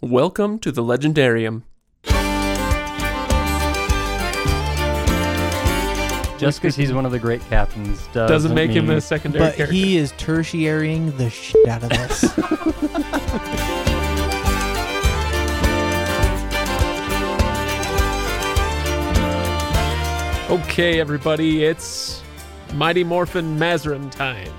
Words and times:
Welcome 0.00 0.58
to 0.60 0.70
the 0.72 0.82
Legendarium. 0.82 1.62
Just 6.38 6.60
because 6.60 6.76
he's 6.76 6.92
one 6.92 7.06
of 7.06 7.12
the 7.12 7.18
great 7.18 7.40
captains 7.48 7.98
doesn't, 8.08 8.28
Doesn't 8.28 8.54
make 8.54 8.70
him 8.70 8.88
mean- 8.88 8.98
a 8.98 9.00
secondary 9.00 9.46
But 9.46 9.54
character. 9.56 9.72
he 9.74 9.96
is 9.96 10.12
tertiarying 10.12 11.16
the 11.16 11.30
shit 11.30 11.66
out 11.66 11.82
of 11.82 11.88
this. 11.88 12.24
Okay, 20.48 21.00
everybody, 21.00 21.64
it's 21.64 22.22
Mighty 22.74 23.02
Morphin 23.02 23.58
Mazrim 23.58 24.10
time. 24.12 24.52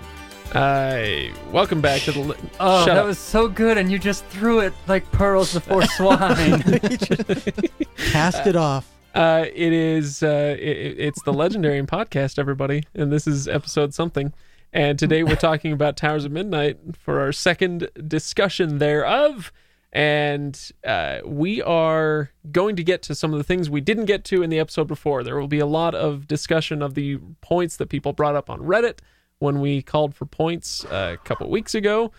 Uh, 0.53 1.27
welcome 1.51 1.81
back 1.81 2.01
to 2.01 2.11
the. 2.11 2.19
Le- 2.19 2.35
Oh, 2.59 2.79
Shut 2.85 2.95
that 2.95 2.97
up. 3.01 3.05
was 3.05 3.19
so 3.19 3.47
good, 3.47 3.77
and 3.77 3.91
you 3.91 3.99
just 3.99 4.25
threw 4.25 4.59
it 4.59 4.73
like 4.87 5.09
pearls 5.11 5.53
before 5.53 5.83
swine. 5.97 6.61
Cast 7.97 8.47
it 8.47 8.55
off. 8.55 8.89
Uh, 9.13 9.45
it 9.53 9.73
is. 9.73 10.23
Uh, 10.23 10.55
it, 10.59 10.95
it's 10.99 11.21
the 11.23 11.33
Legendarium 11.33 11.85
podcast, 11.87 12.39
everybody, 12.39 12.83
and 12.95 13.11
this 13.11 13.27
is 13.27 13.47
episode 13.47 13.93
something. 13.93 14.33
And 14.73 14.97
today 14.99 15.23
we're 15.23 15.35
talking 15.35 15.71
about 15.71 15.97
Towers 15.97 16.25
of 16.25 16.31
Midnight 16.31 16.77
for 16.97 17.19
our 17.19 17.31
second 17.31 17.89
discussion 18.07 18.77
thereof. 18.79 19.51
And 19.93 20.59
uh, 20.85 21.19
we 21.25 21.61
are 21.61 22.31
going 22.51 22.75
to 22.75 22.83
get 22.83 23.01
to 23.03 23.15
some 23.15 23.31
of 23.33 23.37
the 23.39 23.43
things 23.43 23.69
we 23.69 23.81
didn't 23.81 24.05
get 24.05 24.23
to 24.25 24.43
in 24.43 24.49
the 24.49 24.59
episode 24.59 24.87
before. 24.87 25.23
There 25.23 25.39
will 25.39 25.47
be 25.47 25.59
a 25.59 25.65
lot 25.65 25.95
of 25.95 26.27
discussion 26.27 26.81
of 26.81 26.93
the 26.93 27.17
points 27.41 27.77
that 27.77 27.87
people 27.87 28.11
brought 28.13 28.35
up 28.35 28.49
on 28.49 28.59
Reddit 28.59 28.99
when 29.39 29.59
we 29.59 29.81
called 29.81 30.15
for 30.15 30.25
points 30.25 30.85
uh, 30.85 31.15
a 31.19 31.23
couple 31.25 31.49
weeks 31.49 31.75
ago, 31.75 32.11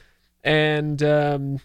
and 0.45 1.03
um, 1.03 1.61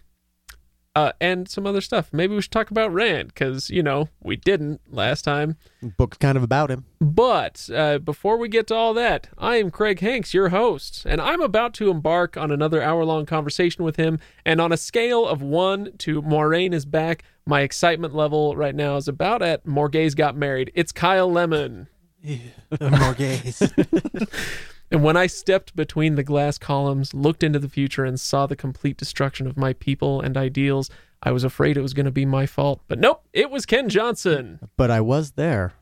uh, 0.96 1.12
and 1.20 1.50
some 1.50 1.66
other 1.66 1.82
stuff. 1.82 2.10
Maybe 2.12 2.36
we 2.36 2.42
should 2.42 2.52
talk 2.52 2.70
about 2.70 2.94
Rand 2.94 3.30
because 3.30 3.70
you 3.70 3.82
know 3.82 4.10
we 4.22 4.36
didn't 4.36 4.82
last 4.92 5.24
time. 5.24 5.58
Book's 5.82 6.18
kind 6.18 6.38
of 6.38 6.44
about 6.44 6.70
him. 6.70 6.86
But 7.00 7.70
uh, 7.74 7.98
before 8.00 8.38
we 8.38 8.48
get 8.48 8.68
to 8.68 8.76
all 8.76 8.94
that, 8.94 9.30
I 9.38 9.58
am 9.58 9.72
Craig 9.72 10.00
Hanks, 10.00 10.34
your 10.34 10.50
host, 10.50 11.06
and 11.08 11.20
I'm 11.20 11.42
about 11.42 11.74
to 11.76 11.90
embark 11.90 12.38
on 12.38 12.52
another 12.52 12.82
hour 12.82 13.04
long 13.06 13.26
conversation 13.26 13.84
with 13.84 13.96
him. 13.96 14.20
And 14.46 14.62
on 14.62 14.72
a 14.72 14.78
scale 14.78 15.28
of 15.28 15.42
one 15.42 15.98
to 16.00 16.22
Moiraine 16.22 16.74
is 16.74 16.86
back, 16.86 17.24
my 17.46 17.62
excitement 17.62 18.14
level 18.14 18.56
right 18.56 18.76
now 18.76 18.96
is 18.98 19.08
about 19.08 19.42
at 19.42 19.66
Morgase 19.66 20.16
got 20.16 20.36
married. 20.36 20.72
It's 20.76 20.92
Kyle 20.92 21.32
Lemon. 21.32 21.88
More 22.80 23.14
gays. 23.16 23.62
And 24.94 25.04
when 25.04 25.18
I 25.18 25.26
stepped 25.26 25.76
between 25.76 26.16
the 26.16 26.24
glass 26.24 26.60
columns, 26.60 27.16
looked 27.16 27.42
into 27.44 27.58
the 27.58 27.68
future, 27.68 28.06
and 28.06 28.20
saw 28.20 28.46
the 28.46 28.56
complete 28.56 28.96
destruction 28.96 29.48
of 29.48 29.58
my 29.58 29.74
people 29.74 30.22
and 30.22 30.38
ideals, 30.38 30.90
I 31.24 31.32
was 31.32 31.44
afraid 31.44 31.78
it 31.78 31.82
was 31.82 31.96
going 31.96 32.06
to 32.06 32.12
be 32.12 32.26
my 32.28 32.46
fault. 32.46 32.82
But 32.88 33.00
nope, 33.00 33.24
it 33.34 33.50
was 33.50 33.66
Kenn 33.66 33.90
Johnson. 33.90 34.60
but 34.78 34.92
I 34.92 35.02
was 35.02 35.32
there. 35.32 35.74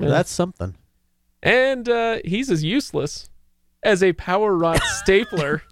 Yeah. 0.00 0.08
That's 0.08 0.32
something. 0.32 0.74
and 1.44 1.88
uh, 1.88 2.18
he's 2.24 2.50
as 2.50 2.64
useless 2.64 3.30
as 3.84 4.02
a 4.02 4.12
power 4.14 4.56
rod 4.56 4.80
stapler. 4.82 5.62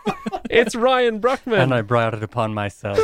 it's 0.50 0.74
Ryan 0.74 1.20
Bruckman. 1.20 1.58
and 1.58 1.74
I 1.74 1.82
brought 1.82 2.14
it 2.14 2.22
upon 2.22 2.54
myself. 2.54 2.98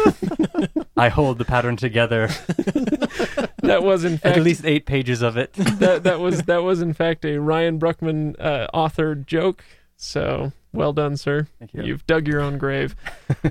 I 0.97 1.09
hold 1.09 1.39
the 1.39 1.45
pattern 1.45 1.77
together. 1.77 2.29
that 3.62 3.83
was 3.83 4.05
in 4.05 4.19
fact 4.19 4.37
At 4.37 4.43
least 4.43 4.65
eight 4.65 4.87
pages 4.87 5.23
of 5.23 5.37
it. 5.37 5.53
that 5.55 6.05
that 6.05 6.20
was 6.20 6.43
that 6.45 6.63
was 6.63 6.81
in 6.83 6.93
fact 6.93 7.25
a 7.25 7.39
Ryan 7.41 7.79
Bruckman 7.79 8.37
uh, 8.39 8.67
authored 8.75 9.27
joke. 9.27 9.65
So 9.97 10.53
well 10.73 10.93
done, 10.93 11.17
sir. 11.17 11.47
Thank 11.59 11.75
you. 11.75 11.83
You've 11.83 12.07
dug 12.07 12.27
your 12.27 12.41
own 12.41 12.59
grave. 12.59 12.95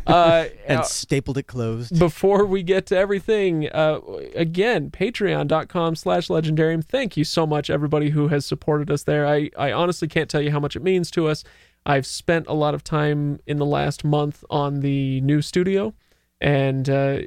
Uh, 0.08 0.46
And 0.68 0.80
uh, 0.80 0.84
stapled 0.84 1.38
it 1.38 1.48
closed. 1.48 1.98
before 2.00 2.46
we 2.46 2.64
get 2.64 2.86
to 2.88 2.98
everything, 2.98 3.68
uh, 3.70 4.00
again, 4.36 4.90
patreon.com 4.92 5.96
slash 5.96 6.28
legendarium. 6.28 6.84
Thank 6.84 7.18
you 7.18 7.24
so 7.24 7.46
much, 7.48 7.70
everybody 7.70 8.12
who 8.12 8.28
has 8.30 8.46
supported 8.46 8.90
us 8.92 9.04
there. 9.04 9.28
I, 9.28 9.50
I 9.58 9.72
honestly 9.72 10.08
can't 10.08 10.30
tell 10.30 10.42
you 10.42 10.52
how 10.52 10.60
much 10.60 10.76
it 10.76 10.84
means 10.84 11.10
to 11.12 11.28
us. 11.28 11.44
I've 11.86 12.06
spent 12.06 12.48
a 12.48 12.54
lot 12.54 12.74
of 12.74 12.84
time 12.84 13.40
in 13.48 13.58
the 13.58 13.66
last 13.66 14.04
month 14.04 14.44
on 14.50 14.82
the 14.82 15.22
new 15.22 15.42
studio, 15.42 15.94
and 16.40 16.90
uh, 16.90 17.20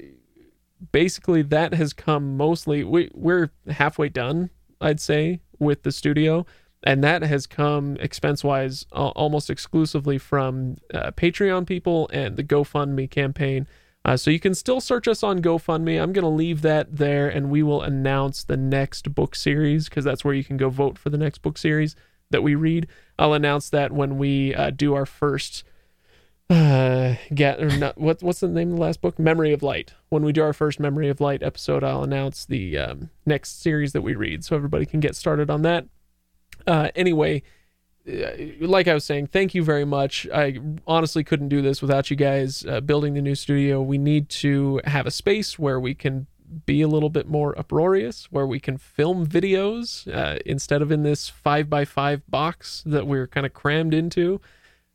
basically 0.92 1.42
that 1.42 1.74
has 1.74 1.92
come 1.92 2.36
mostly. 2.36 2.84
We, 2.84 3.10
we're 3.14 3.50
halfway 3.68 4.08
done, 4.08 4.50
I'd 4.80 5.00
say, 5.00 5.40
with 5.58 5.82
the 5.82 5.92
studio. 5.92 6.46
And 6.86 7.02
that 7.02 7.22
has 7.22 7.46
come 7.46 7.96
expense 7.98 8.44
wise 8.44 8.84
uh, 8.92 9.08
almost 9.08 9.48
exclusively 9.48 10.18
from 10.18 10.76
uh, 10.92 11.12
Patreon 11.12 11.66
people 11.66 12.10
and 12.12 12.36
the 12.36 12.44
GoFundMe 12.44 13.10
campaign. 13.10 13.66
Uh, 14.04 14.18
so 14.18 14.30
you 14.30 14.38
can 14.38 14.54
still 14.54 14.82
search 14.82 15.08
us 15.08 15.22
on 15.22 15.40
GoFundMe. 15.40 16.00
I'm 16.00 16.12
to 16.12 16.28
leave 16.28 16.60
that 16.60 16.96
there 16.96 17.26
and 17.26 17.48
we 17.48 17.62
will 17.62 17.80
announce 17.80 18.44
the 18.44 18.58
next 18.58 19.14
book 19.14 19.34
series 19.34 19.88
because 19.88 20.04
that's 20.04 20.26
where 20.26 20.34
you 20.34 20.44
can 20.44 20.58
go 20.58 20.68
vote 20.68 20.98
for 20.98 21.08
the 21.08 21.16
next 21.16 21.38
book 21.38 21.56
series 21.56 21.96
that 22.34 22.42
we 22.42 22.56
read. 22.56 22.88
I'll 23.16 23.32
announce 23.32 23.70
that 23.70 23.92
when 23.92 24.18
we 24.18 24.54
uh, 24.54 24.70
do 24.70 24.94
our 24.94 25.06
first. 25.06 25.62
Uh, 26.50 27.14
get 27.32 27.58
or 27.62 27.74
not, 27.78 27.96
what 27.96 28.22
what's 28.22 28.40
the 28.40 28.48
name 28.48 28.72
of 28.72 28.76
the 28.76 28.82
last 28.82 29.00
book? 29.00 29.18
Memory 29.18 29.52
of 29.52 29.62
Light. 29.62 29.94
When 30.10 30.24
we 30.24 30.32
do 30.32 30.42
our 30.42 30.52
first 30.52 30.78
Memory 30.78 31.08
of 31.08 31.20
Light 31.20 31.42
episode, 31.42 31.82
I'll 31.82 32.02
announce 32.02 32.44
the 32.44 32.76
um, 32.76 33.10
next 33.24 33.62
series 33.62 33.92
that 33.92 34.02
we 34.02 34.14
read, 34.14 34.44
so 34.44 34.54
everybody 34.54 34.84
can 34.84 35.00
get 35.00 35.16
started 35.16 35.48
on 35.48 35.62
that. 35.62 35.86
Uh, 36.66 36.90
anyway, 36.94 37.42
uh, 38.06 38.30
like 38.60 38.88
I 38.88 38.94
was 38.94 39.04
saying, 39.04 39.28
thank 39.28 39.54
you 39.54 39.64
very 39.64 39.86
much. 39.86 40.26
I 40.34 40.58
honestly 40.86 41.24
couldn't 41.24 41.48
do 41.48 41.62
this 41.62 41.80
without 41.80 42.10
you 42.10 42.16
guys 42.16 42.66
uh, 42.66 42.80
building 42.80 43.14
the 43.14 43.22
new 43.22 43.34
studio. 43.34 43.80
We 43.80 43.96
need 43.96 44.28
to 44.40 44.80
have 44.84 45.06
a 45.06 45.10
space 45.10 45.58
where 45.58 45.80
we 45.80 45.94
can 45.94 46.26
be 46.66 46.82
a 46.82 46.88
little 46.88 47.10
bit 47.10 47.28
more 47.28 47.58
uproarious, 47.58 48.26
where 48.30 48.46
we 48.46 48.60
can 48.60 48.78
film 48.78 49.26
videos 49.26 50.12
uh, 50.12 50.38
instead 50.46 50.82
of 50.82 50.90
in 50.92 51.02
this 51.02 51.28
five 51.28 51.68
by 51.68 51.84
five 51.84 52.22
box 52.28 52.82
that 52.86 53.06
we're 53.06 53.26
kind 53.26 53.46
of 53.46 53.52
crammed 53.52 53.94
into. 53.94 54.40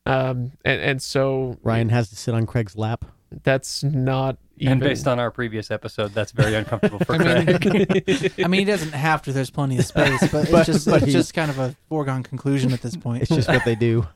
Um, 0.06 0.52
and, 0.64 0.80
and 0.80 1.02
so 1.02 1.58
Ryan 1.62 1.90
has 1.90 2.08
to 2.10 2.16
sit 2.16 2.34
on 2.34 2.46
Craig's 2.46 2.76
lap. 2.76 3.04
that's 3.42 3.84
not 3.84 4.38
even. 4.56 4.72
And 4.72 4.80
based 4.80 5.06
on 5.06 5.18
our 5.18 5.30
previous 5.30 5.70
episode, 5.70 6.12
that's 6.12 6.32
very 6.32 6.54
uncomfortable 6.54 6.98
for 7.00 7.14
I 7.20 7.44
mean, 7.44 7.58
Craig. 7.58 8.32
I 8.44 8.48
mean, 8.48 8.60
he 8.60 8.64
doesn't 8.64 8.92
have 8.92 9.22
to. 9.22 9.32
There's 9.32 9.50
plenty 9.50 9.78
of 9.78 9.84
space, 9.86 10.20
but 10.32 10.48
it's 10.50 10.66
just 10.66 10.86
but 10.86 11.02
it's 11.02 11.12
just 11.12 11.34
kind 11.34 11.50
of 11.50 11.58
a 11.58 11.76
foregone 11.88 12.22
conclusion 12.22 12.72
at 12.72 12.82
this 12.82 12.96
point. 12.96 13.22
It's 13.22 13.30
just 13.30 13.48
what 13.48 13.64
they 13.64 13.74
do. 13.74 14.06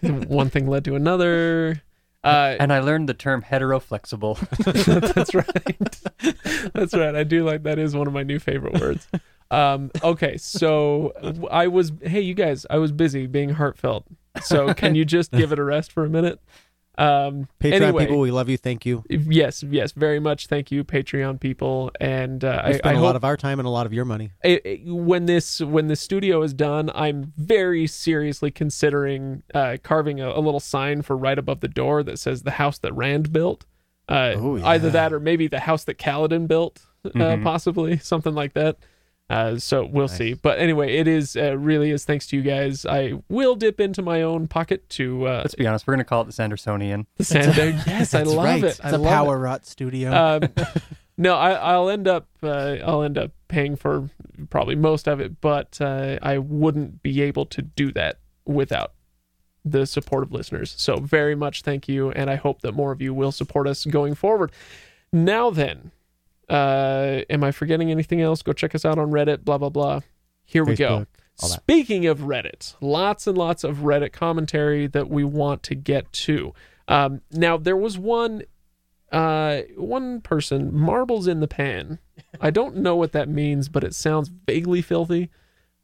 one 0.00 0.48
thing 0.50 0.66
led 0.68 0.84
to 0.86 0.94
another. 0.94 1.82
Uh, 2.24 2.56
and 2.60 2.72
I 2.72 2.80
learned 2.80 3.08
the 3.08 3.14
term 3.14 3.42
heteroflexible. 3.42 4.38
That's 5.14 5.34
right. 5.34 6.72
That's 6.72 6.94
right. 6.94 7.14
I 7.16 7.24
do 7.24 7.44
like 7.44 7.64
that 7.64 7.78
is 7.78 7.96
one 7.96 8.06
of 8.06 8.12
my 8.12 8.22
new 8.22 8.38
favorite 8.38 8.80
words. 8.80 9.08
Um, 9.50 9.90
okay, 10.02 10.38
so 10.38 11.12
I 11.50 11.66
was 11.66 11.92
hey 12.00 12.20
you 12.20 12.32
guys, 12.34 12.64
I 12.70 12.78
was 12.78 12.90
busy 12.90 13.26
being 13.26 13.50
heartfelt. 13.50 14.06
So 14.40 14.72
can 14.72 14.94
you 14.94 15.04
just 15.04 15.30
give 15.30 15.52
it 15.52 15.58
a 15.58 15.64
rest 15.64 15.92
for 15.92 16.04
a 16.04 16.08
minute? 16.08 16.40
Um, 16.98 17.48
Patreon 17.58 17.72
anyway, 17.80 18.04
people, 18.04 18.20
we 18.20 18.30
love 18.30 18.48
you. 18.50 18.56
Thank 18.58 18.84
you. 18.84 19.02
yes, 19.08 19.62
yes, 19.62 19.92
very 19.92 20.20
much. 20.20 20.46
Thank 20.46 20.70
you, 20.70 20.84
Patreon 20.84 21.40
people, 21.40 21.90
and 22.00 22.44
uh, 22.44 22.62
We 22.66 22.74
I, 22.74 22.76
spend 22.78 22.98
a 22.98 23.00
lot 23.00 23.16
of 23.16 23.24
our 23.24 23.36
time 23.36 23.58
and 23.58 23.66
a 23.66 23.70
lot 23.70 23.86
of 23.86 23.92
your 23.94 24.04
money. 24.04 24.32
it, 24.44 24.60
it- 24.66 24.80
when 24.86 25.24
this 25.26 25.60
when 25.60 25.86
the 25.88 25.96
studio 25.96 26.42
is 26.42 26.52
done, 26.52 26.90
I'm 26.94 27.32
very 27.38 27.86
seriously 27.86 28.50
considering 28.50 29.42
uh, 29.54 29.78
carving 29.82 30.20
a, 30.20 30.28
a 30.30 30.40
little 30.40 30.60
sign 30.60 31.00
for 31.02 31.16
right 31.16 31.38
above 31.38 31.60
the 31.60 31.68
door 31.68 32.02
that 32.02 32.18
says 32.18 32.42
"the 32.42 32.52
house 32.52 32.78
that 32.80 32.92
Rand 32.94 33.32
built." 33.32 33.64
Uh, 34.08 34.34
Oh, 34.36 34.62
Either 34.62 34.90
that 34.90 35.12
or 35.12 35.20
maybe 35.20 35.46
the 35.46 35.60
house 35.60 35.84
that 35.84 35.96
Kaladin 35.96 36.46
built, 36.46 36.82
uh, 37.06 37.08
Mhm. 37.10 37.42
possibly 37.42 37.96
something 37.98 38.34
like 38.34 38.52
that. 38.54 38.76
Uh, 39.32 39.58
so 39.58 39.84
we'll 39.84 40.08
Nice. 40.08 40.16
see. 40.18 40.34
But 40.34 40.58
anyway, 40.58 40.96
it 40.96 41.08
is 41.08 41.36
uh, 41.36 41.56
really 41.58 41.90
is 41.90 42.04
thanks 42.04 42.26
to 42.28 42.36
you 42.36 42.42
guys. 42.42 42.84
I 42.86 43.14
will 43.28 43.54
dip 43.56 43.80
into 43.80 44.02
my 44.02 44.22
own 44.22 44.46
pocket 44.46 44.88
to 44.90 45.26
uh, 45.26 45.38
Let's 45.42 45.54
be 45.54 45.66
honest, 45.66 45.86
we're 45.86 45.94
going 45.94 46.04
to 46.04 46.08
call 46.08 46.22
it 46.22 46.26
the 46.26 46.32
Sandersonian. 46.32 47.06
the 47.16 47.24
sandbag. 47.24 47.74
yes, 47.86 48.14
I 48.14 48.18
That's 48.18 48.30
love 48.30 48.44
right. 48.44 48.62
it. 48.64 48.66
It's 48.66 48.80
I 48.80 48.90
a 48.90 48.98
power 48.98 49.36
it. 49.36 49.40
rot 49.40 49.66
studio. 49.66 50.12
Um, 50.12 50.42
no, 51.16 51.34
I, 51.36 51.52
I'll 51.52 51.88
end 51.88 52.06
up 52.08 52.28
uh, 52.42 52.76
I'll 52.84 53.02
end 53.02 53.16
up 53.18 53.30
paying 53.48 53.76
for 53.76 54.10
probably 54.50 54.74
most 54.74 55.08
of 55.08 55.20
it, 55.20 55.40
but 55.40 55.80
uh, 55.80 56.18
I 56.22 56.38
wouldn't 56.38 57.02
be 57.02 57.22
able 57.22 57.46
to 57.46 57.62
do 57.62 57.92
that 57.92 58.18
without 58.44 58.92
the 59.64 59.86
support 59.86 60.24
of 60.24 60.32
listeners. 60.32 60.74
So 60.76 60.96
very 60.96 61.34
much 61.36 61.62
thank 61.62 61.86
you, 61.88 62.10
and 62.10 62.28
I 62.28 62.34
hope 62.34 62.62
that 62.62 62.72
more 62.72 62.90
of 62.92 63.00
you 63.00 63.14
will 63.14 63.32
support 63.32 63.66
us 63.68 63.84
going 63.84 64.14
forward. 64.14 64.50
Now 65.12 65.50
then, 65.50 65.92
uh, 66.52 67.22
am 67.30 67.42
I 67.42 67.50
forgetting 67.50 67.90
anything 67.90 68.20
else? 68.20 68.42
Go 68.42 68.52
check 68.52 68.74
us 68.74 68.84
out 68.84 68.98
on 68.98 69.10
Reddit. 69.10 69.44
Blah 69.44 69.58
blah 69.58 69.70
blah. 69.70 70.00
Here 70.44 70.64
we 70.64 70.76
go. 70.76 71.06
Facebook. 71.40 71.48
Speaking 71.48 72.06
of 72.06 72.20
Reddit, 72.20 72.74
lots 72.80 73.26
and 73.26 73.38
lots 73.38 73.64
of 73.64 73.78
Reddit 73.78 74.12
commentary 74.12 74.86
that 74.86 75.08
we 75.08 75.24
want 75.24 75.62
to 75.64 75.74
get 75.74 76.12
to. 76.12 76.52
Um, 76.88 77.22
now 77.30 77.56
there 77.56 77.76
was 77.76 77.96
one, 77.96 78.42
uh, 79.10 79.62
one 79.76 80.20
person, 80.20 80.76
marbles 80.76 81.26
in 81.26 81.40
the 81.40 81.48
pan. 81.48 81.98
I 82.40 82.50
don't 82.50 82.76
know 82.76 82.96
what 82.96 83.12
that 83.12 83.30
means, 83.30 83.70
but 83.70 83.82
it 83.82 83.94
sounds 83.94 84.28
vaguely 84.28 84.82
filthy. 84.82 85.30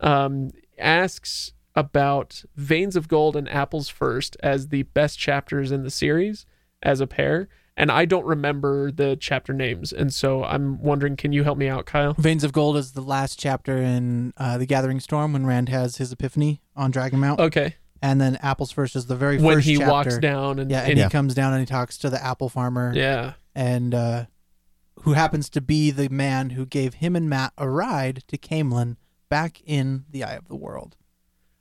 Um, 0.01 0.51
asks 0.79 1.55
about 1.75 2.45
Veins 2.57 2.95
of 2.95 3.09
Gold 3.09 3.37
and 3.37 3.49
Apples 3.49 3.89
First 3.89 4.37
as 4.43 4.69
the 4.69 4.83
best 4.83 5.19
chapters 5.19 5.73
in 5.73 5.83
the 5.83 5.91
series 5.91 6.45
as 6.83 7.01
a 7.01 7.07
pair, 7.07 7.49
and 7.79 7.91
I 7.91 8.05
don't 8.05 8.27
remember 8.27 8.91
the 8.93 9.17
chapter 9.19 9.55
names, 9.55 9.93
and 9.93 10.13
so 10.13 10.45
I'm 10.45 10.83
wondering, 10.83 11.17
can 11.17 11.33
you 11.33 11.45
help 11.45 11.57
me 11.57 11.69
out, 11.69 11.87
Kyle? 11.87 12.13
Veins 12.19 12.45
of 12.45 12.53
Gold 12.53 12.77
is 12.77 12.93
the 12.93 13.01
last 13.01 13.39
chapter 13.39 13.79
in 13.79 14.35
uh, 14.37 14.59
the 14.59 14.67
Gathering 14.67 15.01
Storm 15.01 15.33
when 15.33 15.47
Rand 15.47 15.71
has 15.71 15.97
his 15.97 16.13
epiphany 16.13 16.61
on 16.77 16.91
Dragon 16.91 17.21
Mount, 17.21 17.41
Okay, 17.41 17.77
and 18.03 18.21
then 18.21 18.37
Apples 18.43 18.71
First 18.71 18.95
is 18.97 19.07
the 19.07 19.17
very 19.17 19.39
when 19.39 19.57
first 19.57 19.67
he 19.69 19.77
chapter. 19.77 19.91
walks 19.93 20.19
down 20.19 20.59
and 20.59 20.71
Yeah, 20.71 20.81
and 20.81 20.91
and- 20.91 20.99
Yeah. 20.99 21.05
he 21.05 21.11
comes 21.11 21.35
down 21.35 21.53
and 21.55 21.61
he 21.61 21.67
talks 21.67 21.97
to 21.99 22.11
the 22.11 22.23
apple 22.23 22.49
farmer, 22.51 22.93
yeah, 22.95 23.33
and 23.55 23.95
uh, 23.95 24.27
who 25.03 25.13
happens 25.15 25.49
to 25.51 25.61
be 25.61 25.91
the 25.91 26.09
man 26.09 26.51
who 26.51 26.67
gave 26.67 26.95
him 26.95 27.15
and 27.17 27.31
Mat 27.31 27.53
a 27.57 27.69
ride 27.71 28.25
to 28.29 28.37
Caemlyn 28.37 28.97
back 29.29 29.61
in 29.65 30.05
the 30.11 30.25
Eye 30.25 30.35
of 30.35 30.49
the 30.49 30.57
World. 30.57 30.97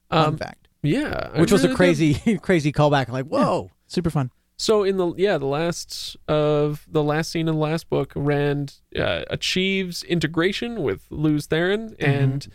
Fun 0.10 0.25
um, 0.25 0.38
fact, 0.38 0.68
yeah, 0.81 1.30
I 1.34 1.42
Which 1.42 1.52
was 1.52 1.62
really 1.62 1.66
a 1.66 1.68
did- 1.74 1.78
crazy, 1.78 2.38
crazy 2.42 2.72
callback. 2.72 3.10
Like, 3.10 3.25
whoa. 3.25 3.69
super 3.88 4.10
fun. 4.10 4.31
So 4.57 4.83
in 4.83 4.98
the 4.98 5.13
yeah 5.18 5.38
the 5.38 5.45
last 5.45 6.18
of 6.27 6.86
the 6.89 7.04
last 7.04 7.31
scene 7.31 7.48
in 7.48 7.54
the 7.56 7.62
last 7.62 7.89
book, 7.89 8.12
Rand 8.15 8.75
uh, 8.95 9.24
achieves 9.30 10.01
integration 10.04 10.81
with 10.81 11.06
Lews 11.12 11.48
Therin 11.48 11.95
and 12.00 12.48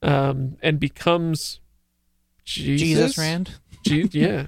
um 0.00 0.56
and 0.62 0.78
becomes 0.78 1.60
Jesus, 2.44 2.80
Jesus, 3.14 3.18
Rand. 3.18 3.50
Je- 3.84 4.08
yeah, 4.12 4.46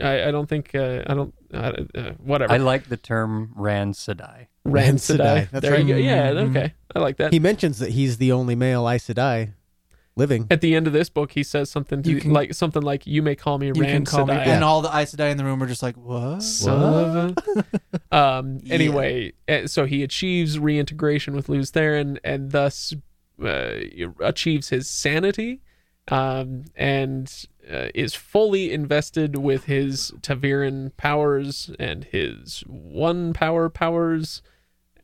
I, 0.00 0.28
I 0.28 0.30
don't 0.30 0.48
think 0.48 0.74
uh, 0.74 1.02
I 1.06 1.14
don't 1.14 1.34
uh, 1.52 1.72
uh, 1.94 2.10
whatever. 2.18 2.52
I 2.52 2.56
like 2.56 2.88
the 2.88 2.96
term 2.96 3.52
Rand 3.54 3.94
Sedai. 3.94 4.46
Rand 4.64 4.74
Rand 4.84 4.98
Sedai. 4.98 5.16
Sedai, 5.46 5.50
that's 5.50 5.62
there 5.62 5.78
you 5.78 5.86
go. 5.86 5.94
right. 5.94 6.02
Yeah, 6.04 6.30
Mhm. 6.32 6.50
okay, 6.56 6.74
I 6.94 6.98
like 7.00 7.18
that. 7.18 7.32
He 7.32 7.38
mentions 7.38 7.78
that 7.78 7.90
he's 7.90 8.16
the 8.18 8.32
only 8.32 8.54
male 8.56 8.88
Aes 8.88 9.06
Sedai 9.06 9.52
living. 10.16 10.46
At 10.50 10.60
the 10.62 10.74
end 10.74 10.86
of 10.86 10.92
this 10.92 11.08
book, 11.10 11.32
he 11.32 11.42
says 11.42 11.70
something 11.70 12.02
to 12.02 12.10
You 12.10 12.20
can- 12.20 12.32
like 12.32 12.54
something 12.54 12.82
like 12.82 13.06
"You 13.06 13.22
may 13.22 13.34
call 13.36 13.58
me 13.58 13.66
You 13.68 13.74
Rand 13.74 13.92
can 13.92 14.04
call 14.06 14.26
me, 14.26 14.34
Sedai." 14.34 14.46
and 14.46 14.64
all 14.64 14.80
the 14.82 14.88
Aes 14.88 15.14
Sedai 15.14 15.30
in 15.30 15.36
the 15.36 15.44
room 15.44 15.62
are 15.62 15.66
just 15.66 15.82
like, 15.82 15.96
what? 15.96 16.42
Son 16.42 16.82
of 16.82 17.36
a- 18.10 18.16
um. 18.16 18.58
Yeah. 18.62 18.74
Anyway, 18.74 19.32
uh, 19.48 19.66
so 19.66 19.84
he 19.84 20.02
achieves 20.02 20.58
reintegration 20.58 21.34
with 21.36 21.48
Lews 21.48 21.70
Therin, 21.70 22.18
and 22.24 22.50
thus 22.50 22.94
uh, 23.44 23.70
achieves 24.20 24.70
his 24.70 24.88
sanity, 24.88 25.60
um, 26.08 26.64
and 26.74 27.44
uh, 27.70 27.88
is 27.94 28.14
fully 28.14 28.72
invested 28.72 29.36
with 29.36 29.64
his 29.64 30.12
ta'veren 30.22 30.96
powers 30.96 31.70
and 31.78 32.04
his 32.04 32.60
one 32.66 33.32
power 33.34 33.68
powers, 33.68 34.40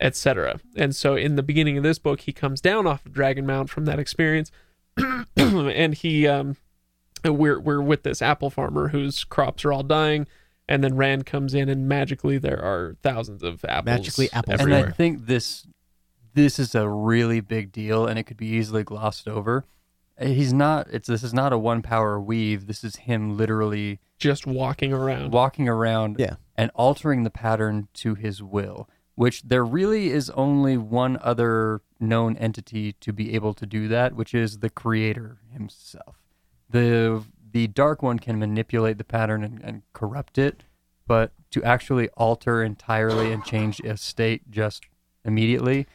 etc. 0.00 0.61
And 0.76 0.97
so, 0.97 1.14
in 1.17 1.37
the 1.37 1.43
beginning 1.43 1.76
of 1.76 1.82
this 1.82 1.99
book, 1.99 2.20
he 2.23 2.32
comes 2.32 2.61
down 2.62 2.87
off 2.87 3.05
of 3.05 3.12
Dragon 3.12 3.44
Mount 3.44 3.69
from 3.69 3.85
that 3.85 3.99
experience, 3.99 4.50
and 5.37 5.94
he 5.94 6.27
um, 6.27 6.56
we're 7.25 7.59
we're 7.61 7.81
with 7.83 8.03
this 8.03 8.21
apple 8.23 8.50
farmer 8.50 8.89
whose 8.89 9.25
crops 9.25 9.65
are 9.65 9.73
all 9.73 9.83
dying 9.83 10.27
and 10.69 10.83
then 10.85 10.97
Rand 10.97 11.27
comes 11.27 11.55
in 11.55 11.69
and 11.69 11.89
magically 11.89 12.39
there 12.39 12.62
are 12.62 12.97
thousands 13.03 13.43
of 13.43 13.65
apples 13.67 13.87
Magically 13.87 14.33
apples 14.33 14.61
And. 14.61 14.73
I 14.75 14.91
think 14.91 15.27
this 15.27 15.67
this 16.35 16.59
is 16.59 16.75
a 16.75 16.89
really 16.89 17.41
big 17.41 17.73
deal, 17.73 18.06
and 18.06 18.19
it 18.19 18.23
could 18.23 18.39
be 18.39 18.47
easily 18.47 18.83
glossed 18.85 19.29
over. 19.29 19.67
Uh, 20.19 20.27
He's 20.27 20.53
not. 20.53 20.89
It's 20.91 21.06
this 21.06 21.23
is 21.23 21.35
not 21.35 21.53
a 21.53 21.59
one 21.59 21.83
power 21.83 22.19
weave. 22.19 22.67
This 22.67 22.83
is 22.85 22.97
him 22.97 23.37
literally 23.37 24.00
just 24.19 24.47
walking 24.47 24.93
around. 24.95 25.33
walking 25.33 25.69
around 25.69 26.17
Yeah. 26.19 26.37
and 26.56 26.71
altering 26.75 27.25
the 27.25 27.31
pattern 27.31 27.88
to 27.95 28.15
his 28.15 28.43
will. 28.43 28.88
Which 29.14 29.43
there 29.43 29.64
really 29.64 30.11
is 30.11 30.31
only 30.31 30.76
one 30.76 31.19
other 31.20 31.82
known 32.00 32.37
entity 32.37 32.94
to 32.94 33.12
be 33.12 33.35
able 33.35 33.55
to 33.55 33.67
do 33.67 33.87
that, 33.88 34.14
which 34.14 34.35
is 34.35 34.59
the 34.59 34.70
creator 34.70 35.38
himself. 35.53 36.17
The 36.70 37.25
the 37.53 37.67
dark 37.67 38.03
one 38.03 38.19
can 38.19 38.38
manipulate 38.38 38.97
the 38.97 39.05
pattern 39.05 39.44
and, 39.44 39.61
and 39.62 39.82
corrupt 39.93 40.38
it, 40.38 40.64
but 41.06 41.32
to 41.50 41.62
actually 41.62 42.09
alter 42.11 42.62
entirely 42.62 43.31
and 43.31 43.44
change 43.44 43.79
a 43.81 43.99
state 43.99 44.50
just 44.50 44.85
immediately, 45.25 45.87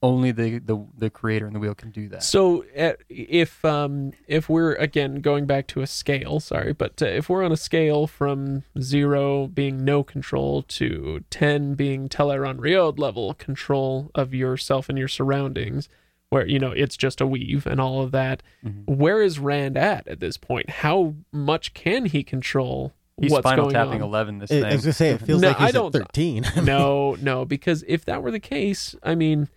only 0.00 0.30
the, 0.30 0.58
the, 0.60 0.86
the 0.96 1.10
creator 1.10 1.46
and 1.46 1.54
the 1.54 1.58
wheel 1.58 1.74
can 1.74 1.90
do 1.90 2.08
that. 2.10 2.22
So 2.22 2.64
uh, 2.76 2.92
if 3.08 3.64
um 3.64 4.12
if 4.28 4.48
we're 4.48 4.74
again 4.74 5.16
going 5.16 5.46
back 5.46 5.66
to 5.68 5.80
a 5.80 5.86
scale, 5.86 6.38
sorry, 6.40 6.72
but 6.72 7.02
uh, 7.02 7.06
if 7.06 7.28
we're 7.28 7.42
on 7.44 7.50
a 7.52 7.56
scale 7.56 8.06
from 8.06 8.62
0 8.80 9.48
being 9.48 9.84
no 9.84 10.02
control 10.04 10.62
to 10.62 11.24
10 11.30 11.74
being 11.74 12.08
Tel'aran'rhiod 12.08 12.98
level 12.98 13.34
control 13.34 14.10
of 14.14 14.32
yourself 14.32 14.88
and 14.88 14.96
your 14.98 15.08
surroundings 15.08 15.88
where 16.30 16.46
you 16.46 16.58
know 16.58 16.70
it's 16.72 16.96
just 16.96 17.20
a 17.22 17.26
weave 17.26 17.66
and 17.66 17.80
all 17.80 18.02
of 18.02 18.10
that, 18.12 18.42
Mhm. 18.64 18.86
where 18.86 19.22
is 19.22 19.38
Rand 19.38 19.76
at 19.78 20.06
at 20.06 20.20
this 20.20 20.36
point? 20.36 20.68
How 20.70 21.14
much 21.32 21.72
can 21.74 22.04
he 22.04 22.22
control 22.22 22.92
He's 23.20 23.32
what's 23.32 23.42
final 23.42 23.64
going 23.64 23.74
tapping 23.74 24.02
on? 24.02 24.08
11 24.08 24.38
this 24.38 24.52
I 24.52 24.60
thing. 24.60 24.72
was 24.74 24.84
gonna 24.84 24.92
say 24.92 25.10
it 25.10 25.22
feels 25.22 25.40
No, 25.40 25.48
like 25.48 25.56
he's 25.56 25.68
I 25.68 25.70
don't- 25.72 25.94
at 25.96 26.00
thirteen. 26.02 26.44
no, 26.62 27.16
no, 27.20 27.44
because 27.44 27.82
if 27.88 28.04
that 28.04 28.22
were 28.22 28.30
the 28.30 28.38
case, 28.38 28.94
I 29.02 29.14
mean, 29.16 29.48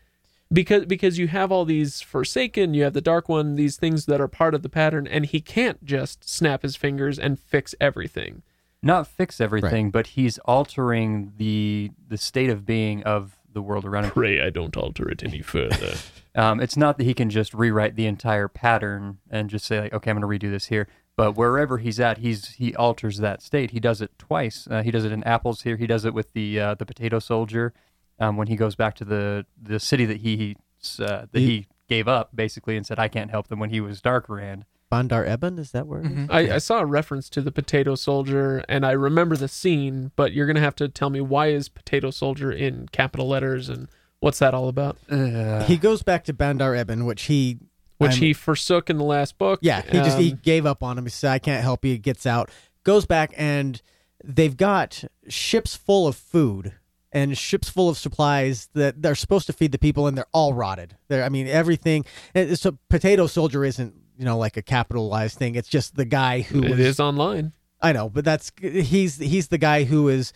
because 0.51 0.85
because 0.85 1.17
you 1.17 1.27
have 1.27 1.51
all 1.51 1.65
these 1.65 2.01
Forsaken, 2.01 2.73
you 2.73 2.83
have 2.83 2.93
the 2.93 3.01
Dark 3.01 3.29
One, 3.29 3.55
these 3.55 3.77
things 3.77 4.05
that 4.05 4.21
are 4.21 4.27
part 4.27 4.53
of 4.53 4.61
the 4.63 4.69
pattern, 4.69 5.07
and 5.07 5.25
he 5.25 5.41
can't 5.41 5.83
just 5.83 6.27
snap 6.29 6.61
his 6.63 6.75
fingers 6.75 7.17
and 7.17 7.39
fix 7.39 7.73
everything. 7.79 8.43
not 8.83 9.07
fix 9.07 9.39
everything, 9.39 9.91
but 9.91 10.07
he's 10.07 10.37
altering 10.39 11.33
the 11.37 11.91
the 12.07 12.17
state 12.17 12.49
of 12.49 12.65
being 12.65 13.03
of 13.03 13.37
the 13.53 13.61
world 13.61 13.85
around 13.85 14.05
him. 14.05 14.11
Pray 14.11 14.41
I 14.41 14.49
don't 14.49 14.75
alter 14.77 15.09
it 15.09 15.23
any 15.23 15.41
further. 15.41 15.95
Um, 16.33 16.61
it's 16.61 16.77
not 16.77 16.97
that 16.97 17.03
he 17.03 17.13
can 17.13 17.29
just 17.29 17.53
rewrite 17.53 17.97
the 17.97 18.05
entire 18.05 18.47
pattern 18.47 19.17
and 19.29 19.49
just 19.49 19.65
say 19.65 19.81
like, 19.81 19.93
okay, 19.93 20.09
I'm 20.09 20.17
going 20.17 20.39
to 20.39 20.47
redo 20.47 20.49
this 20.49 20.67
here. 20.67 20.87
But 21.17 21.33
wherever 21.33 21.77
he's 21.77 21.99
at, 21.99 22.19
he's 22.19 22.53
he 22.53 22.73
alters 22.73 23.17
that 23.17 23.41
state. 23.41 23.71
He 23.71 23.81
does 23.81 23.99
it 24.01 24.17
twice. 24.17 24.65
Uh, 24.71 24.81
he 24.81 24.91
does 24.91 25.03
it 25.03 25.11
in 25.11 25.25
apples 25.25 25.63
here. 25.63 25.75
He 25.75 25.87
does 25.87 26.05
it 26.05 26.13
with 26.13 26.31
the 26.31 26.57
uh, 26.57 26.75
the 26.75 26.85
potato 26.85 27.19
soldier 27.19 27.73
um, 28.19 28.37
when 28.37 28.47
he 28.47 28.55
goes 28.55 28.75
back 28.75 28.95
to 28.95 29.05
the 29.05 29.45
the 29.61 29.79
city 29.79 30.05
that 30.05 30.17
he 30.17 30.55
uh, 30.99 31.25
that 31.31 31.39
he 31.39 31.67
gave 31.87 32.07
up 32.07 32.35
basically 32.35 32.77
and 32.77 32.85
said 32.85 32.99
I 32.99 33.07
can't 33.07 33.29
help 33.31 33.47
them 33.47 33.59
when 33.59 33.69
he 33.69 33.81
was 33.81 34.01
Dark 34.01 34.27
Rand. 34.29 34.65
Bandar 34.89 35.25
Eban, 35.25 35.57
is 35.57 35.71
that 35.71 35.87
where? 35.87 36.01
it 36.01 36.05
is? 36.05 36.11
Mhm. 36.11 36.27
I, 36.29 36.55
I 36.55 36.57
saw 36.57 36.79
a 36.79 36.85
reference 36.85 37.29
to 37.29 37.41
the 37.41 37.51
Potato 37.51 37.95
Soldier, 37.95 38.61
and 38.67 38.85
I 38.85 38.91
remember 38.91 39.37
the 39.37 39.47
scene, 39.47 40.11
but 40.17 40.33
you're 40.33 40.45
gonna 40.47 40.59
have 40.59 40.75
to 40.75 40.89
tell 40.89 41.09
me 41.09 41.21
why 41.21 41.47
is 41.47 41.69
Potato 41.69 42.11
Soldier 42.11 42.51
in 42.51 42.87
capital 42.91 43.27
letters 43.29 43.69
and 43.69 43.87
what's 44.19 44.39
that 44.39 44.53
all 44.53 44.67
about? 44.67 44.97
Uh, 45.09 45.63
He 45.63 45.77
goes 45.77 46.03
back 46.03 46.25
to 46.25 46.33
Bandar 46.33 46.75
Eban, 46.75 47.05
which 47.05 47.23
he 47.23 47.57
Which 47.99 48.11
I'm- 48.13 48.19
he 48.19 48.33
forsook 48.33 48.89
in 48.89 48.97
the 48.97 49.03
last 49.05 49.37
book. 49.37 49.59
Yeah, 49.61 49.81
he 49.83 49.99
just 49.99 50.17
he 50.17 50.31
Um, 50.33 50.39
gave 50.43 50.65
up 50.65 50.81
on 50.83 50.97
him. 50.97 51.05
He 51.05 51.09
said, 51.11 51.31
"I 51.31 51.39
can't 51.39 51.61
help 51.63 51.85
you." 51.85 51.91
He 51.93 51.97
gets 51.99 52.25
out, 52.25 52.49
goes 52.83 53.05
back, 53.05 53.31
and 53.37 53.81
they've 54.23 54.57
got 54.57 55.03
ships 55.29 55.75
full 55.75 56.05
of 56.07 56.15
food 56.17 56.73
and 57.13 57.37
ships 57.37 57.69
full 57.69 57.89
of 57.89 57.97
supplies 57.97 58.69
that 58.73 59.01
they're 59.01 59.15
supposed 59.15 59.47
to 59.47 59.53
feed 59.53 59.71
the 59.71 59.77
people, 59.79 60.07
and 60.07 60.17
they're 60.17 60.25
all 60.31 60.53
rotted. 60.53 60.95
They're, 61.09 61.23
I 61.23 61.29
mean, 61.29 61.47
everything. 61.47 62.05
and 62.33 62.57
So, 62.57 62.77
potato 62.89 63.27
soldier 63.27 63.65
isn't 63.65 63.93
you 64.17 64.25
know 64.25 64.37
like 64.37 64.55
a 64.57 64.61
capitalized 64.61 65.37
thing. 65.37 65.55
It's 65.55 65.67
just 65.69 65.95
the 65.95 66.05
guy 66.05 66.41
who 66.41 66.63
it 66.63 66.71
was- 66.71 66.79
is 66.79 66.99
online. 66.99 67.53
I 67.81 67.93
know, 67.93 68.09
but 68.09 68.23
that's 68.23 68.51
he's 68.61 69.17
he's 69.17 69.47
the 69.47 69.57
guy 69.57 69.83
who 69.85 70.07
is 70.07 70.33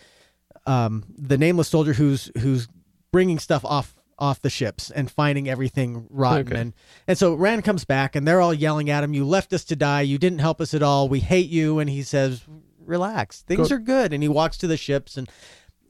um, 0.65 1.03
the 1.17 1.37
nameless 1.37 1.67
soldier 1.67 1.93
who's 1.93 2.31
who's 2.39 2.67
bringing 3.11 3.37
stuff 3.39 3.63
off 3.63 3.95
off 4.17 4.41
the 4.41 4.49
ships 4.49 4.89
and 4.91 5.11
finding 5.11 5.47
everything 5.49 6.07
rotten 6.09 6.47
Okay. 6.47 6.59
and 6.61 6.73
and 7.07 7.17
so 7.17 7.33
Rand 7.35 7.63
comes 7.65 7.83
back 7.85 8.15
and 8.15 8.27
they're 8.27 8.41
all 8.41 8.53
yelling 8.53 8.89
at 8.89 9.03
him. 9.03 9.13
You 9.13 9.25
left 9.25 9.53
us 9.53 9.63
to 9.65 9.75
die. 9.75 10.01
You 10.01 10.17
didn't 10.17 10.39
help 10.39 10.59
us 10.61 10.73
at 10.73 10.81
all. 10.81 11.07
We 11.09 11.19
hate 11.19 11.49
you. 11.49 11.77
And 11.79 11.89
he 11.89 12.01
says, 12.01 12.41
"Relax, 12.83 13.41
things 13.43 13.69
Go- 13.69 13.75
are 13.75 13.79
good." 13.79 14.11
And 14.13 14.23
he 14.23 14.29
walks 14.29 14.57
to 14.57 14.67
the 14.67 14.77
ships 14.77 15.15
and. 15.17 15.29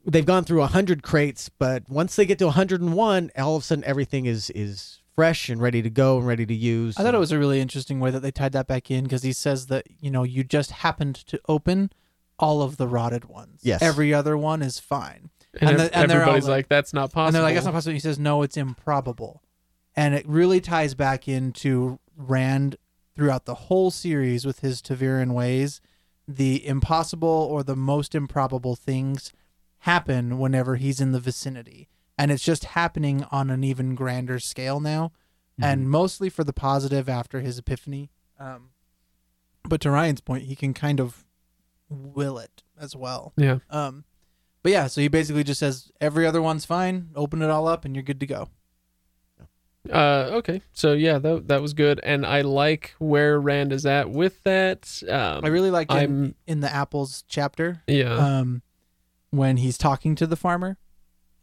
They've 0.06 0.26
gone 0.26 0.44
through 0.44 0.62
a 0.62 0.68
hundred 0.68 1.02
crates, 1.04 1.50
but 1.50 1.90
once 1.90 2.16
they 2.16 2.26
get 2.26 2.38
to 2.40 2.46
101, 2.46 3.32
all 3.38 3.56
of 3.56 3.64
a 3.64 3.66
sudden 3.66 3.84
everything 3.86 4.26
is 4.26 4.50
is 4.52 5.00
fresh 5.16 5.50
and 5.50 5.62
ready 5.62 5.82
to 5.82 5.90
go 5.90 6.18
and 6.18 6.28
ready 6.28 6.46
to 6.46 6.54
use. 6.54 6.98
I 7.00 7.04
thought 7.04 7.16
it 7.16 7.20
was 7.20 7.32
a 7.32 7.40
really 7.40 7.60
interesting 7.62 8.00
way 8.00 8.12
that 8.12 8.20
they 8.20 8.32
tied 8.32 8.52
that 8.52 8.68
back 8.68 8.92
in 8.92 9.06
because 9.06 9.24
he 9.24 9.34
says 9.34 9.68
that 9.68 9.88
you 10.00 10.12
know 10.12 10.24
you 10.24 10.44
just 10.44 10.72
happened 10.72 11.16
to 11.28 11.40
open 11.48 11.92
all 12.38 12.62
of 12.62 12.78
the 12.78 12.88
rotted 12.88 13.26
ones. 13.26 13.62
Yes. 13.64 13.82
Every 13.82 14.14
other 14.14 14.38
one 14.38 14.62
is 14.62 14.78
fine. 14.80 15.30
And, 15.62 15.70
And 15.72 15.80
the- 15.80 15.98
and 15.98 16.12
everybody's 16.12 16.44
like- 16.44 16.50
like, 16.66 16.68
"That's 16.70 16.94
not 16.94 17.12
possible." 17.14 17.28
And 17.28 17.36
they're 17.36 17.42
like, 17.44 17.54
that's 17.56 17.66
not 17.66 17.72
possible. 17.74 17.94
He 17.94 18.00
says, 18.00 18.20
no, 18.20 18.42
it's 18.42 18.58
improbable. 18.58 19.42
And 19.96 20.14
it 20.14 20.28
really 20.28 20.60
ties 20.60 20.96
back 20.96 21.30
into 21.30 21.98
Rand 22.18 22.76
throughout 23.16 23.46
the 23.46 23.56
whole 23.56 23.90
series 23.90 24.46
with 24.46 24.60
his 24.60 24.82
ta'veren 24.82 25.32
ways. 25.32 25.80
The 26.28 26.68
impossible 26.68 27.30
or 27.30 27.64
the 27.64 27.78
most 27.78 28.14
improbable 28.16 28.76
things 28.76 29.32
happen 29.86 30.40
whenever 30.40 30.78
he's 30.78 31.00
in 31.00 31.12
the 31.12 31.20
vicinity. 31.20 31.88
And 32.18 32.32
it's 32.32 32.44
just 32.44 32.66
happening 32.66 33.24
on 33.32 33.52
an 33.52 33.64
even 33.64 33.94
grander 33.94 34.40
scale 34.40 34.80
now. 34.80 35.12
And 35.62 35.90
mostly 35.90 36.30
for 36.30 36.44
the 36.44 36.52
positive 36.52 37.08
after 37.08 37.40
his 37.40 37.58
epiphany. 37.58 38.10
Um, 38.38 38.72
but 39.64 39.80
to 39.82 39.92
Ryan's 39.92 40.20
point, 40.20 40.46
he 40.46 40.56
can 40.56 40.74
kind 40.74 41.00
of 41.00 41.24
will 41.90 42.38
it 42.38 42.64
as 42.78 42.96
well. 42.96 43.32
Yeah. 43.38 43.60
Um, 43.70 44.04
but 44.64 44.72
yeah, 44.72 44.88
so 44.88 45.00
he 45.00 45.08
basically 45.08 45.44
just 45.44 45.60
says 45.60 45.92
every 46.02 46.26
other 46.26 46.42
one's 46.42 46.66
fine. 46.66 47.10
Open 47.16 47.42
it 47.42 47.50
all 47.50 47.68
up, 47.68 47.86
and 47.86 47.96
you're 47.96 48.04
good 48.04 48.20
to 48.20 48.26
go. 48.26 48.50
Uh, 49.90 50.30
okay. 50.34 50.62
So 50.74 50.94
yeah, 50.94 51.20
that 51.20 51.48
that 51.48 51.62
was 51.62 51.74
good, 51.74 52.00
and 52.04 52.26
I 52.26 52.42
like 52.42 52.96
where 52.98 53.40
Rand 53.40 53.72
is 53.72 53.86
at 53.86 54.10
with 54.10 54.44
that. 54.44 55.04
Um, 55.08 55.46
I 55.46 55.50
really 55.50 55.72
liked 55.72 55.92
in, 55.92 55.98
I'm 55.98 56.36
in 56.48 56.60
the 56.62 56.74
apples 56.74 57.24
chapter. 57.28 57.84
yeah. 57.88 58.14
Um, 58.14 58.64
when 59.36 59.58
he's 59.58 59.78
talking 59.78 60.16
to 60.16 60.28
the 60.28 60.36
farmer, 60.36 60.78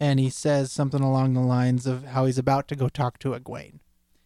and 0.01 0.19
he 0.19 0.31
says 0.31 0.73
something 0.73 1.01
along 1.03 1.35
the 1.35 1.41
lines 1.41 1.87
of 1.87 2.05
how 2.07 2.27
he's 2.27 2.39
about 2.39 2.69
to 2.69 2.77
go 2.77 2.89
talk 2.89 3.19
to 3.21 3.31
Egwene, 3.31 3.81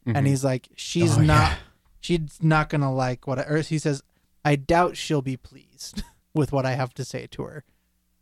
Mhm. 0.07 0.17
and 0.17 0.27
he's 0.27 0.45
like, 0.45 0.69
"She's 0.77 1.17
Oh, 1.19 1.21
not, 1.23 1.51
yeah. 1.53 1.57
she's 2.01 2.39
not 2.43 2.69
gonna 2.69 2.93
like 2.93 3.27
what." 3.27 3.39
I, 3.39 3.43
or 3.43 3.59
he 3.63 3.79
says, 3.79 4.03
"I 4.45 4.57
doubt 4.57 4.97
she'll 4.97 5.23
be 5.23 5.37
pleased 5.37 6.03
with 6.35 6.53
what 6.53 6.65
I 6.67 6.75
have 6.75 6.95
to 6.95 7.05
say 7.05 7.27
to 7.29 7.43
her." 7.45 7.65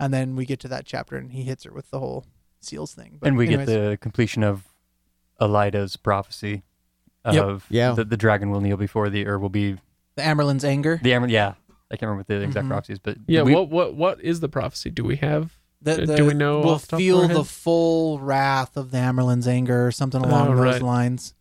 And 0.01 0.13
then 0.13 0.35
we 0.35 0.45
get 0.47 0.59
to 0.61 0.69
that 0.69 0.87
chapter, 0.87 1.17
and 1.17 1.33
he 1.33 1.45
hits 1.45 1.65
her 1.65 1.73
with 1.73 1.91
the 1.91 2.01
whole 2.01 2.25
seals 2.61 2.93
thing. 2.95 3.19
But 3.21 3.29
and 3.29 3.37
we 3.37 3.47
anyways, 3.47 3.69
get 3.69 3.91
the 3.91 3.97
completion 3.99 4.43
of 4.43 4.69
Elaida's 5.41 5.97
prophecy 5.97 6.63
Yep. 7.31 7.45
of 7.45 7.67
Yeah. 7.71 7.93
that 7.93 8.11
the 8.11 8.17
dragon 8.17 8.51
will 8.51 8.61
kneel 8.61 8.77
before 8.77 9.09
the 9.09 9.27
or 9.27 9.39
will 9.39 9.49
be 9.49 9.79
the 10.17 10.23
Amyrlin's 10.23 10.65
anger. 10.65 10.99
the 11.03 11.13
Emerald. 11.13 11.31
Yeah, 11.31 11.55
I 11.95 11.97
can't 11.97 12.09
remember 12.11 12.21
what 12.21 12.27
the 12.29 12.41
exact 12.43 12.67
Mhm. 12.67 12.71
prophecies, 12.71 12.99
but 12.99 13.17
Yeah, 13.27 13.43
we, 13.43 13.55
what 13.55 13.71
what 13.71 13.95
what 13.95 14.21
is 14.21 14.41
the 14.41 14.49
prophecy? 14.49 14.91
Do 14.91 15.05
we 15.05 15.17
have? 15.17 15.57
The, 15.81 16.03
Uh, 16.03 16.07
the, 16.07 16.17
do 16.17 16.25
we 16.27 16.35
know 16.35 16.61
We'll 16.61 16.75
off 16.75 16.83
the 16.83 16.87
top 16.89 16.99
of 16.99 17.03
feel 17.05 17.21
our 17.23 17.29
the 17.29 17.45
full 17.45 18.19
wrath 18.21 18.77
of 18.77 18.91
the 18.91 18.99
Amyrlin's 18.99 19.47
anger, 19.49 19.87
or 19.87 19.93
something 19.93 20.23
along 20.23 20.49
Oh, 20.49 20.57
those 20.57 20.65
right. 20.75 20.83
lines. 20.83 21.35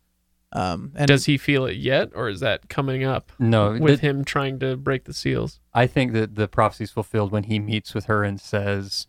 Um, 0.52 0.92
and 0.94 1.08
Does 1.08 1.24
he 1.24 1.36
feel 1.36 1.66
it 1.66 1.76
yet, 1.78 2.10
or 2.14 2.28
is 2.28 2.38
that 2.40 2.68
coming 2.68 3.02
up 3.02 3.32
no. 3.40 3.72
with 3.72 4.00
the- 4.00 4.06
him 4.06 4.24
trying 4.24 4.58
to 4.60 4.76
break 4.76 5.04
the 5.04 5.12
seals? 5.12 5.58
I 5.72 5.86
think 5.88 6.12
that 6.12 6.36
the 6.36 6.46
prophecy 6.46 6.84
is 6.84 6.90
fulfilled 6.92 7.32
when 7.32 7.44
he 7.44 7.58
meets 7.58 7.92
with 7.94 8.04
her 8.04 8.22
and 8.22 8.40
says, 8.40 9.08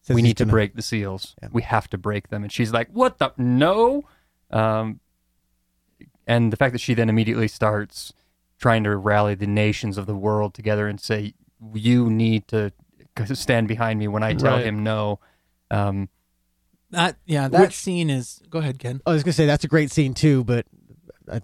Says 0.00 0.14
"We 0.14 0.22
he's 0.22 0.30
need 0.30 0.36
to 0.38 0.44
gonna- 0.44 0.52
break 0.52 0.74
the 0.74 0.82
seals. 0.82 1.36
Yeah. 1.42 1.50
We 1.52 1.62
have 1.62 1.88
to 1.90 1.98
break 1.98 2.28
them." 2.30 2.42
And 2.42 2.50
she's 2.50 2.72
like, 2.72 2.88
"What 2.90 3.18
the 3.18 3.32
no?" 3.36 4.02
Um, 4.50 4.98
and 6.26 6.52
the 6.52 6.56
fact 6.56 6.72
that 6.72 6.80
she 6.80 6.94
then 6.94 7.08
immediately 7.08 7.48
starts 7.48 8.12
trying 8.58 8.84
to 8.84 8.96
rally 8.96 9.34
the 9.34 9.46
nations 9.46 9.96
of 9.98 10.06
the 10.06 10.14
world 10.16 10.54
together 10.54 10.88
and 10.88 11.00
say, 11.00 11.34
"You 11.74 12.10
need 12.10 12.48
to 12.48 12.72
stand 13.34 13.68
behind 13.68 13.98
me 13.98 14.08
when 14.08 14.22
I 14.22 14.34
tell 14.34 14.56
Right. 14.56 14.66
him 14.66 14.82
no." 14.82 15.20
Um, 15.70 16.08
that 16.90 17.16
yeah, 17.26 17.48
that 17.48 17.60
Which- 17.60 17.74
scene 17.76 18.10
is. 18.10 18.40
Go 18.50 18.58
ahead, 18.60 18.78
Kenn. 18.78 19.00
I 19.06 19.12
was 19.12 19.22
gonna 19.22 19.32
say 19.32 19.46
that's 19.46 19.64
a 19.64 19.68
great 19.68 19.90
scene 19.90 20.14
too, 20.14 20.44
but 20.44 20.66
uh, 21.30 21.40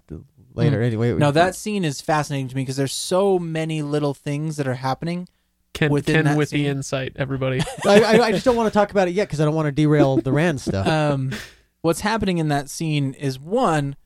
later 0.53 0.81
anyway. 0.81 1.13
No, 1.13 1.31
that 1.31 1.55
scene 1.55 1.85
is 1.85 2.01
fascinating 2.01 2.47
to 2.49 2.55
me 2.55 2.63
because 2.63 2.77
there's 2.77 2.93
so 2.93 3.37
many 3.39 3.81
little 3.81 4.13
things 4.13 4.57
that 4.57 4.67
are 4.67 4.73
happening. 4.75 5.27
Kenn, 5.73 5.89
Kenn 6.03 6.23
that 6.23 6.37
with 6.37 6.51
the 6.51 6.67
insight, 6.67 7.11
everybody. 7.17 7.59
I, 7.85 8.01
I, 8.01 8.25
I 8.27 8.31
just 8.31 8.45
don't 8.45 8.55
want 8.55 8.71
to 8.71 8.73
talk 8.73 8.91
about 8.91 9.09
it 9.09 9.11
yet 9.11 9.27
because 9.27 9.41
I 9.41 9.45
don't 9.45 9.53
want 9.55 9.65
to 9.65 9.73
derail 9.73 10.15
the 10.17 10.31
Rand 10.31 10.61
stuff. 10.61 10.87
Um, 11.13 11.33
what's 11.81 11.99
happening 11.99 12.37
in 12.37 12.47
that 12.47 12.69
scene 12.69 13.13
is 13.13 13.37
one, 13.37 13.97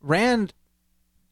Rand 0.00 0.54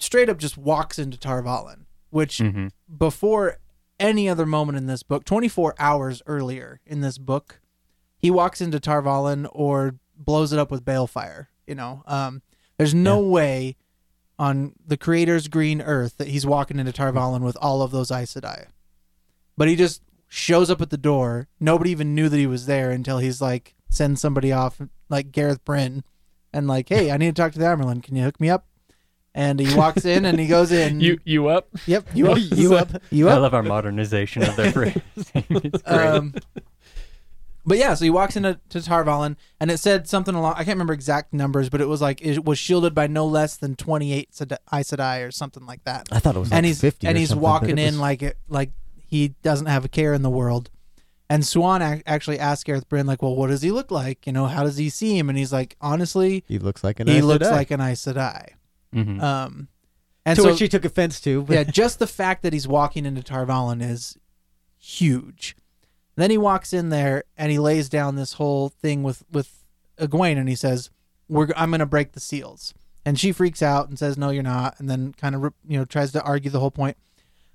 straight 0.03 0.29
up 0.29 0.39
just 0.39 0.59
walks 0.59 0.99
into 0.99 1.19
Tar 1.19 1.43
Valon, 1.43 1.87
which 2.11 2.39
mhm. 2.39 2.71
before 2.97 3.59
any 4.01 4.29
other 4.29 4.47
moment 4.47 4.77
in 4.77 4.87
this 4.87 5.03
book, 5.03 5.25
24 5.25 5.75
hours 5.79 6.23
earlier 6.27 6.81
in 6.85 7.01
this 7.01 7.19
book, 7.19 7.61
he 8.19 8.31
walks 8.31 8.61
into 8.61 8.81
Tar 8.81 9.03
Valon 9.03 9.49
or 9.53 9.97
blows 10.17 10.53
it 10.53 10.59
up 10.59 10.71
with 10.71 10.85
balefire. 10.85 11.47
You 11.67 11.77
know, 11.77 12.03
um, 12.07 12.43
there's 12.79 12.95
no 12.95 13.21
way 13.21 13.77
on 14.39 14.73
the 14.85 14.97
creator's 14.97 15.47
green 15.47 15.81
earth 15.81 16.19
that 16.19 16.29
he's 16.29 16.45
walking 16.45 16.81
into 16.81 16.93
Tar 16.93 17.13
Valon 17.13 17.43
with 17.43 17.57
all 17.61 17.83
of 17.83 17.93
those 17.93 18.11
Aes 18.11 18.35
Sedai. 18.35 18.67
But 19.57 19.69
he 19.69 19.77
just 19.77 20.03
shows 20.29 20.71
up 20.71 20.81
at 20.81 20.91
the 20.91 20.99
door. 20.99 21.49
Nobody 21.61 21.91
even 21.91 22.15
knew 22.15 22.29
that 22.29 22.37
he 22.37 22.47
was 22.47 22.67
there 22.67 22.91
until 22.91 23.19
he's 23.19 23.41
like 23.41 23.77
send 23.89 24.19
somebody 24.19 24.51
off, 24.51 24.81
like 25.09 25.31
Gareth 25.31 25.65
Bryn, 25.65 26.03
and 26.53 26.67
like, 26.67 26.89
hey, 26.89 27.13
I 27.13 27.19
need 27.19 27.37
to 27.37 27.41
talk 27.41 27.53
to 27.53 27.59
the 27.59 27.67
Amyrlin. 27.67 28.03
Can 28.03 28.17
you 28.17 28.25
hook 28.25 28.41
me 28.41 28.51
up? 28.51 28.67
And 29.35 29.59
he 29.59 29.75
walks 29.75 30.05
in 30.05 30.25
and 30.27 30.39
he 30.39 30.47
goes 30.47 30.71
in. 30.83 31.01
you 31.01 31.19
you 31.25 31.49
up? 31.49 31.69
yep, 31.87 32.07
you 32.15 32.31
up, 32.31 32.39
you 32.41 32.75
up, 32.77 32.91
you 33.11 33.29
I 33.29 33.37
love 33.37 33.55
our 33.55 33.63
modernization 33.63 34.43
of 34.43 34.57
their 34.57 34.71
phrase. 34.73 34.99
it's 35.17 35.83
great. 35.83 35.85
Um, 35.87 36.35
but 37.65 37.79
yeah, 37.79 37.95
so 37.95 38.05
he 38.05 38.11
walks 38.11 38.37
into 38.37 38.59
to 38.71 38.83
Tar 38.83 39.05
Valon, 39.05 39.37
and 39.61 39.71
it 39.71 39.79
said 39.79 40.09
something 40.09 40.35
along. 40.35 40.55
I 40.55 40.65
can't 40.65 40.71
remember 40.77 40.93
exact 40.93 41.33
numbers, 41.33 41.69
but 41.71 41.81
it 41.81 41.87
was 41.87 42.03
like 42.03 42.21
it 42.21 42.45
was 42.45 42.59
shielded 42.59 42.93
by 42.95 43.07
no 43.07 43.25
less 43.25 43.57
than 43.57 43.77
twenty 43.77 44.13
eight 44.13 44.31
Aes 44.41 44.91
Sedai 44.91 45.27
or 45.27 45.31
something 45.31 45.65
like 45.65 45.85
that. 45.85 46.09
I 46.11 46.19
thought 46.19 46.35
it 46.37 46.41
was 46.41 46.51
like 46.51 46.57
and 46.59 46.67
he's 46.67 46.81
50 46.81 47.07
and 47.07 47.17
or 47.17 47.21
he's 47.21 47.35
walking 47.35 47.79
it 47.79 47.87
in 47.87 47.99
like 48.01 48.21
it 48.23 48.37
like 48.49 48.73
he 49.07 49.29
doesn't 49.43 49.67
have 49.67 49.85
a 49.85 49.89
care 49.89 50.13
in 50.13 50.23
the 50.23 50.31
world. 50.31 50.71
And 51.31 51.45
Siuan 51.45 51.81
ac- 51.95 52.03
actually 52.05 52.39
asked 52.39 52.67
Gareth 52.67 52.89
Bryn 52.89 53.07
like, 53.07 53.23
"Well, 53.23 53.37
what 53.37 53.47
does 53.47 53.63
he 53.63 53.71
look 53.71 53.91
like? 53.93 54.27
You 54.27 54.33
know, 54.33 54.47
how 54.47 54.65
does 54.65 54.77
he 54.77 54.91
seem?" 54.91 55.29
And 55.31 55.39
he's 55.39 55.53
like, 55.53 55.77
"Honestly, 55.81 56.43
he 56.49 56.59
looks 56.59 56.83
like 56.85 56.99
an 57.01 57.07
he 57.07 57.19
Aes 57.19 57.23
looks 57.25 57.47
Sedai. 57.47 57.53
like 57.53 57.71
an 57.71 57.81
Aes 57.81 58.03
Sedai." 58.05 58.49
Mhm. 58.95 59.23
Um, 59.23 59.69
and 60.25 60.37
to 60.37 60.43
so 60.43 60.51
which 60.51 60.61
he 60.61 60.69
took 60.69 60.85
offense 60.85 61.21
to. 61.23 61.43
But 61.43 61.55
yeah, 61.55 61.65
just 61.65 61.99
the 61.99 62.07
fact 62.07 62.43
that 62.43 62.53
he's 62.53 62.69
walking 62.69 63.05
into 63.07 63.23
Tar 63.23 63.45
Valon 63.47 63.83
is 63.83 64.17
huge. 64.79 65.57
Then 66.17 66.31
he 66.31 66.39
walks 66.39 66.73
in 66.73 66.91
there 66.91 67.25
and 67.37 67.51
he 67.51 67.59
lays 67.59 67.89
down 67.89 68.17
this 68.17 68.35
whole 68.35 68.69
thing 68.69 69.03
with 69.03 69.25
with 69.33 69.65
Egwene 69.99 70.37
and 70.39 70.49
he 70.49 70.55
says, 70.55 70.91
"We're 71.29 71.49
I'm 71.57 71.71
going 71.71 71.81
to 71.81 71.87
break 71.87 72.13
the 72.13 72.21
seals." 72.21 72.75
And 73.05 73.19
she 73.19 73.33
freaks 73.33 73.63
out 73.63 73.89
and 73.89 73.99
says, 73.99 74.17
"No, 74.19 74.31
you're 74.31 74.43
not." 74.43 74.79
And 74.79 74.89
then 74.89 75.13
kind 75.15 75.35
of 75.35 75.43
you 75.67 75.79
know 75.79 75.85
tries 75.85 76.13
to 76.13 76.23
argue 76.23 76.51
the 76.51 76.61
whole 76.61 76.71
point. 76.71 76.97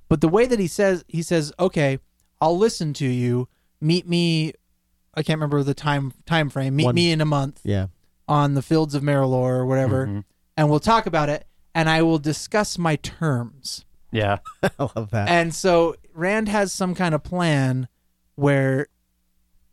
But 0.09 0.21
the 0.21 0.27
way 0.29 0.45
that 0.45 0.59
he 0.59 0.67
says 0.67 1.03
he 1.07 1.21
says, 1.21 1.53
"Okay, 1.59 1.99
I'll 2.41 2.57
listen 2.57 2.93
to 2.93 3.07
you. 3.07 3.47
Meet 3.79 4.07
me 4.07 4.53
I 5.13 5.23
can't 5.23 5.37
remember 5.37 5.63
the 5.63 5.73
time 5.73 6.13
time 6.25 6.49
frame. 6.49 6.75
Meet 6.75 6.85
One- 6.85 6.95
me 6.95 7.11
in 7.11 7.21
a 7.21 7.25
month 7.25 7.61
yeah, 7.63 7.87
on 8.27 8.53
the 8.55 8.61
fields 8.61 8.93
of 8.95 9.01
Merrilor 9.03 9.33
or 9.33 9.65
whatever, 9.65 10.05
Mhm. 10.07 10.23
And 10.57 10.69
we'll 10.69 10.79
talk 10.81 11.05
about 11.05 11.29
it 11.29 11.45
and 11.73 11.89
I 11.89 12.01
will 12.01 12.19
discuss 12.19 12.77
my 12.77 12.97
terms." 12.97 13.85
Yeah. 14.11 14.39
I 14.63 14.69
love 14.95 15.11
that. 15.11 15.29
And 15.29 15.53
so 15.53 15.95
Rand 16.13 16.49
has 16.49 16.73
some 16.73 16.95
kind 16.95 17.13
of 17.15 17.23
plan 17.23 17.87
where 18.35 18.87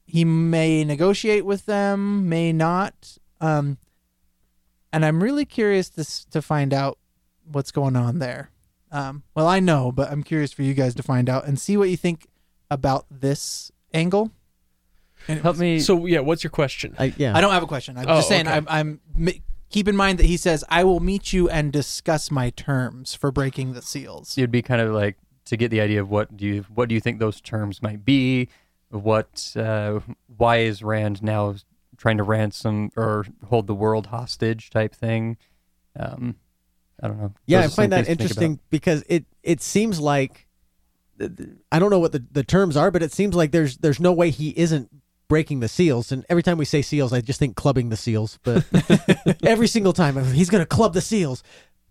he 0.06 0.24
may 0.24 0.84
negotiate 0.84 1.44
with 1.46 1.66
them, 1.66 2.28
may 2.28 2.52
not. 2.52 3.16
Um, 3.40 3.78
and 4.92 5.04
I'm 5.04 5.22
really 5.22 5.44
curious 5.44 5.88
to 5.90 6.30
to 6.30 6.42
find 6.42 6.72
out 6.74 6.98
what's 7.50 7.70
going 7.70 7.96
on 7.96 8.18
there. 8.18 8.50
Um, 8.92 9.22
well, 9.34 9.48
I 9.48 9.58
know, 9.60 9.90
but 9.90 10.10
I'm 10.10 10.22
curious 10.22 10.52
for 10.52 10.62
you 10.62 10.72
guys 10.74 10.94
to 10.96 11.02
find 11.02 11.28
out 11.28 11.46
and 11.46 11.58
see 11.58 11.76
what 11.76 11.88
you 11.90 11.96
think 11.96 12.26
about 12.70 13.06
this 13.10 13.72
angle. 13.92 14.30
Help 15.26 15.56
me. 15.56 15.80
So 15.80 16.06
yeah, 16.06 16.20
what's 16.20 16.44
your 16.44 16.50
question? 16.50 16.94
I, 16.98 17.12
yeah, 17.16 17.36
I 17.36 17.40
don't 17.40 17.52
have 17.52 17.62
a 17.62 17.66
question. 17.66 17.96
I'm 17.96 18.04
Oh, 18.08 18.16
just 18.16 18.28
saying. 18.28 18.46
okay. 18.46 18.56
I'm. 18.56 18.66
I'm 18.68 19.00
mi- 19.16 19.42
keep 19.74 19.88
in 19.88 19.96
mind 19.96 20.20
that 20.20 20.26
he 20.26 20.36
says, 20.36 20.62
"I 20.68 20.84
will 20.84 21.00
meet 21.00 21.32
you 21.32 21.50
and 21.50 21.72
discuss 21.72 22.30
my 22.30 22.50
terms 22.50 23.12
for 23.14 23.32
breaking 23.32 23.72
the 23.72 23.82
seals." 23.82 24.38
it'd 24.38 24.52
be 24.52 24.62
kind 24.62 24.80
of 24.80 24.94
like 24.94 25.16
to 25.46 25.56
get 25.56 25.72
the 25.72 25.80
idea 25.80 26.00
of 26.00 26.08
what 26.08 26.36
do 26.36 26.46
you 26.46 26.64
what 26.72 26.88
do 26.88 26.94
you 26.94 27.00
think 27.00 27.18
those 27.18 27.40
terms 27.40 27.82
might 27.82 28.04
be 28.04 28.48
what 28.90 29.52
uh, 29.56 29.98
why 30.36 30.58
is 30.58 30.84
rand 30.84 31.24
now 31.24 31.56
trying 31.96 32.18
to 32.18 32.22
ransom 32.22 32.92
or 32.96 33.26
hold 33.48 33.66
the 33.66 33.74
world 33.74 34.06
hostage 34.06 34.70
type 34.70 34.94
thing? 34.94 35.36
Um 35.98 36.36
i 37.02 37.08
don't 37.08 37.20
know. 37.20 37.34
Yeah, 37.44 37.58
I 37.58 37.62
Those 37.62 37.74
some 37.74 37.82
find 37.82 37.92
that 37.92 38.06
things 38.06 38.18
to 38.18 38.28
think 38.28 38.30
interesting 38.30 38.60
because 38.70 39.02
it 39.08 39.24
it 39.42 39.60
seems 39.60 39.98
like 39.98 40.46
I 41.72 41.78
don't 41.80 41.90
know 41.90 41.98
what 41.98 42.12
the, 42.12 42.24
the 42.30 42.44
terms 42.44 42.76
are, 42.76 42.92
but 42.92 43.02
it 43.02 43.12
seems 43.12 43.34
like 43.34 43.50
there's 43.50 43.78
there's 43.78 43.98
no 43.98 44.12
way 44.12 44.30
he 44.30 44.50
isn't 44.56 44.88
breaking 45.28 45.60
the 45.60 45.68
seals. 45.68 46.12
And 46.12 46.24
every 46.28 46.42
time 46.42 46.58
we 46.58 46.64
say 46.64 46.82
seals, 46.82 47.12
I 47.12 47.20
just 47.20 47.38
think 47.38 47.56
clubbing 47.56 47.88
the 47.88 47.96
seals. 47.96 48.38
But 48.42 48.64
every 49.42 49.66
single 49.68 49.92
time 49.92 50.22
he's 50.34 50.50
going 50.50 50.62
to 50.62 50.66
club 50.66 50.94
the 50.94 51.00
seals, 51.00 51.42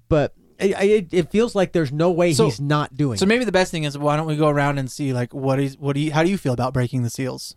but 0.10 0.34
it, 0.60 0.72
it, 0.82 1.08
it 1.14 1.32
feels 1.32 1.56
like 1.56 1.72
there's 1.74 1.92
no 1.92 2.12
way 2.12 2.34
So- 2.34 2.46
he's 2.46 2.62
not 2.62 2.96
doing. 2.96 3.18
So 3.18 3.24
it. 3.24 3.28
maybe 3.30 3.44
the 3.46 3.52
best 3.52 3.72
thing 3.72 3.84
is 3.86 3.98
why 3.98 4.16
don't 4.18 4.28
we 4.28 4.36
go 4.36 4.48
around 4.50 4.78
and 4.78 4.90
see 4.92 5.12
like 5.14 5.34
what 5.34 5.60
is 5.60 5.78
what 5.78 5.94
do 5.96 6.00
you 6.02 6.12
how 6.14 6.24
do 6.24 6.30
you 6.30 6.38
feel 6.38 6.54
about 6.54 6.74
breaking 6.74 7.04
the 7.04 7.10
seals? 7.10 7.56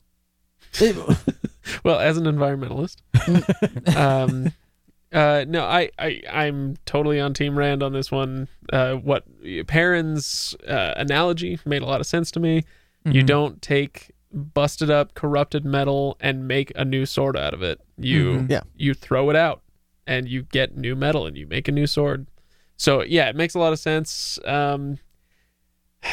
Well, 1.83 1.99
as 1.99 2.17
an 2.17 2.25
environmentalist, 2.27 2.99
um, 3.97 4.53
uh, 5.13 5.45
no, 5.49 5.65
I, 5.65 5.91
I, 5.99 6.23
I'm 6.31 6.77
totally 6.87 7.21
on 7.21 7.35
Team 7.35 7.59
Rand 7.59 7.83
on 7.83 7.93
this 7.93 8.13
one. 8.13 8.47
Uh, 8.73 8.95
what 8.95 9.25
Perrin's 9.67 10.55
uh, 10.67 10.95
analogy 10.97 11.59
made 11.65 11.83
a 11.83 11.87
lot 11.87 12.01
of 12.01 12.07
sense 12.07 12.31
to 12.33 12.41
me. 12.41 12.63
You 13.05 13.23
Mhm. 13.23 13.27
don't 13.27 13.63
take 13.63 14.13
busted 14.37 14.91
up, 14.91 15.15
corrupted 15.15 15.65
metal 15.65 16.17
and 16.21 16.47
make 16.47 16.71
a 16.77 16.85
new 16.85 17.07
sword 17.07 17.37
out 17.37 17.55
of 17.55 17.63
it. 17.63 17.81
You, 17.97 18.25
Mhm. 18.41 18.51
Yeah. 18.51 18.61
you 18.77 18.93
throw 18.95 19.31
it 19.31 19.37
out, 19.37 19.63
and 20.07 20.29
you 20.29 20.43
get 20.43 20.77
new 20.77 20.95
metal, 20.95 21.27
and 21.27 21.37
you 21.37 21.47
make 21.47 21.67
a 21.69 21.73
new 21.73 21.87
sword. 21.87 22.27
So 22.77 23.03
yeah, 23.03 23.29
it 23.31 23.35
makes 23.37 23.55
a 23.55 23.59
lot 23.59 23.73
of 23.73 23.79
sense. 23.79 24.39
Um, 24.45 24.99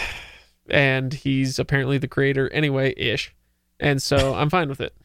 and 0.70 1.14
he's 1.14 1.60
apparently 1.60 1.98
the 1.98 2.08
creator 2.08 2.50
anyway, 2.54 2.94
ish. 2.98 3.34
And 3.80 4.02
so 4.02 4.34
I'm 4.36 4.50
fine 4.50 4.70
with 4.70 4.82
it. 4.82 4.96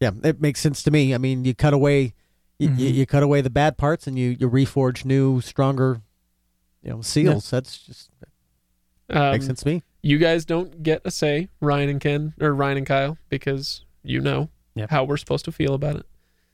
yeah, 0.00 0.10
it 0.22 0.40
makes 0.40 0.60
sense 0.60 0.82
to 0.84 0.90
me. 0.90 1.14
I 1.14 1.18
mean, 1.18 1.44
you 1.44 1.54
cut 1.54 1.72
away, 1.72 2.14
you, 2.58 2.68
you, 2.70 2.90
Mhm. 2.90 2.94
you 2.94 3.06
cut 3.06 3.22
away 3.22 3.40
the 3.40 3.50
bad 3.50 3.76
parts, 3.78 4.06
and 4.06 4.18
you 4.18 4.36
you 4.38 4.48
reforge 4.50 5.04
new, 5.04 5.40
stronger, 5.40 6.02
you 6.82 6.90
know, 6.90 7.00
seals. 7.02 7.50
That's 7.50 7.78
just 7.78 8.10
Um, 9.10 9.30
makes 9.32 9.46
sense 9.46 9.60
to 9.62 9.66
me. 9.68 9.82
You 10.02 10.18
guys 10.18 10.44
don't 10.44 10.82
get 10.82 11.02
a 11.04 11.10
say, 11.10 11.48
Ryan 11.60 11.88
and 11.88 12.00
Kenn, 12.00 12.34
or 12.40 12.54
Ryan 12.54 12.78
and 12.78 12.86
Kyle, 12.86 13.18
because 13.28 13.84
you 14.02 14.20
know 14.20 14.48
Yep. 14.74 14.90
how 14.90 15.04
we're 15.04 15.16
supposed 15.16 15.44
to 15.46 15.52
feel 15.52 15.74
about 15.74 15.96
it. 15.96 16.06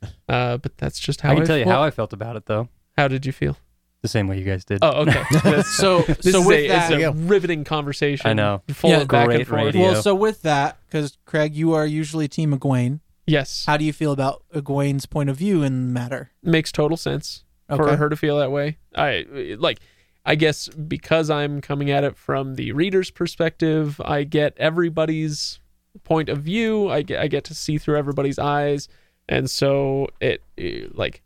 Uh, 0.28 0.58
but 0.58 0.76
that's 0.76 0.98
just 0.98 1.22
how 1.22 1.30
i 1.30 1.32
I 1.32 1.36
can 1.36 1.46
tell 1.46 1.56
you 1.56 1.64
how 1.64 1.82
i 1.82 1.90
felt 1.90 2.12
about 2.12 2.36
it 2.36 2.44
though 2.44 2.68
How 2.98 3.08
did 3.08 3.24
you 3.24 3.32
feel? 3.32 3.56
the 4.02 4.08
same 4.08 4.28
way 4.28 4.38
you 4.38 4.44
guys 4.44 4.66
did. 4.66 4.80
Oh, 4.82 5.06
okay. 5.06 5.22
So 5.62 6.02
this 6.02 6.32
so 6.32 6.40
is 6.40 6.46
with 6.46 6.58
a, 6.58 6.68
that, 6.68 6.92
it's 6.92 7.04
a 7.06 7.12
riveting 7.12 7.64
conversation. 7.64 8.26
I 8.28 8.34
know. 8.34 8.60
Full 8.68 8.90
Yeah, 8.90 9.00
of 9.00 9.08
back 9.08 9.26
great 9.28 9.38
and 9.40 9.48
forth. 9.48 9.64
radio. 9.64 9.80
well, 9.80 10.02
so 10.02 10.14
with 10.14 10.42
that, 10.42 10.76
because 10.86 11.16
Craig, 11.24 11.54
you 11.54 11.72
are 11.72 11.86
usually 11.86 12.28
Team 12.28 12.52
Egwene. 12.52 13.00
Yes, 13.26 13.64
How 13.64 13.78
do 13.78 13.84
you 13.86 13.94
feel 13.94 14.12
about 14.12 14.42
Egwene's 14.54 15.06
point 15.06 15.30
of 15.30 15.36
view 15.38 15.62
in 15.62 15.86
the 15.86 15.92
matter? 16.00 16.32
makes 16.42 16.70
total 16.70 16.98
sense. 16.98 17.44
for 17.74 17.96
her 17.96 18.10
to 18.10 18.16
feel 18.16 18.36
that 18.40 18.50
way. 18.50 18.76
I 18.94 19.24
like 19.58 19.78
I 20.26 20.34
guess 20.36 20.68
because 20.68 21.28
I'm 21.30 21.60
coming 21.60 21.90
at 21.90 22.02
it 22.04 22.16
from 22.16 22.54
the 22.54 22.72
reader's 22.72 23.10
perspective, 23.10 24.00
I 24.04 24.24
get 24.24 24.54
everybody's 24.56 25.60
point 26.02 26.28
of 26.28 26.38
view. 26.38 26.90
I 26.90 27.02
get 27.02 27.20
I 27.20 27.26
get 27.28 27.44
to 27.44 27.54
see 27.54 27.78
through 27.78 27.96
everybody's 27.98 28.38
eyes, 28.38 28.88
and 29.28 29.50
so 29.50 30.08
it, 30.20 30.42
it- 30.56 30.96
like 30.96 31.22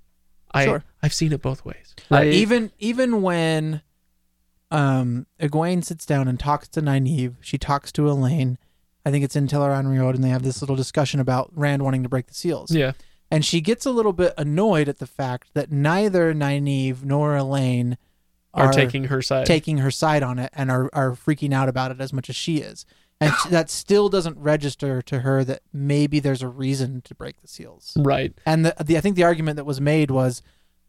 I 0.53 0.65
Sure. 0.65 0.85
I've 1.03 1.15
seen 1.15 1.33
it 1.33 1.43
both 1.43 1.65
ways. 1.65 1.95
I- 2.11 2.27
even 2.27 2.73
even 2.79 3.23
when 3.23 3.83
um 4.71 5.27
Egwene 5.41 5.85
sits 5.85 6.05
down 6.05 6.29
and 6.29 6.39
talks 6.39 6.69
to 6.69 6.83
Nynaeve, 6.83 7.37
she 7.41 7.57
talks 7.59 7.93
to 7.93 8.03
Elayne. 8.03 8.57
I 9.07 9.11
think 9.11 9.25
it's 9.25 9.37
in 9.37 9.47
Tel'aran'rhiod, 9.47 10.15
and 10.17 10.23
they 10.25 10.29
have 10.29 10.43
this 10.43 10.61
little 10.61 10.77
discussion 10.77 11.19
about 11.21 11.51
Rand 11.55 11.83
wanting 11.83 12.03
to 12.03 12.09
break 12.11 12.27
the 12.27 12.35
seals. 12.35 12.71
Yeah, 12.75 12.93
And 13.31 13.43
she 13.45 13.63
gets 13.63 13.87
a 13.87 13.91
little 13.91 14.13
bit 14.13 14.35
annoyed 14.37 14.87
at 14.89 14.99
the 14.99 15.07
fact 15.07 15.55
that 15.55 15.73
neither 15.73 16.35
Nynaeve 16.35 17.05
nor 17.05 17.35
Elayne 17.35 17.97
are, 18.55 18.73
taking 18.73 19.05
her 19.05 19.23
side. 19.23 19.47
taking 19.47 19.79
her 19.79 19.91
side 19.91 20.23
on 20.23 20.39
it 20.39 20.51
and 20.55 20.71
are, 20.71 20.91
are 20.93 21.13
freaking 21.13 21.53
out 21.53 21.69
about 21.69 21.91
it 21.91 22.01
as 22.01 22.13
much 22.13 22.29
as 22.29 22.37
she 22.37 22.59
is. 22.59 22.87
And 23.21 23.33
that 23.51 23.69
still 23.69 24.09
doesn't 24.09 24.39
register 24.39 25.03
to 25.03 25.21
her 25.21 25.43
that 25.45 25.63
maybe 25.73 26.21
there's 26.21 26.43
a 26.43 26.49
reason 26.49 27.01
to 27.03 27.15
break 27.15 27.41
the 27.41 27.49
seals. 27.49 27.97
right. 27.97 28.33
And 28.47 28.65
the, 28.65 28.75
the 28.83 28.97
I 28.97 29.01
think 29.01 29.17
the 29.17 29.25
argument 29.25 29.57
that 29.57 29.65
was 29.65 29.81
made 29.81 30.11
was 30.11 30.43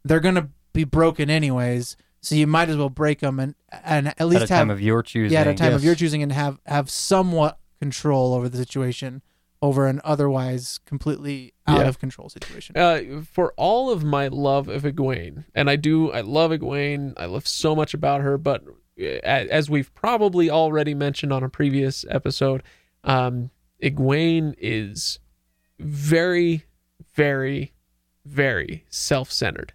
they're 0.04 0.20
going 0.20 0.36
to 0.36 0.48
be 0.72 0.84
broken 0.84 1.28
anyways, 1.28 1.96
so 2.20 2.34
you 2.34 2.46
might 2.46 2.68
as 2.68 2.76
well 2.76 2.90
break 2.90 3.20
them 3.20 3.40
and 3.40 3.54
and 3.84 4.08
at 4.08 4.20
at 4.20 4.28
least 4.28 4.44
a 4.44 4.46
time 4.46 4.70
of 4.70 4.80
your 4.80 5.02
choosing. 5.02 5.32
yeah 5.32 5.40
at 5.40 5.48
a 5.48 5.54
time 5.54 5.72
of 5.72 5.82
your 5.82 5.94
choosing 5.94 6.22
and 6.22 6.32
have 6.32 6.60
have 6.66 6.90
somewhat 6.90 7.58
control 7.80 8.34
over 8.34 8.48
the 8.48 8.58
situation 8.58 9.22
over 9.62 9.86
an 9.86 10.00
otherwise 10.04 10.78
completely 10.86 11.52
out 11.66 11.80
Yeah. 11.80 11.88
of 11.88 11.98
control 11.98 12.28
situation. 12.30 12.76
Uh, 12.76 13.22
for 13.30 13.52
all 13.56 13.90
of 13.90 14.02
my 14.02 14.28
love 14.28 14.68
of 14.68 14.82
Egwene, 14.84 15.44
and 15.54 15.68
I 15.68 15.76
do, 15.76 16.10
I 16.12 16.22
love 16.22 16.50
Egwene. 16.50 17.12
I 17.16 17.26
love 17.26 17.46
so 17.46 17.76
much 17.76 17.92
about 17.92 18.22
her, 18.22 18.38
but 18.38 18.64
uh, 18.98 19.02
as 19.02 19.68
we've 19.68 19.92
probably 19.94 20.48
already 20.50 20.94
mentioned 20.94 21.32
on 21.32 21.42
a 21.42 21.48
previous 21.48 22.04
episode, 22.08 22.62
um, 23.04 23.50
Egwene 23.82 24.54
is 24.58 25.18
very, 25.78 26.64
very, 27.14 27.72
very 28.24 28.84
self-centered. 28.90 29.72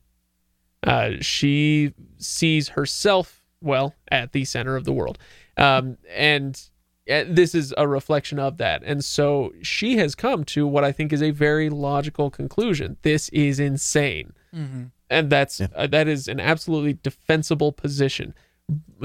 Uh, 0.83 1.11
she 1.21 1.93
sees 2.17 2.69
herself 2.69 3.43
well 3.61 3.95
at 4.11 4.31
the 4.31 4.45
center 4.45 4.75
of 4.75 4.83
the 4.83 4.93
world, 4.93 5.17
um, 5.57 5.97
and 6.09 6.69
this 7.07 7.53
is 7.55 7.73
a 7.77 7.87
reflection 7.87 8.39
of 8.39 8.57
that. 8.57 8.81
And 8.83 9.03
so 9.03 9.53
she 9.61 9.97
has 9.97 10.15
come 10.15 10.43
to 10.45 10.65
what 10.67 10.83
I 10.83 10.91
think 10.91 11.13
is 11.13 11.21
a 11.21 11.31
very 11.31 11.69
logical 11.69 12.29
conclusion. 12.29 12.97
This 13.03 13.29
is 13.29 13.59
insane, 13.59 14.33
Mm-hmm. 14.55 14.83
and 15.09 15.29
that's 15.29 15.59
Yeah. 15.59 15.67
uh, 15.75 15.87
that 15.87 16.07
is 16.07 16.27
an 16.27 16.39
absolutely 16.39 16.93
defensible 17.03 17.71
position. 17.71 18.33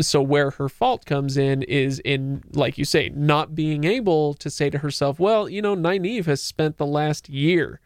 So 0.01 0.23
where 0.23 0.53
her 0.53 0.69
fault 0.71 1.05
comes 1.05 1.37
in 1.37 1.63
is 1.65 1.99
in, 2.05 2.43
like 2.53 2.79
you 2.79 2.87
say, 2.87 3.11
not 3.15 3.55
being 3.55 3.85
able 3.85 4.33
to 4.35 4.49
say 4.49 4.71
to 4.71 4.79
herself, 4.79 5.19
"Well, 5.21 5.49
you 5.51 5.61
know, 5.61 5.77
Nynaeve 5.77 6.25
has 6.27 6.43
spent 6.43 6.77
the 6.79 6.87
last 6.87 7.29
year." 7.29 7.81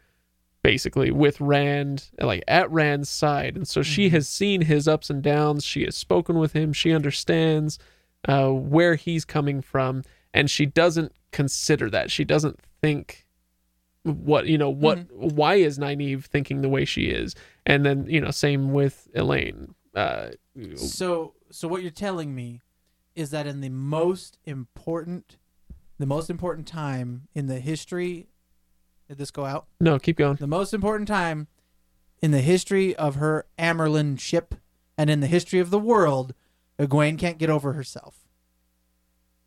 basically 0.63 1.11
with 1.11 1.39
Rand 1.39 2.09
like 2.19 2.43
at 2.47 2.71
Rand's 2.71 3.07
side 3.07 3.55
and 3.55 3.67
so 3.67 3.83
she 3.83 4.09
has 4.09 4.27
seen 4.27 4.61
his 4.61 4.87
ups 4.87 5.11
and 5.11 5.21
downs 5.21 5.63
she 5.63 5.83
has 5.85 5.95
spoken 5.95 6.39
with 6.39 6.53
him 6.53 6.73
she 6.73 6.91
understands 6.91 7.77
uh, 8.27 8.49
where 8.49 8.95
he's 8.95 9.25
coming 9.25 9.61
from 9.61 10.03
and 10.33 10.49
she 10.49 10.65
doesn't 10.65 11.11
consider 11.31 11.89
that. 11.89 12.11
She 12.11 12.23
doesn't 12.23 12.59
think 12.81 13.25
what 14.03 14.45
you 14.45 14.57
know 14.57 14.69
what 14.69 14.99
why 15.11 15.55
is 15.55 15.79
Nynaeve 15.79 16.25
thinking 16.25 16.61
the 16.61 16.69
way 16.69 16.85
she 16.85 17.05
is? 17.05 17.33
And 17.65 17.85
then 17.85 18.05
you 18.07 18.21
know 18.21 18.31
same 18.31 18.71
with 18.71 19.07
Elayne. 19.15 19.73
Uh, 19.95 20.29
So 20.75 21.33
so 21.51 21.67
what 21.67 21.81
you're 21.81 21.91
telling 21.91 22.35
me 22.35 22.61
is 23.15 23.29
that 23.31 23.47
in 23.47 23.61
the 23.61 23.69
most 23.69 24.37
important 24.45 25.37
the 25.97 26.05
most 26.05 26.29
important 26.29 26.67
time 26.67 27.27
in 27.33 27.47
the 27.47 27.59
history 27.59 28.27
did 29.07 29.17
this 29.17 29.31
go 29.31 29.45
out? 29.45 29.67
no 29.79 29.97
keep 29.99 30.17
going. 30.17 30.35
The 30.35 30.47
most 30.47 30.73
important 30.73 31.07
time 31.07 31.47
in 32.21 32.31
the 32.31 32.41
history 32.41 32.95
of 32.95 33.15
her 33.15 33.45
Amyrlin 33.57 34.19
ship 34.19 34.55
and 34.97 35.09
in 35.09 35.19
the 35.19 35.27
history 35.27 35.59
of 35.59 35.69
the 35.69 35.79
world, 35.79 36.33
Egwene 36.79 37.17
can't 37.17 37.37
get 37.37 37.49
over 37.49 37.73
herself. 37.73 38.17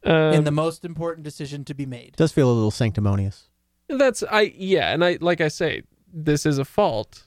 um, 0.05 0.13
in 0.35 0.45
the 0.45 0.51
most 0.51 0.85
important 0.85 1.25
decision 1.25 1.65
to 1.65 1.75
be 1.75 1.87
made. 1.87 2.15
does 2.17 2.33
feel 2.33 2.51
a 2.51 2.53
little 2.55 2.71
sanctimonious. 2.71 3.49
that's 3.89 4.23
I 4.31 4.53
yeah 4.57 4.93
and 4.93 5.05
I 5.05 5.19
like 5.21 5.41
I 5.41 5.49
say 5.49 5.83
this 6.13 6.47
is 6.47 6.59
a 6.59 6.65
fault 6.65 7.27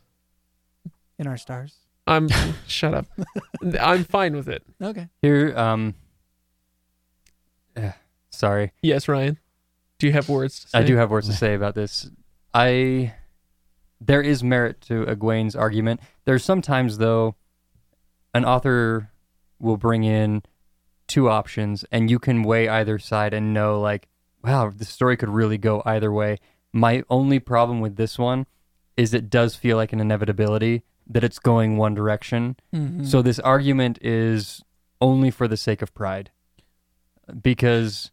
In 1.20 1.28
our 1.28 1.38
stars. 1.38 1.76
I'm 2.08 2.30
shut 2.68 2.94
up 2.94 3.06
I'm 3.80 4.04
fine 4.06 4.36
with 4.36 4.48
it 4.50 4.64
Okay. 4.82 5.08
Here, 5.22 5.54
um, 5.58 5.94
eh, 7.76 7.92
sorry, 8.32 8.72
yes 8.82 9.08
Ryan 9.08 9.38
do 10.02 10.08
you 10.08 10.14
have 10.14 10.30
words 10.30 10.62
to 10.62 10.68
say? 10.70 10.80
I 10.80 10.84
do 10.84 10.96
have 10.96 11.12
words 11.12 11.28
to 11.28 11.34
say 11.34 11.54
about 11.54 11.76
this. 11.76 12.10
I 12.56 13.14
there 14.00 14.22
is 14.24 14.44
merit 14.44 14.82
to 14.82 15.06
Egwene's 15.06 15.56
argument. 15.56 16.00
There's 16.26 16.44
sometimes 16.44 16.98
though, 16.98 17.36
an 18.34 18.44
author 18.44 19.11
will 19.62 19.78
bring 19.78 20.04
in 20.04 20.44
two 21.08 21.30
options, 21.30 21.86
and 21.92 22.10
you 22.10 22.20
can 22.20 22.44
weigh 22.44 22.68
either 22.68 22.98
side 23.00 23.34
and 23.34 23.54
know 23.54 23.80
like, 23.80 24.08
wow, 24.44 24.72
the 24.76 24.86
story 24.86 25.18
could 25.18 25.30
really 25.30 25.58
go 25.58 25.82
either 25.86 26.12
way. 26.12 26.38
My 26.74 27.04
only 27.10 27.40
problem 27.40 27.80
with 27.82 27.96
this 27.98 28.18
one 28.18 28.46
is 28.98 29.14
it 29.14 29.30
does 29.30 29.56
feel 29.56 29.78
like 29.78 29.94
an 29.94 30.00
inevitability 30.00 30.84
that 31.08 31.24
it's 31.24 31.40
going 31.40 31.78
one 31.78 31.94
direction. 31.94 32.56
Mm-hmm. 32.74 33.04
So 33.04 33.22
this 33.22 33.40
argument 33.40 34.00
is 34.02 34.64
only 35.02 35.32
for 35.32 35.48
the 35.48 35.58
sake 35.58 35.82
of 35.82 35.94
pride, 35.94 36.32
because 37.42 38.12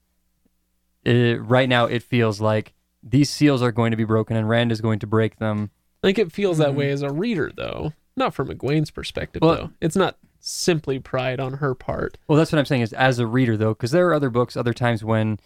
it, 1.04 1.40
right 1.42 1.68
now 1.68 1.86
it 1.86 2.02
feels 2.02 2.40
like 2.40 2.74
these 3.02 3.30
seals 3.30 3.62
are 3.62 3.72
going 3.72 3.90
to 3.92 3.96
be 3.96 4.04
broken 4.04 4.36
and 4.36 4.48
Rand 4.48 4.72
is 4.72 4.80
going 4.80 4.98
to 5.00 5.06
break 5.06 5.36
them. 5.36 5.70
I 6.02 6.08
think 6.08 6.18
it 6.18 6.32
feels 6.32 6.58
that 6.58 6.70
Mhm. 6.72 6.76
way 6.76 6.90
as 6.90 7.02
a 7.02 7.10
reader, 7.12 7.50
though. 7.54 7.92
Not 8.16 8.34
from 8.34 8.48
Egwene's 8.48 8.90
perspective, 8.90 9.42
Well- 9.42 9.54
though. 9.54 9.70
It's 9.80 9.96
not 9.96 10.16
simply 10.40 10.98
pride 10.98 11.40
on 11.40 11.54
her 11.54 11.74
part. 11.74 12.18
Well, 12.26 12.38
that's 12.38 12.52
what 12.52 12.58
I'm 12.58 12.64
saying 12.66 12.82
is 12.82 12.92
as 12.92 13.18
a 13.18 13.26
reader 13.26 13.56
though, 13.56 13.74
because 13.74 13.90
there 13.90 14.08
are 14.08 14.14
other 14.14 14.30
books, 14.30 14.56
other 14.56 14.72
times 14.74 15.02
when 15.04 15.38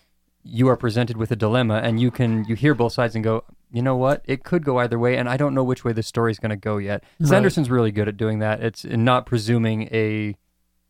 you 0.44 0.68
are 0.68 0.76
presented 0.76 1.16
with 1.16 1.30
a 1.30 1.36
dilemma 1.36 1.80
and 1.84 2.00
you 2.00 2.10
can 2.10 2.44
you 2.46 2.56
hear 2.56 2.74
both 2.74 2.92
sides 2.92 3.14
and 3.14 3.22
go, 3.22 3.44
you 3.70 3.80
know 3.80 3.96
what, 3.96 4.22
it 4.24 4.44
could 4.44 4.64
go 4.64 4.78
either 4.78 4.98
way, 4.98 5.16
and 5.16 5.28
I 5.28 5.36
don't 5.36 5.54
know 5.54 5.64
which 5.64 5.84
way 5.84 5.92
the 5.92 6.02
story's 6.02 6.38
going 6.38 6.50
to 6.50 6.56
go 6.56 6.78
yet. 6.78 7.04
Right. 7.20 7.28
Sanderson's 7.28 7.70
really 7.70 7.92
good 7.92 8.08
at 8.08 8.16
doing 8.16 8.40
that. 8.40 8.62
It's 8.62 8.84
not 8.84 9.24
presuming 9.24 9.88
a 9.92 10.36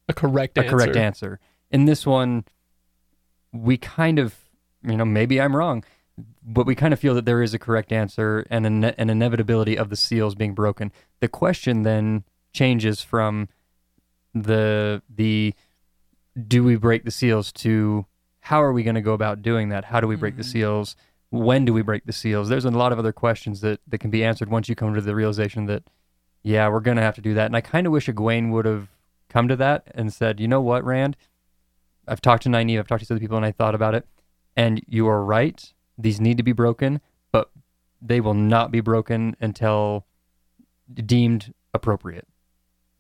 A 0.09 0.13
correct 0.15 0.59
a 0.59 0.63
answer. 0.63 0.71
correct 0.71 0.97
answer. 0.97 1.41
In 1.71 1.85
this 1.85 2.05
one, 2.07 2.45
we 3.53 3.77
kind 3.77 4.19
of, 4.19 4.35
you 4.83 4.97
know, 4.97 5.05
maybe 5.05 5.41
I'm 5.41 5.55
wrong, 5.55 5.85
but 6.43 6.67
we 6.67 6.75
kind 6.75 6.93
of 6.93 6.99
feel 6.99 7.15
that 7.15 7.25
there 7.25 7.43
is 7.43 7.55
a 7.55 7.59
correct 7.59 7.93
answer 7.93 8.47
and 8.51 8.67
an, 8.67 8.85
an 8.85 9.11
inevitability 9.11 9.77
of 9.79 9.89
the 9.91 9.97
seals 9.97 10.35
being 10.35 10.55
broken. 10.55 10.91
The 11.21 11.29
question 11.29 11.83
then 11.83 12.25
changes 12.53 13.01
from 13.01 13.49
the 14.35 15.03
the 15.15 15.55
do 16.49 16.65
we 16.65 16.77
break 16.77 17.05
the 17.05 17.11
seals 17.11 17.53
to 17.53 18.07
how 18.41 18.63
are 18.63 18.73
we 18.73 18.83
going 18.83 18.95
to 18.95 19.01
go 19.03 19.13
about 19.13 19.43
doing 19.43 19.69
that? 19.69 19.85
How 19.85 20.01
do 20.01 20.07
we 20.09 20.17
break 20.17 20.37
the 20.37 20.43
Mhm. 20.43 20.53
seals? 20.53 20.97
When 21.31 21.65
do 21.65 21.73
we 21.73 21.83
break 21.83 22.05
the 22.07 22.13
seals? 22.13 22.49
There's 22.49 22.65
a 22.65 22.71
lot 22.71 22.93
of 22.93 22.99
other 22.99 23.13
questions 23.13 23.61
that, 23.61 23.81
that 23.87 23.99
can 23.99 24.11
be 24.11 24.25
answered 24.25 24.51
once 24.51 24.69
you 24.69 24.75
come 24.75 24.95
to 24.95 25.01
the 25.01 25.15
realization 25.15 25.67
that, 25.67 25.85
yeah, 26.43 26.69
we're 26.69 26.81
going 26.81 26.97
to 26.97 27.03
have 27.03 27.15
to 27.17 27.21
do 27.21 27.35
that. 27.35 27.47
And 27.47 27.57
I 27.57 27.61
kind 27.61 27.87
of 27.87 27.93
wish 27.93 28.09
Egwene 28.09 28.51
would 28.51 28.65
have 28.65 28.89
come 29.29 29.47
to 29.49 29.57
that 29.57 29.87
and 29.95 30.13
said, 30.13 30.41
you 30.41 30.49
know 30.49 30.61
what, 30.61 30.85
Rand? 30.85 31.17
I've 32.09 32.21
talked 32.21 32.43
to 32.45 32.49
Nynaeve, 32.49 32.81
I've 32.81 32.87
talked 32.89 33.07
to 33.07 33.15
other 33.15 33.21
people, 33.21 33.37
and 33.37 33.47
I 33.47 33.53
thought 33.53 33.75
about 33.75 33.95
it. 33.95 34.07
And 34.57 34.83
you 34.89 35.07
are 35.09 35.25
right. 35.25 35.73
These 35.97 36.21
need 36.21 36.37
to 36.39 36.43
be 36.43 36.53
broken, 36.53 37.01
but 37.31 37.51
they 38.01 38.21
will 38.21 38.35
not 38.35 38.71
be 38.71 38.81
broken 38.81 39.37
until 39.41 40.05
deemed 40.93 41.55
appropriate. 41.73 42.27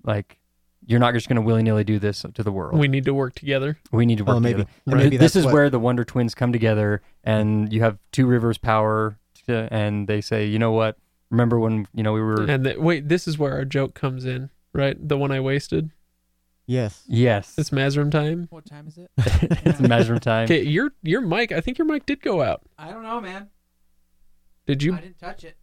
Like, 0.04 0.38
you're 0.86 1.00
not 1.00 1.14
just 1.14 1.28
going 1.28 1.36
to 1.36 1.42
willy 1.42 1.62
nilly 1.62 1.84
do 1.84 1.98
this 1.98 2.24
to 2.34 2.42
the 2.42 2.52
world. 2.52 2.78
We 2.78 2.88
need 2.88 3.04
to 3.04 3.14
work 3.14 3.34
together. 3.34 3.78
We 3.92 4.04
need 4.06 4.18
to 4.18 4.24
work 4.24 4.34
Well, 4.34 4.40
maybe- 4.40 4.52
together. 4.64 4.70
and 4.86 4.92
And 4.94 5.02
maybe 5.04 5.16
this 5.16 5.36
is 5.36 5.44
what- 5.44 5.54
where 5.54 5.70
the 5.70 5.78
Wonder 5.78 6.04
Twins 6.04 6.34
come 6.34 6.52
together, 6.52 7.02
and 7.24 7.72
you 7.72 7.80
have 7.82 7.98
Two 8.10 8.26
Rivers 8.26 8.58
power, 8.58 9.18
to, 9.46 9.68
and 9.72 10.06
they 10.08 10.20
say, 10.20 10.46
you 10.46 10.58
know 10.58 10.72
what? 10.72 10.96
Remember 11.30 11.58
when 11.58 11.86
you 11.94 12.02
know 12.02 12.12
we 12.12 12.20
were? 12.20 12.44
And 12.44 12.66
the, 12.66 12.76
wait, 12.78 13.08
this 13.08 13.26
is 13.26 13.38
where 13.38 13.52
our 13.54 13.64
joke 13.64 13.94
comes 13.94 14.24
in, 14.26 14.50
right? 14.72 14.96
The 15.08 15.16
one 15.16 15.30
I 15.32 15.40
wasted. 15.40 15.90
Yes. 16.66 17.02
yes, 17.08 17.54
It's 17.58 17.70
Mazrim 17.70 18.10
time. 18.10 18.46
What 18.50 18.66
time 18.66 18.86
is 18.86 18.96
it? 18.96 19.10
it's 19.64 19.80
measure 19.80 20.18
time. 20.18 20.44
Okay, 20.44 20.62
your 20.62 20.92
your 21.02 21.20
mic. 21.20 21.50
I 21.52 21.60
think 21.60 21.76
your 21.76 21.86
mic 21.86 22.06
did 22.06 22.22
go 22.22 22.40
out. 22.40 22.62
I 22.78 22.90
don't 22.92 23.02
know, 23.02 23.20
man. 23.20 23.48
Did 24.66 24.82
you? 24.82 24.94
I 24.94 25.00
didn't 25.00 25.18
touch 25.18 25.42
it. 25.44 25.56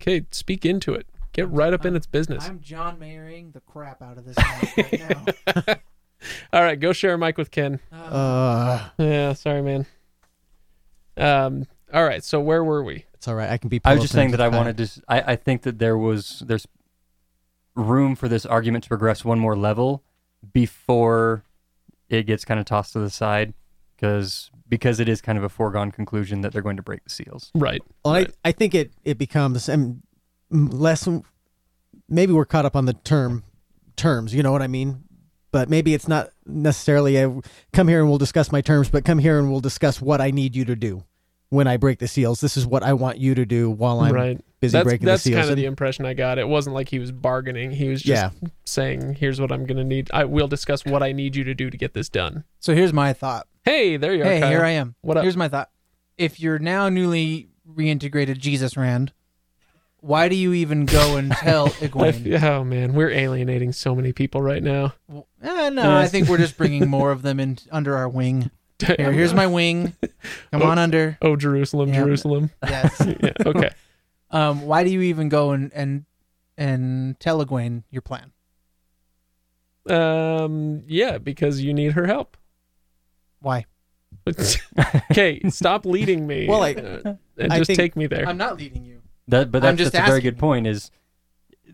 Okay, 0.00 0.26
speak 0.30 0.64
into 0.64 0.94
it. 0.94 1.06
Get 1.34 1.50
right 1.50 1.72
up 1.74 1.84
in 1.84 1.96
its 1.96 2.06
business. 2.06 2.48
I'm 2.48 2.60
John 2.60 2.96
Mayering 2.98 3.52
the 3.52 3.60
crap 3.60 4.00
out 4.00 4.16
of 4.18 4.24
this 4.24 4.36
mic 4.38 4.76
right 4.92 5.26
now. 5.66 5.74
All 6.52 6.62
right, 6.62 6.78
go 6.78 6.92
share 6.92 7.14
a 7.14 7.18
mic 7.18 7.36
with 7.36 7.50
Kenn. 7.50 7.80
Uh, 7.92 8.88
Yeah, 8.98 9.32
sorry, 9.34 9.60
man. 9.60 9.84
Um. 11.16 11.66
All 11.92 12.04
right. 12.04 12.22
So 12.24 12.40
where 12.40 12.64
were 12.64 12.82
we? 12.82 13.04
it's 13.14 13.28
all 13.28 13.34
right. 13.34 13.50
I 13.50 13.58
can 13.58 13.68
be. 13.68 13.80
I 13.84 13.92
was 13.94 14.02
just 14.02 14.14
saying 14.14 14.30
that 14.32 14.40
I 14.40 14.48
to 14.48 14.56
wanted 14.56 14.76
to. 14.78 15.02
I 15.08 15.36
think 15.36 15.62
that 15.62 15.78
there 15.78 15.98
was 15.98 16.42
there's 16.46 16.66
room 17.74 18.14
for 18.16 18.28
this 18.28 18.46
argument 18.46 18.84
to 18.84 18.88
progress 18.88 19.24
one 19.24 19.38
more 19.38 19.56
level 19.56 20.02
before 20.52 21.44
it 22.08 22.24
gets 22.24 22.44
kind 22.44 22.58
of 22.60 22.66
tossed 22.66 22.92
to 22.94 23.00
the 23.00 23.10
side 23.10 23.54
because 23.96 24.50
because 24.68 24.98
it 25.00 25.08
is 25.08 25.20
kind 25.20 25.36
of 25.38 25.44
a 25.44 25.48
foregone 25.48 25.90
conclusion 25.92 26.40
that 26.42 26.52
they're 26.52 26.62
going 26.62 26.76
to 26.76 26.82
break 26.82 27.02
the 27.04 27.10
seals. 27.10 27.50
Right. 27.54 27.82
Well, 28.04 28.14
Right. 28.14 28.30
I, 28.44 28.48
I 28.48 28.52
think 28.52 28.74
it, 28.74 28.92
it 29.04 29.18
becomes 29.18 29.68
um, 29.68 29.80
m- 29.80 30.02
less. 30.54 31.08
Maybe 32.08 32.32
we're 32.32 32.44
caught 32.44 32.64
up 32.64 32.76
on 32.76 32.86
the 32.86 32.94
term 32.94 33.44
terms. 33.96 34.34
You 34.34 34.42
know 34.42 34.52
what 34.52 34.62
I 34.62 34.66
mean? 34.66 35.04
But 35.50 35.68
maybe 35.68 35.94
it's 35.94 36.08
not 36.08 36.30
necessarily 36.46 37.16
a 37.16 37.40
come 37.72 37.88
here 37.88 38.00
and 38.00 38.08
we'll 38.08 38.18
discuss 38.18 38.50
my 38.50 38.60
terms, 38.60 38.88
but 38.88 39.04
come 39.04 39.18
here 39.18 39.38
and 39.38 39.50
we'll 39.50 39.60
discuss 39.60 40.00
what 40.00 40.20
I 40.20 40.30
need 40.30 40.56
you 40.56 40.64
to 40.64 40.74
do 40.74 41.04
when 41.48 41.68
I 41.68 41.76
break 41.76 42.00
the 42.00 42.08
seals. 42.08 42.40
This 42.40 42.56
is 42.56 42.66
what 42.66 42.82
I 42.82 42.92
want 42.92 43.18
you 43.18 43.34
to 43.36 43.46
do 43.46 43.70
while 43.70 44.00
I'm 44.00 44.12
right. 44.12 44.40
busy 44.60 44.72
That's 44.72 44.84
breaking 44.84 45.06
that's 45.06 45.22
the 45.22 45.30
seals. 45.30 45.36
That's 45.36 45.46
kind 45.46 45.52
of 45.52 45.56
the 45.56 45.66
impression 45.66 46.06
I 46.06 46.14
got. 46.14 46.38
It 46.38 46.48
wasn't 46.48 46.74
like 46.74 46.88
he 46.88 46.98
was 46.98 47.12
bargaining. 47.12 47.70
He 47.70 47.88
was 47.88 48.02
just 48.02 48.34
yeah, 48.42 48.48
saying, 48.64 49.14
"Here's 49.14 49.40
what 49.40 49.52
I'm 49.52 49.64
gonna 49.64 49.84
need. 49.84 50.10
I 50.12 50.24
will 50.24 50.48
discuss 50.48 50.84
what 50.84 51.02
I 51.02 51.12
need 51.12 51.36
you 51.36 51.44
to 51.44 51.54
do 51.54 51.70
to 51.70 51.76
get 51.76 51.94
this 51.94 52.08
done." 52.08 52.44
so 52.58 52.74
here's 52.74 52.92
my 52.92 53.12
thought. 53.12 53.46
Hey, 53.64 53.96
there 53.96 54.14
you 54.14 54.22
are. 54.22 54.26
Hey, 54.26 54.40
Kyle. 54.40 54.50
here 54.50 54.64
I 54.64 54.70
am. 54.70 54.96
What 55.02 55.16
up? 55.16 55.22
Here's 55.22 55.36
my 55.36 55.48
thought. 55.48 55.70
If 56.18 56.40
you're 56.40 56.58
now 56.58 56.88
newly 56.88 57.48
reintegrated 57.68 58.38
Jesus 58.38 58.76
Rand, 58.76 59.12
why 60.06 60.28
do 60.28 60.36
you 60.36 60.52
even 60.52 60.84
go 60.86 61.16
and 61.16 61.32
tell 61.32 61.68
Egwene? 61.80 62.42
oh 62.42 62.62
man, 62.64 62.92
we're 62.92 63.10
alienating 63.10 63.72
so 63.72 63.94
many 63.94 64.12
people 64.12 64.42
right 64.42 64.62
now. 64.62 64.94
Well, 65.08 65.26
eh, 65.42 65.70
no, 65.70 65.96
I 65.96 66.06
think 66.08 66.28
we're 66.28 66.38
just 66.38 66.56
bringing 66.58 66.88
more 66.88 67.10
of 67.10 67.22
them 67.26 67.40
in 67.40 67.58
under 67.72 67.96
our 67.96 68.08
wing. 68.08 68.50
Here, 68.84 69.12
here's 69.12 69.32
my 69.32 69.46
wing. 69.46 69.94
Come 70.52 70.62
Oh. 70.62 70.66
on 70.66 70.78
under. 70.78 71.16
Oh, 71.22 71.36
Jerusalem, 71.36 71.88
Yeah. 71.90 72.00
Jerusalem. 72.04 72.50
Yes. 72.68 73.00
yeah. 73.22 73.30
Okay. 73.46 73.70
Um, 74.30 74.62
why 74.62 74.84
do 74.84 74.90
you 74.90 75.00
even 75.02 75.28
go 75.28 75.52
and 75.52 75.72
and 75.72 76.04
and 76.58 77.18
tell 77.20 77.44
Egwene 77.44 77.84
your 77.90 78.02
plan? 78.02 78.32
Um. 79.88 80.82
Yeah, 80.86 81.18
because 81.18 81.60
you 81.60 81.72
need 81.74 81.92
her 81.92 82.06
help. 82.06 82.36
Why? 83.40 83.66
okay, 85.10 85.40
stop 85.50 85.84
leading 85.84 86.26
me. 86.26 86.46
Well, 86.48 86.62
I- 86.62 86.72
uh, 86.74 87.14
and 87.36 87.52
I 87.52 87.58
just 87.58 87.74
take 87.74 87.94
me 87.96 88.06
there. 88.06 88.26
I'm 88.26 88.38
not 88.38 88.56
leading 88.58 88.84
you. 88.84 89.02
That, 89.28 89.50
but 89.50 89.62
that's, 89.62 89.90
that's 89.90 89.94
a 89.94 90.02
very 90.02 90.20
good 90.20 90.38
point. 90.38 90.66
Is 90.66 90.90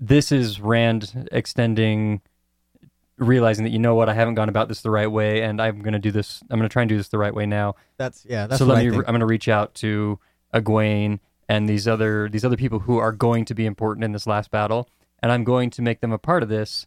this 0.01 0.33
is 0.33 0.61
Rand 0.61 1.29
extending, 1.33 2.21
realizing 3.19 3.65
that 3.65 3.71
you 3.71 3.79
know 3.79 3.95
what 3.95 4.09
I 4.09 4.15
haven't 4.15 4.35
gone 4.35 4.49
about 4.49 4.69
this 4.69 4.83
the 4.83 4.91
right 4.91 5.11
way, 5.11 5.43
and 5.43 5.61
I'm 5.61 5.81
going 5.81 5.93
to 5.93 5.99
do 5.99 6.11
this. 6.11 6.43
I'm 6.51 6.59
going 6.59 6.69
to 6.69 6.73
try 6.73 6.83
and 6.83 6.89
do 6.89 6.97
this 6.97 7.09
the 7.09 7.19
right 7.19 7.35
way 7.35 7.47
now. 7.47 7.75
that's 7.97 8.25
yeah. 8.29 8.47
That's 8.47 8.59
so 8.59 8.67
let 8.67 8.79
I 8.79 8.85
me. 8.85 8.91
think. 8.91 9.05
I'm 9.07 9.13
going 9.13 9.21
to 9.21 9.27
reach 9.27 9.49
out 9.49 9.75
to 9.77 10.19
Egwene 10.55 11.21
and 11.49 11.69
these 11.69 11.89
other 11.89 12.29
these 12.29 12.45
other 12.45 12.57
people 12.57 12.81
who 12.81 12.99
are 12.99 13.13
going 13.13 13.45
to 13.47 13.55
be 13.55 13.67
important 13.67 14.05
in 14.05 14.13
this 14.13 14.27
last 14.27 14.51
battle, 14.51 14.89
and 15.23 15.33
I'm 15.33 15.45
going 15.45 15.71
to 15.71 15.83
make 15.83 16.01
them 16.01 16.13
a 16.13 16.19
part 16.19 16.43
of 16.43 16.49
this. 16.49 16.87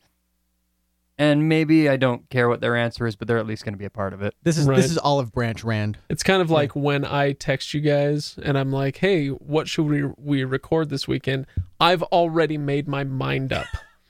And 1.24 1.48
maybe 1.48 1.88
I 1.88 1.96
don't 1.96 2.30
care 2.30 2.50
what 2.50 2.60
their 2.60 2.76
answer 2.76 3.08
is, 3.08 3.16
but 3.16 3.30
they're 3.30 3.38
at 3.38 3.48
least 3.48 3.64
going 3.64 3.74
to 3.74 3.78
be 3.78 3.86
a 3.86 3.90
part 3.90 4.12
of 4.12 4.22
it. 4.22 4.36
This 4.44 4.58
is 4.58 4.68
Right. 4.68 4.76
this 4.76 4.92
is 4.92 4.98
Olive 4.98 5.32
Branch 5.32 5.64
Rand. 5.64 5.98
It's 6.10 6.22
kind 6.22 6.42
of 6.42 6.52
like 6.52 6.76
when 6.76 7.06
I 7.06 7.32
text 7.32 7.74
you 7.74 7.80
guys 7.80 8.38
and 8.44 8.58
I'm 8.58 8.74
like, 8.74 8.98
"Hey, 8.98 9.30
what 9.30 9.70
should 9.70 9.86
we 9.86 10.04
we 10.18 10.44
record 10.44 10.90
this 10.90 11.08
weekend?" 11.08 11.46
I've 11.80 12.04
already 12.04 12.58
made 12.58 12.90
my 12.90 13.06
mind 13.06 13.54
up, 13.54 13.68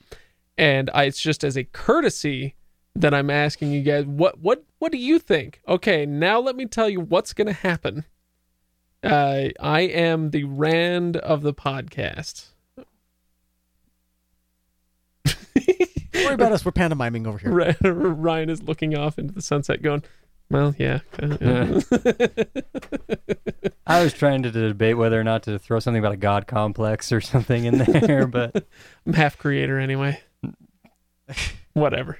and 0.57 0.89
I, 0.91 1.03
it's 1.03 1.21
just 1.21 1.43
as 1.43 1.55
a 1.55 1.65
courtesy 1.65 2.55
that 2.95 3.13
I'm 3.13 3.29
asking 3.29 3.71
you 3.73 3.83
guys, 3.83 4.05
"What 4.05 4.39
what 4.39 4.63
what 4.79 4.91
do 4.91 4.97
you 4.97 5.19
think?" 5.19 5.61
Okay, 5.67 6.07
now 6.07 6.39
let 6.39 6.55
me 6.55 6.65
tell 6.65 6.89
you 6.89 6.99
what's 6.99 7.33
going 7.33 7.45
to 7.45 7.53
happen. 7.53 8.05
Uh, 9.03 9.49
I 9.59 9.81
am 9.81 10.31
the 10.31 10.45
Rand 10.45 11.17
of 11.17 11.43
the 11.43 11.53
podcast. 11.53 12.47
Don't 16.13 16.25
worry 16.25 16.33
about 16.35 16.51
us. 16.51 16.63
We're 16.63 16.71
pantomiming 16.71 17.27
over 17.27 17.37
here. 17.37 17.75
Ryan 17.83 18.49
is 18.49 18.63
looking 18.63 18.95
off 18.95 19.17
into 19.17 19.33
the 19.33 19.41
sunset, 19.41 19.81
going, 19.81 20.03
"Well, 20.49 20.75
yeah." 20.77 20.99
uh, 21.21 21.81
I 23.87 24.03
was 24.03 24.13
trying 24.13 24.43
to 24.43 24.51
debate 24.51 24.97
whether 24.97 25.19
or 25.19 25.23
not 25.23 25.43
to 25.43 25.57
throw 25.59 25.79
something 25.79 25.99
about 25.99 26.13
a 26.13 26.17
god 26.17 26.47
complex 26.47 27.11
or 27.11 27.19
something 27.19 27.65
in 27.65 27.79
there, 27.79 28.27
but 28.31 28.65
I'm 29.05 29.13
half 29.13 29.37
creator 29.37 29.79
anyway. 29.79 30.21
Whatever. 31.73 32.19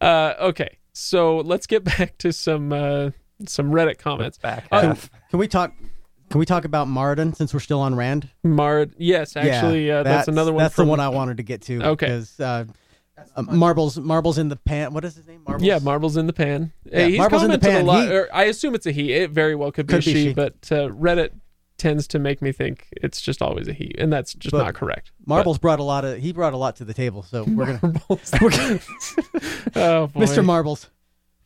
Uh, 0.00 0.34
okay, 0.40 0.78
so 0.92 1.38
let's 1.38 1.66
get 1.66 1.84
back 1.84 2.16
to 2.18 2.32
some 2.32 2.72
uh, 2.72 3.10
some 3.46 3.70
Reddit 3.72 3.98
comments. 3.98 4.38
back 4.38 4.66
Uh, 4.70 4.82
half. 4.82 5.10
Can 5.30 5.38
we 5.38 5.48
talk? 5.48 5.72
Can 6.30 6.38
we 6.38 6.46
talk 6.46 6.64
about 6.64 6.88
Maradon 6.88 7.36
since 7.36 7.52
we're 7.52 7.60
still 7.60 7.80
on 7.80 7.94
Rand? 7.94 8.30
Mard, 8.42 8.94
yes, 8.98 9.36
actually, 9.36 9.86
yeah, 9.88 9.98
uh, 9.98 10.02
that's, 10.04 10.26
another 10.26 10.52
one. 10.52 10.62
That's 10.64 10.74
from, 10.74 10.86
the 10.86 10.90
one 10.90 11.00
I 11.00 11.08
wanted 11.10 11.36
to 11.36 11.42
get 11.42 11.62
to. 11.62 11.82
Okay. 11.82 12.06
Because 12.06 12.40
uh, 12.40 12.64
uh, 13.36 13.42
marbles, 13.42 13.96
marbles 13.98 14.38
in 14.38 14.48
the 14.48 14.56
pan. 14.56 14.92
What 14.92 15.04
is 15.04 15.16
his 15.16 15.26
name? 15.26 15.42
Marbles. 15.46 15.66
Yeah, 15.66 15.78
marbles 15.78 16.16
in 16.16 16.26
the 16.26 16.32
pan. 16.32 16.72
Yeah, 16.84 17.06
he's 17.06 17.18
marbles 17.18 17.42
in 17.44 17.50
the 17.50 17.58
pan. 17.58 17.82
A 17.82 17.84
lot, 17.84 18.08
He- 18.08 18.14
or 18.14 18.28
I 18.32 18.44
assume 18.44 18.74
it's 18.74 18.86
a 18.86 18.92
he. 18.92 19.12
It 19.12 19.30
very 19.30 19.54
well 19.54 19.70
could 19.72 19.86
be 19.86 19.94
Could 19.94 20.02
a 20.02 20.06
be 20.06 20.12
she, 20.12 20.24
she. 20.28 20.34
but 20.34 20.54
uh, 20.70 20.88
Reddit 20.88 21.30
tends 21.76 22.06
to 22.08 22.18
make 22.18 22.40
me 22.40 22.52
think 22.52 22.88
it's 22.92 23.20
just 23.20 23.42
always 23.42 23.66
a 23.68 23.72
he, 23.72 23.94
and 23.98 24.12
that's 24.12 24.34
just 24.34 24.52
But 24.52 24.64
not 24.64 24.74
correct. 24.74 25.10
Marbles 25.26 25.58
brought 25.58 25.80
a 25.80 25.82
lot 25.84 26.04
of. 26.04 26.18
He 26.18 26.32
brought 26.32 26.52
a 26.54 26.56
lot 26.56 26.76
to 26.76 26.84
the 26.84 26.94
table. 26.94 27.22
So 27.22 27.44
we're 27.44 27.78
gonna, 27.78 28.00
we're 28.40 28.50
gonna 28.50 28.80
oh, 29.76 30.06
boy. 30.08 30.20
Mr. 30.20 30.44
Marbles. 30.44 30.90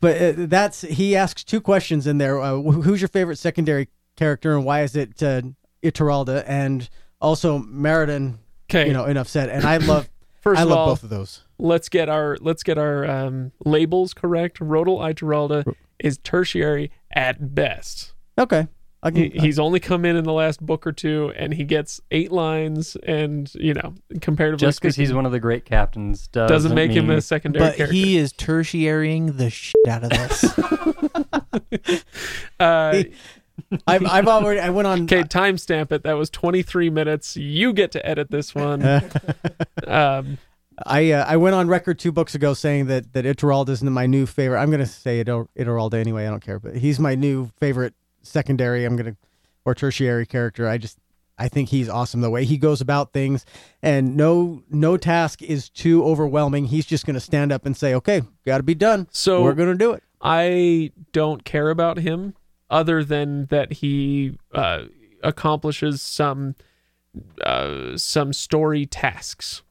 But 0.01 0.21
uh, 0.21 0.33
that's 0.47 0.81
he 0.81 1.15
asks 1.15 1.43
two 1.43 1.59
questions 1.61 2.07
in 2.07 2.19
there. 2.19 2.39
Uh, 2.39 2.61
who's 2.61 3.01
your 3.01 3.09
favorite 3.09 3.37
secondary 3.37 3.89
character, 4.15 4.55
and 4.55 4.63
why 4.65 4.83
is 4.83 4.95
it 4.95 5.21
uh, 5.21 5.41
Ituralda? 5.83 6.43
And 6.47 6.89
also 7.19 7.59
Maradon. 7.59 8.37
Okay, 8.69 8.87
You 8.87 8.93
know, 8.93 9.05
enough 9.05 9.27
said. 9.27 9.49
And 9.49 9.65
I 9.65 9.77
love. 9.77 10.07
first 10.41 10.59
I 10.61 10.63
love 10.63 10.77
all, 10.77 10.87
both 10.89 11.03
of 11.03 11.09
those. 11.09 11.41
Let's 11.59 11.89
get 11.89 12.09
our 12.09 12.37
let's 12.41 12.63
get 12.63 12.77
our 12.77 13.05
um, 13.05 13.51
labels 13.65 14.13
correct. 14.13 14.59
Rodel 14.59 14.99
Ituralda 14.99 15.75
is 15.99 16.17
tertiary 16.19 16.91
at 17.11 17.53
best. 17.53 18.13
Okay. 18.37 18.67
I 19.01 19.11
can, 19.11 19.31
He, 19.31 19.39
he's 19.39 19.59
only 19.59 19.79
come 19.79 20.03
in 20.03 20.17
in 20.17 20.25
the 20.25 20.33
last 20.33 20.65
book 20.65 20.85
or 20.85 20.91
two, 20.91 21.31
and 21.37 21.53
he 21.53 21.63
gets 21.63 22.01
eight 22.11 22.33
lines, 22.33 22.97
and 22.97 23.49
you 23.55 23.73
know, 23.73 23.93
comparatively 24.19 24.67
Just 24.67 24.81
because 24.81 24.97
he's 24.97 25.13
one 25.13 25.25
of 25.25 25.31
the 25.31 25.39
great 25.39 25.63
captains 25.63 26.27
doesn't, 26.27 26.53
doesn't 26.53 26.75
make 26.75 26.91
him 26.91 27.09
a 27.09 27.21
secondary 27.21 27.65
But 27.65 27.77
character. 27.77 27.93
he 27.93 28.17
is 28.17 28.33
tertiarying 28.33 29.37
the 29.37 29.49
shit 29.49 29.87
out 29.87 30.03
of 30.03 30.09
this. 30.09 32.03
uh, 32.59 33.03
I've, 33.87 34.05
I've 34.05 34.27
already. 34.27 34.59
I 34.59 34.69
went 34.69 34.87
on. 34.87 35.03
okay, 35.03 35.23
timestamp 35.23 35.91
it. 35.91 36.03
That 36.03 36.13
was 36.13 36.29
23 36.29 36.89
minutes. 36.89 37.35
You 37.35 37.73
get 37.73 37.91
to 37.93 38.05
edit 38.05 38.31
this 38.31 38.55
one. 38.55 38.83
um, 39.87 40.37
I 40.85 41.11
uh, 41.11 41.25
I 41.27 41.37
went 41.37 41.55
on 41.55 41.67
record 41.67 41.99
two 41.99 42.11
books 42.11 42.35
ago 42.35 42.53
saying 42.53 42.87
that 42.87 43.13
that 43.13 43.25
Ituralda 43.25 43.69
is 43.69 43.83
my 43.83 44.05
new 44.05 44.25
favorite. 44.25 44.59
I'm 44.59 44.71
gonna 44.71 44.85
say 44.85 45.23
Itur- 45.23 45.47
Ituralda 45.57 45.95
anyway. 45.95 46.25
I 46.25 46.29
don't 46.29 46.43
care, 46.43 46.59
but 46.59 46.75
he's 46.75 46.99
my 46.99 47.15
new 47.15 47.49
favorite 47.59 47.93
secondary. 48.21 48.85
I'm 48.85 48.95
gonna 48.95 49.15
or 49.65 49.75
tertiary 49.75 50.25
character. 50.25 50.67
I 50.67 50.77
just 50.77 50.97
I 51.37 51.47
think 51.47 51.69
he's 51.69 51.87
awesome 51.89 52.21
the 52.21 52.29
way 52.29 52.45
he 52.45 52.57
goes 52.57 52.81
about 52.81 53.13
things, 53.13 53.45
and 53.81 54.17
no 54.17 54.63
no 54.69 54.97
task 54.97 55.41
is 55.41 55.69
too 55.69 56.03
overwhelming. 56.03 56.65
He's 56.65 56.85
just 56.85 57.05
gonna 57.05 57.19
stand 57.19 57.51
up 57.51 57.65
and 57.65 57.75
say, 57.75 57.93
"Okay, 57.95 58.21
got 58.45 58.57
to 58.57 58.63
be 58.63 58.75
done. 58.75 59.07
so 59.11 59.43
We're 59.43 59.53
gonna 59.53 59.75
do 59.75 59.93
it." 59.93 60.03
I 60.21 60.91
don't 61.13 61.45
care 61.45 61.69
about 61.69 61.97
him 61.97 62.35
other 62.69 63.03
than 63.03 63.45
that 63.45 63.73
he 63.73 64.37
uh, 64.53 64.83
accomplishes 65.23 66.01
some 66.01 66.55
uh, 67.43 67.97
some 67.97 68.33
story 68.33 68.85
tasks. 68.85 69.63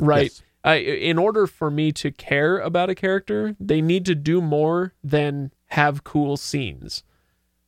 Right. 0.00 0.24
Yes. 0.24 0.42
I, 0.64 0.76
in 0.76 1.18
order 1.18 1.46
for 1.46 1.70
me 1.70 1.92
to 1.92 2.10
care 2.10 2.58
about 2.58 2.88
a 2.88 2.94
character, 2.94 3.54
they 3.60 3.82
need 3.82 4.06
to 4.06 4.14
do 4.14 4.40
more 4.40 4.94
than 5.02 5.52
have 5.66 6.04
cool 6.04 6.36
scenes. 6.38 7.04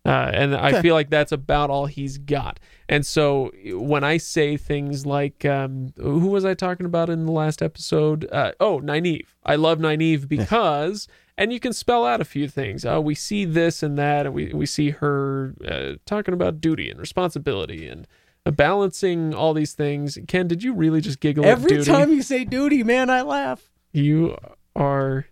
Uh, 0.06 0.30
and 0.32 0.54
I 0.54 0.80
feel 0.80 0.94
like 0.94 1.10
that's 1.10 1.32
about 1.32 1.68
all 1.68 1.86
he's 1.86 2.16
got. 2.16 2.60
And 2.88 3.04
so 3.04 3.50
when 3.72 4.04
I 4.04 4.18
say 4.18 4.56
things 4.56 5.04
like, 5.04 5.44
um, 5.44 5.92
who 5.96 6.28
was 6.28 6.44
I 6.44 6.54
talking 6.54 6.86
about 6.86 7.10
in 7.10 7.26
the 7.26 7.32
last 7.32 7.60
episode? 7.60 8.28
Uh, 8.30 8.52
oh, 8.60 8.78
Nynaeve. 8.78 9.26
I 9.44 9.56
love 9.56 9.78
Nynaeve 9.78 10.28
because, 10.28 11.08
and 11.36 11.52
you 11.52 11.58
can 11.58 11.72
spell 11.72 12.06
out 12.06 12.20
a 12.20 12.24
few 12.24 12.46
things. 12.46 12.84
Uh, 12.84 13.00
we 13.02 13.16
see 13.16 13.44
this 13.44 13.82
and 13.82 13.98
that, 13.98 14.26
and 14.26 14.34
we, 14.34 14.54
we 14.54 14.64
see 14.64 14.90
her 14.90 15.54
uh, 15.68 15.94
talking 16.06 16.34
about 16.34 16.60
duty 16.60 16.88
and 16.88 17.00
responsibility 17.00 17.88
and 17.88 18.06
balancing 18.50 19.34
all 19.34 19.54
these 19.54 19.72
things. 19.74 20.18
Kenn, 20.28 20.46
did 20.48 20.62
you 20.62 20.72
really 20.72 21.00
just 21.00 21.20
giggle 21.20 21.44
at 21.44 21.50
Every 21.52 21.70
duty? 21.70 21.90
time 21.90 22.12
you 22.12 22.22
say 22.22 22.44
duty, 22.44 22.82
man, 22.84 23.10
I 23.10 23.22
laugh. 23.22 23.70
You 23.92 24.36
are 24.74 25.26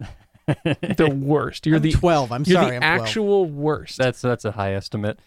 the 0.46 1.10
worst. 1.22 1.66
You're 1.66 1.76
I'm 1.76 1.82
the 1.82 1.92
12. 1.92 2.32
I'm 2.32 2.44
you're 2.46 2.62
sorry. 2.62 2.78
the 2.78 2.84
I'm 2.84 2.96
12. 2.98 3.00
actual 3.08 3.46
worst. 3.46 3.98
That's 3.98 4.20
that's 4.20 4.44
a 4.44 4.52
high 4.52 4.74
estimate. 4.74 5.18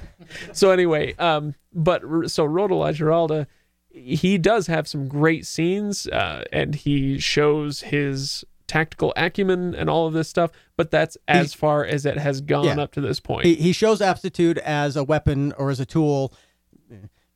so 0.52 0.70
anyway, 0.70 1.14
um, 1.18 1.54
but 1.72 2.02
r- 2.04 2.28
so 2.28 2.44
Rodel 2.44 2.80
Giralda, 2.92 3.46
he 3.90 4.38
does 4.38 4.66
have 4.66 4.88
some 4.88 5.08
great 5.08 5.46
scenes, 5.46 6.06
uh, 6.08 6.44
and 6.52 6.74
he 6.74 7.18
shows 7.18 7.80
his 7.80 8.44
tactical 8.66 9.12
acumen 9.16 9.74
and 9.74 9.88
all 9.88 10.06
of 10.06 10.12
this 10.12 10.28
stuff. 10.28 10.50
But 10.76 10.90
that's 10.90 11.16
as 11.28 11.54
far 11.54 11.84
as 11.84 12.04
it 12.04 12.18
has 12.18 12.40
gone 12.40 12.64
Yeah. 12.64 12.80
up 12.80 12.92
to 12.92 13.00
this 13.00 13.20
point. 13.20 13.46
He, 13.46 13.54
he 13.54 13.72
shows 13.72 14.00
aptitude 14.02 14.58
as 14.58 14.96
a 14.96 15.04
weapon 15.04 15.52
or 15.56 15.70
as 15.70 15.80
a 15.80 15.86
tool, 15.86 16.32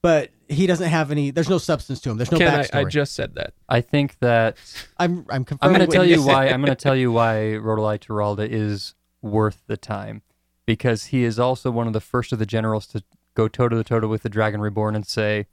but 0.03 0.31
he 0.49 0.67
doesn't 0.67 0.89
have 0.89 1.11
any. 1.11 1.31
There's 1.31 1.49
no 1.49 1.59
substance 1.59 2.01
to 2.03 2.11
him. 2.11 2.17
There's 2.17 2.33
no 2.33 2.39
Kenn, 2.39 2.49
I, 2.49 2.63
backstory. 2.63 2.87
I 2.87 2.89
just 2.89 3.15
said 3.15 3.35
that. 3.35 3.55
I 3.69 3.81
think 3.81 4.19
that 4.21 4.57
I'm 4.99 5.27
I'm 5.29 5.47
I'm 5.61 5.73
going 5.73 5.81
to 5.81 5.87
tell 5.93 6.05
you 6.05 6.23
why. 6.23 6.49
I'm 6.49 6.61
going 6.61 6.75
to 6.75 6.83
tell 6.83 6.97
you 6.97 7.13
why 7.13 7.57
Rodolai 7.57 7.99
Teralda 7.99 8.49
is 8.49 8.95
worth 9.23 9.63
the 9.67 9.77
time, 9.77 10.23
because 10.67 11.07
he 11.07 11.25
is 11.25 11.39
also 11.39 11.71
one 11.71 11.87
of 11.87 11.93
the 11.93 12.01
first 12.01 12.33
of 12.33 12.39
the 12.39 12.47
generals 12.47 12.87
to 12.89 13.03
go 13.35 13.49
toe 13.49 13.69
to 13.69 13.83
toe 13.85 14.07
with 14.07 14.23
the 14.23 14.29
Dragon 14.29 14.61
Reborn 14.61 14.97
and 14.97 15.07
say, 15.07 15.47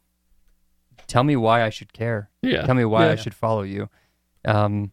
"Tell 1.07 1.23
me 1.23 1.35
why 1.35 1.63
I 1.63 1.69
should 1.69 1.93
care. 1.93 2.29
Yeah. 2.41 2.65
Tell 2.65 2.75
me 2.75 2.85
why 2.85 3.07
Yeah. 3.07 3.11
I 3.11 3.15
should 3.15 3.35
follow 3.35 3.63
you." 3.63 3.89
Um, 4.45 4.91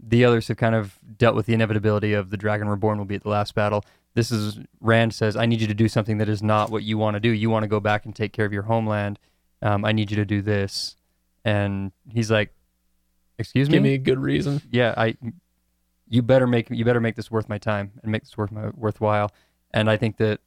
the 0.00 0.24
others 0.24 0.48
have 0.48 0.56
kind 0.56 0.74
of 0.74 0.98
dealt 1.16 1.36
with 1.36 1.46
the 1.46 1.54
inevitability 1.54 2.12
of 2.12 2.30
the 2.30 2.36
Dragon 2.36 2.68
Reborn 2.68 2.98
will 2.98 3.04
be 3.04 3.14
at 3.14 3.22
the 3.22 3.28
last 3.28 3.54
battle. 3.54 3.84
This 4.14 4.30
is 4.30 4.58
Rand 4.80 5.12
says, 5.14 5.36
"I 5.36 5.46
need 5.46 5.60
you 5.60 5.66
to 5.66 5.74
do 5.74 5.88
something 5.88 6.18
that 6.18 6.28
is 6.28 6.42
not 6.42 6.70
what 6.70 6.82
you 6.84 6.96
want 6.98 7.14
to 7.14 7.20
do. 7.20 7.30
You 7.30 7.50
want 7.50 7.64
to 7.64 7.68
go 7.68 7.80
back 7.80 8.04
and 8.04 8.14
take 8.14 8.32
care 8.32 8.44
of 8.46 8.52
your 8.52 8.62
homeland. 8.64 9.18
Um, 9.62 9.84
I 9.84 9.92
need 9.92 10.10
you 10.10 10.16
to 10.16 10.24
do 10.24 10.40
this." 10.42 10.96
And 11.44 11.92
he's 12.08 12.30
like, 12.30 12.54
"Excuse 13.38 13.68
me? 13.68 13.74
Give 13.74 13.82
me 13.82 13.94
a 13.94 13.98
good 13.98 14.18
reason. 14.18 14.62
yeah, 14.70 14.94
I 14.96 15.16
you 16.08 16.22
better 16.22 16.46
make 16.46 16.70
you 16.70 16.84
better 16.84 17.00
make 17.00 17.16
this 17.16 17.30
worth 17.30 17.48
my 17.48 17.58
time 17.58 17.92
and 18.02 18.12
make 18.12 18.22
this 18.22 18.36
worth 18.36 18.52
my 18.52 18.70
worthwhile. 18.74 19.30
And 19.72 19.90
I 19.90 19.96
think 19.96 20.18
that 20.18 20.40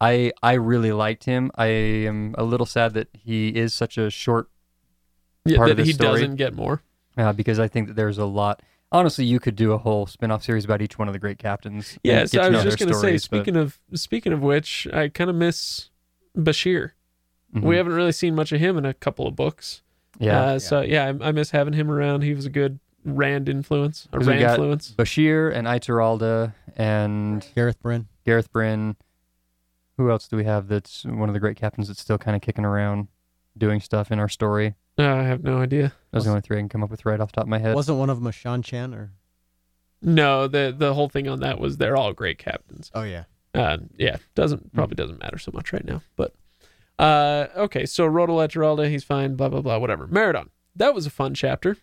I 0.00 0.32
I 0.42 0.54
really 0.54 0.90
liked 0.92 1.24
him. 1.24 1.50
I 1.54 1.66
am 1.66 2.34
a 2.36 2.42
little 2.44 2.66
sad 2.66 2.94
that 2.94 3.08
he 3.12 3.48
is 3.50 3.72
such 3.72 3.96
a 3.98 4.10
short 4.10 4.48
Yeah, 5.44 5.58
Part 5.58 5.68
that 5.68 5.72
of 5.72 5.76
the 5.78 5.84
he 5.84 5.92
story. 5.92 6.20
doesn't 6.22 6.36
get 6.36 6.54
more. 6.54 6.82
uh, 7.16 7.32
because 7.32 7.58
I 7.60 7.68
think 7.68 7.86
that 7.88 7.94
there's 7.94 8.18
a 8.18 8.24
lot. 8.24 8.62
Honestly, 8.92 9.24
you 9.24 9.40
could 9.40 9.56
do 9.56 9.72
a 9.72 9.78
whole 9.78 10.06
spin-off 10.06 10.44
series 10.44 10.64
about 10.64 10.80
each 10.82 10.98
one 10.98 11.08
of 11.08 11.14
the 11.14 11.18
great 11.18 11.38
captains. 11.38 11.98
Yes, 12.04 12.30
get 12.30 12.40
to 12.42 12.46
I 12.46 12.50
was 12.50 12.62
just 12.62 12.78
going 12.78 12.88
to 12.90 12.94
say. 12.94 13.00
stories, 13.16 13.26
but- 13.28 13.36
Speaking 13.38 13.56
of 13.56 13.78
speaking 13.94 14.32
of 14.32 14.42
which, 14.42 14.86
I 14.92 15.08
kind 15.08 15.30
of 15.30 15.36
miss 15.36 15.88
Bashere. 16.36 16.90
Mhm. 17.54 17.62
We 17.62 17.76
haven't 17.76 17.94
really 17.94 18.12
seen 18.12 18.34
much 18.34 18.52
of 18.52 18.60
him 18.60 18.76
in 18.78 18.84
a 18.84 18.94
couple 18.94 19.26
of 19.26 19.34
books. 19.36 19.82
yeah. 20.18 20.40
Uh, 20.40 20.58
so 20.58 20.82
yeah, 20.82 21.12
I, 21.20 21.28
I 21.28 21.32
miss 21.32 21.50
having 21.50 21.72
him 21.74 21.90
around. 21.90 22.22
He 22.22 22.34
was 22.34 22.44
a 22.46 22.50
good 22.50 22.78
Rand 23.04 23.48
influence, 23.48 24.06
a 24.12 24.18
'Cause 24.18 24.26
we 24.28 24.34
Rand 24.34 24.44
influence. 24.44 24.94
Bashere 24.96 25.52
and 25.54 25.66
Ituralda 25.66 26.54
and 26.76 27.44
Gareth 27.54 27.80
Bryn. 27.82 28.06
Gareth 28.24 28.52
Bryn. 28.52 28.96
Who 29.96 30.10
else 30.10 30.28
do 30.28 30.36
we 30.36 30.44
have 30.44 30.68
that's 30.68 31.04
one 31.04 31.28
of 31.28 31.32
the 31.34 31.40
great 31.40 31.56
captains 31.56 31.88
that's 31.88 32.00
still 32.00 32.16
kind 32.18 32.34
of 32.36 32.42
kicking 32.42 32.64
around, 32.64 33.08
doing 33.58 33.80
stuff 33.80 34.10
in 34.12 34.18
our 34.18 34.28
story? 34.28 34.74
Uh, 34.98 35.08
I 35.08 35.22
have 35.22 35.42
no 35.42 35.58
idea. 35.58 35.92
Those 36.10 36.22
are 36.22 36.24
the 36.24 36.30
only 36.30 36.40
three 36.42 36.58
I 36.58 36.60
can 36.60 36.68
come 36.68 36.82
up 36.84 36.90
with 36.90 37.06
right 37.06 37.18
off 37.20 37.32
the 37.32 37.36
top 37.36 37.44
of 37.44 37.48
my 37.48 37.58
head. 37.58 37.74
Wasn't 37.74 37.98
one 37.98 38.10
of 38.10 38.18
them 38.18 38.26
a 38.26 38.30
Seanchan 38.30 38.94
or? 38.94 39.12
No, 40.02 40.48
the 40.48 40.74
the 40.76 40.94
whole 40.94 41.08
thing 41.08 41.28
on 41.28 41.40
that 41.40 41.58
was 41.60 41.76
they're 41.76 41.96
all 41.96 42.12
great 42.12 42.38
captains. 42.38 42.90
Oh 42.94 43.04
yeah. 43.04 43.24
Uh, 43.54 43.78
yeah, 43.96 44.16
doesn't 44.34 44.72
probably 44.72 44.96
doesn't 44.96 45.20
matter 45.20 45.38
so 45.38 45.50
much 45.54 45.72
right 45.72 45.84
now. 45.84 46.02
But 46.16 46.34
uh, 46.98 47.46
okay, 47.56 47.86
so 47.86 48.06
Rodel 48.06 48.36
Geralda, 48.36 48.88
he's 48.88 49.04
fine. 49.04 49.36
Blah 49.36 49.48
blah 49.48 49.60
blah. 49.60 49.78
Whatever. 49.78 50.06
Maradon. 50.08 50.48
That 50.74 50.94
was 50.94 51.06
a 51.06 51.10
fun 51.10 51.34
chapter. 51.34 51.76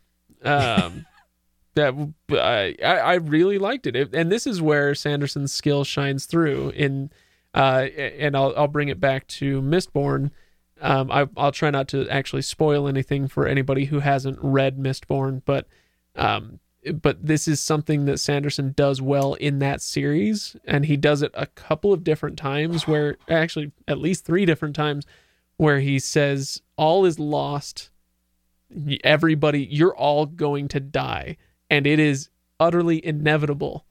Um, 0.43 1.05
that 1.75 1.93
I 2.31 2.75
I 2.83 2.99
I 2.99 3.13
really 3.15 3.57
liked 3.57 3.87
it. 3.87 3.95
it, 3.95 4.13
and 4.13 4.31
this 4.31 4.45
is 4.45 4.61
where 4.61 4.93
Sanderson's 4.93 5.53
skill 5.53 5.83
shines 5.83 6.25
through. 6.25 6.69
In 6.71 7.11
uh, 7.53 7.87
and 7.95 8.35
I'll 8.35 8.53
I'll 8.57 8.67
bring 8.67 8.89
it 8.89 8.99
back 8.99 9.27
to 9.27 9.61
Mistborn. 9.61 10.31
Um, 10.81 11.11
I, 11.11 11.27
I'll 11.35 11.51
try 11.51 11.69
not 11.69 11.87
to 11.89 12.07
actually 12.09 12.41
spoil 12.41 12.87
anything 12.87 13.27
for 13.27 13.47
anybody 13.47 13.85
who 13.85 13.99
hasn't 13.99 14.39
read 14.41 14.77
Mistborn, 14.77 15.41
but 15.45 15.67
um, 16.15 16.59
but 16.93 17.25
this 17.25 17.47
is 17.47 17.59
something 17.59 18.05
that 18.05 18.19
Sanderson 18.19 18.73
does 18.75 19.01
well 19.01 19.33
in 19.35 19.59
that 19.59 19.81
series, 19.81 20.55
and 20.65 20.85
he 20.85 20.95
does 20.97 21.21
it 21.21 21.31
a 21.33 21.45
couple 21.47 21.91
of 21.91 22.03
different 22.03 22.37
times. 22.37 22.87
Where 22.87 23.17
actually, 23.29 23.71
at 23.87 23.99
least 23.99 24.25
three 24.25 24.45
different 24.45 24.75
times, 24.75 25.05
where 25.57 25.79
he 25.79 25.99
says 25.99 26.61
all 26.77 27.05
is 27.05 27.19
lost. 27.19 27.89
Everybody, 29.03 29.65
you're 29.65 29.95
all 29.95 30.25
going 30.27 30.67
to 30.69 30.79
die, 30.79 31.37
and 31.69 31.87
it 31.87 31.99
is 31.99 32.29
utterly 32.59 33.03
inevitable. 33.03 33.85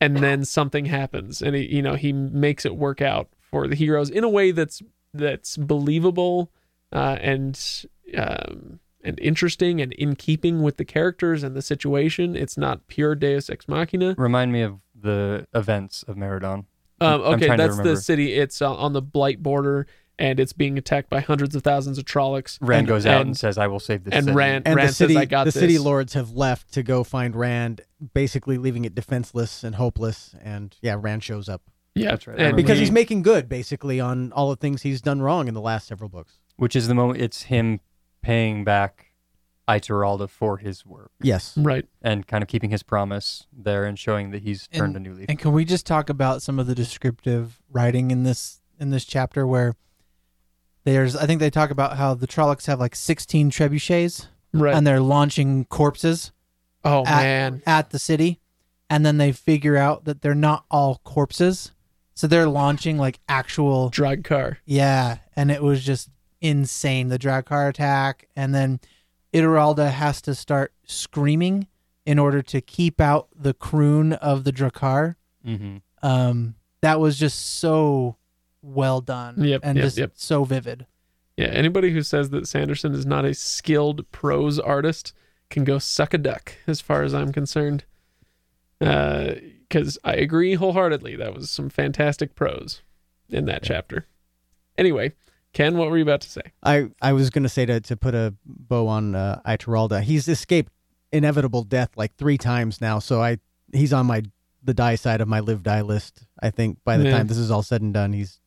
And 0.00 0.18
then 0.18 0.44
something 0.44 0.86
happens, 0.86 1.40
and 1.40 1.56
he, 1.56 1.76
you 1.76 1.80
know, 1.80 1.94
he 1.94 2.12
makes 2.12 2.66
it 2.66 2.76
work 2.76 3.00
out 3.00 3.28
for 3.40 3.66
the 3.66 3.76
heroes 3.76 4.10
in 4.10 4.22
a 4.22 4.28
way 4.28 4.50
that's 4.50 4.82
that's 5.14 5.56
believable 5.56 6.50
uh, 6.92 7.16
and 7.20 7.58
um, 8.16 8.80
and 9.02 9.18
interesting 9.20 9.80
and 9.80 9.92
in 9.94 10.16
keeping 10.16 10.62
with 10.62 10.76
the 10.76 10.84
characters 10.84 11.42
and 11.42 11.54
the 11.54 11.62
situation. 11.62 12.34
It's 12.36 12.56
not 12.56 12.86
pure 12.88 13.14
Deus 13.14 13.48
ex 13.48 13.68
machina. 13.68 14.14
Remind 14.18 14.52
me 14.52 14.62
of 14.62 14.80
the 14.94 15.46
events 15.54 16.02
of 16.04 16.16
Maradon. 16.16 16.64
Um, 17.00 17.20
okay, 17.22 17.54
that's 17.56 17.78
the 17.78 17.96
city. 17.96 18.34
It's 18.34 18.62
uh, 18.62 18.74
on 18.74 18.92
the 18.92 19.02
Blight 19.02 19.42
border, 19.42 19.86
and 20.18 20.40
it's 20.40 20.52
being 20.52 20.78
attacked 20.78 21.10
by 21.10 21.20
hundreds 21.20 21.54
of 21.54 21.62
thousands 21.62 21.98
of 21.98 22.04
Trollocs. 22.04 22.58
Rand 22.60 22.80
and, 22.80 22.88
goes 22.88 23.04
out 23.04 23.20
and, 23.20 23.30
and, 23.30 23.36
says, 23.36 23.58
"I 23.58 23.66
will 23.66 23.80
save 23.80 24.04
this." 24.04 24.14
and 24.14 24.24
city." 24.24 24.36
Rand, 24.36 24.66
And 24.66 24.76
Rand 24.76 24.90
the 24.90 24.94
city, 24.94 25.14
says, 25.14 25.22
"I 25.22 25.24
got 25.26 25.44
the 25.44 25.50
this." 25.50 25.60
city 25.60 25.78
lords 25.78 26.14
have 26.14 26.30
left 26.30 26.72
to 26.74 26.82
go 26.82 27.04
find 27.04 27.36
Rand, 27.36 27.82
basically 28.14 28.56
leaving 28.56 28.84
it 28.84 28.94
defenseless 28.94 29.64
and 29.64 29.74
hopeless. 29.74 30.34
And 30.42 30.74
yeah, 30.80 30.96
Rand 30.98 31.24
shows 31.24 31.48
up 31.48 31.62
yeah, 31.94 32.10
That's 32.10 32.26
right. 32.26 32.38
And 32.38 32.56
because 32.56 32.78
he- 32.78 32.84
he's 32.84 32.90
making 32.92 33.22
good, 33.22 33.48
basically, 33.48 34.00
on 34.00 34.32
all 34.32 34.50
the 34.50 34.56
things 34.56 34.82
he's 34.82 35.00
done 35.00 35.22
wrong 35.22 35.48
in 35.48 35.54
the 35.54 35.60
last 35.60 35.86
several 35.88 36.08
books. 36.08 36.38
which 36.56 36.76
is 36.76 36.86
the 36.88 36.94
moment 36.94 37.20
it's 37.20 37.42
him 37.44 37.80
paying 38.22 38.64
back 38.64 39.12
Ituralda 39.68 40.28
for 40.28 40.58
his 40.58 40.84
work 40.86 41.10
Yes. 41.22 41.56
right. 41.56 41.86
and 42.02 42.26
kind 42.26 42.42
of 42.42 42.48
keeping 42.48 42.70
his 42.70 42.82
promise 42.82 43.46
there 43.52 43.84
and 43.84 43.98
showing 43.98 44.30
that 44.30 44.42
he's 44.42 44.68
turned 44.68 44.94
a 44.96 45.00
new 45.00 45.14
leaf. 45.14 45.26
And 45.28 45.38
can 45.38 45.52
we 45.52 45.64
just 45.64 45.86
talk 45.86 46.08
about 46.10 46.42
some 46.42 46.58
of 46.58 46.66
the 46.66 46.74
descriptive 46.74 47.60
writing 47.70 48.10
in 48.10 48.22
this 48.24 48.60
in 48.78 48.90
this 48.90 49.04
chapter 49.04 49.46
where 49.46 49.74
there's 50.84 51.16
I 51.16 51.26
think 51.26 51.40
they 51.40 51.50
talk 51.50 51.70
about 51.70 51.96
how 51.96 52.14
the 52.14 52.26
Trollocs 52.26 52.66
have 52.66 52.78
like 52.80 52.94
16 52.94 53.50
trebuchets 53.50 54.26
Right. 54.52 54.74
and 54.74 54.86
they're 54.86 55.00
launching 55.00 55.64
corpses 55.64 56.30
oh 56.84 57.00
at, 57.06 57.22
man. 57.22 57.62
at 57.66 57.90
the 57.90 57.98
city 57.98 58.40
and 58.90 59.04
then 59.04 59.16
they 59.16 59.32
figure 59.32 59.76
out 59.76 60.04
that 60.04 60.20
they're 60.22 60.34
not 60.34 60.64
all 60.70 61.00
corpses. 61.04 61.72
So 62.14 62.26
they're 62.26 62.48
launching 62.48 62.96
like 62.96 63.18
actual 63.28 63.90
Draghkar. 63.90 64.56
yeah, 64.64 65.18
and 65.36 65.50
it 65.50 65.62
was 65.62 65.84
just 65.84 66.08
insane 66.40 67.08
the 67.08 67.18
Draghkar 67.18 67.68
attack 67.68 68.28
and 68.36 68.54
then 68.54 68.78
Ituralda 69.32 69.90
has 69.90 70.20
to 70.22 70.34
start 70.34 70.72
screaming 70.86 71.66
in 72.06 72.18
order 72.18 72.42
to 72.42 72.60
keep 72.60 73.00
out 73.00 73.28
the 73.34 73.54
croon 73.54 74.12
of 74.12 74.44
the 74.44 74.52
Draghkar. 74.52 75.16
hmm 75.44 75.76
um 76.02 76.54
that 76.82 77.00
was 77.00 77.18
just 77.18 77.40
so 77.58 78.16
well 78.60 79.00
done 79.00 79.42
Yep, 79.42 79.60
and 79.64 79.76
yep, 79.78 79.84
just 79.84 79.96
yep. 79.98 80.12
so 80.14 80.44
vivid 80.44 80.86
Yeah. 81.38 81.46
Anybody 81.46 81.92
who 81.92 82.02
says 82.02 82.28
that 82.30 82.46
Sanderson 82.46 82.92
is 82.94 83.06
not 83.06 83.24
a 83.24 83.32
skilled 83.34 84.08
prose 84.12 84.58
artist 84.58 85.14
can 85.50 85.64
go 85.64 85.78
suck 85.78 86.12
a 86.14 86.18
duck, 86.18 86.52
as 86.66 86.80
far 86.82 87.02
as 87.02 87.14
I'm 87.14 87.32
concerned. 87.32 87.84
Because 89.74 89.98
I 90.04 90.12
agree 90.14 90.54
wholeheartedly. 90.54 91.16
That 91.16 91.34
was 91.34 91.50
some 91.50 91.68
fantastic 91.68 92.36
prose 92.36 92.82
in 93.28 93.46
that 93.46 93.64
chapter. 93.64 94.06
Anyway, 94.78 95.14
Kenn, 95.52 95.76
what 95.76 95.90
were 95.90 95.96
you 95.96 96.04
about 96.04 96.20
to 96.20 96.30
say? 96.30 96.42
I, 96.62 96.90
I 97.02 97.12
was 97.12 97.30
going 97.30 97.42
to 97.42 97.48
say 97.48 97.66
to, 97.66 97.80
to 97.80 97.96
put 97.96 98.14
a 98.14 98.34
bow 98.46 98.86
on 98.86 99.16
uh, 99.16 99.40
Ituralda. 99.44 100.02
He's 100.02 100.28
escaped 100.28 100.72
inevitable 101.10 101.64
death 101.64 101.90
like 101.96 102.14
three 102.16 102.38
times 102.38 102.80
now, 102.80 103.00
so 103.00 103.20
I 103.20 103.38
he's 103.72 103.92
on 103.92 104.06
my 104.06 104.22
the 104.62 104.74
die 104.74 104.94
side 104.94 105.20
of 105.20 105.26
my 105.26 105.40
live 105.40 105.64
die 105.64 105.82
list. 105.82 106.24
I 106.40 106.50
think 106.50 106.78
by 106.84 106.96
the 106.96 107.04
Yeah. 107.04 107.10
time 107.10 107.26
this 107.26 107.38
is 107.38 107.50
all 107.50 107.64
said 107.64 107.82
and 107.82 107.92
done, 107.92 108.12
he's 108.12 108.40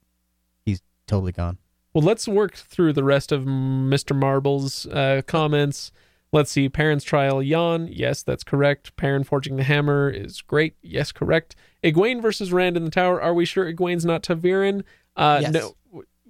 he's 0.65 0.81
totally 1.07 1.33
gone. 1.33 1.57
Well, 1.93 2.03
let's 2.05 2.25
work 2.27 2.55
through 2.55 2.93
the 2.93 3.03
rest 3.03 3.33
of 3.33 3.43
Mr. 3.43 4.15
Marble's 4.15 4.85
uh, 4.85 5.23
comments. 5.27 5.91
Let's 6.37 6.51
see. 6.51 6.69
Perrin's 6.69 7.03
trial, 7.03 7.41
yawn. 7.41 7.87
Yes, 7.91 8.21
that's 8.23 8.43
correct. 8.43 8.95
Perrin 8.95 9.23
forging 9.23 9.55
the 9.55 9.63
hammer 9.63 10.09
is 10.09 10.41
great. 10.41 10.75
Yes, 10.83 11.11
correct. 11.11 11.55
Egwene 11.83 12.21
versus 12.21 12.53
Rand 12.53 12.77
in 12.77 12.85
the 12.85 12.91
tower. 12.91 13.19
Are 13.21 13.33
we 13.33 13.43
sure 13.45 13.65
Egwene's 13.71 14.05
not 14.05 14.21
ta'veren? 14.23 14.83
Uh, 15.15 15.39
Yes. 15.41 15.53
No, 15.53 15.75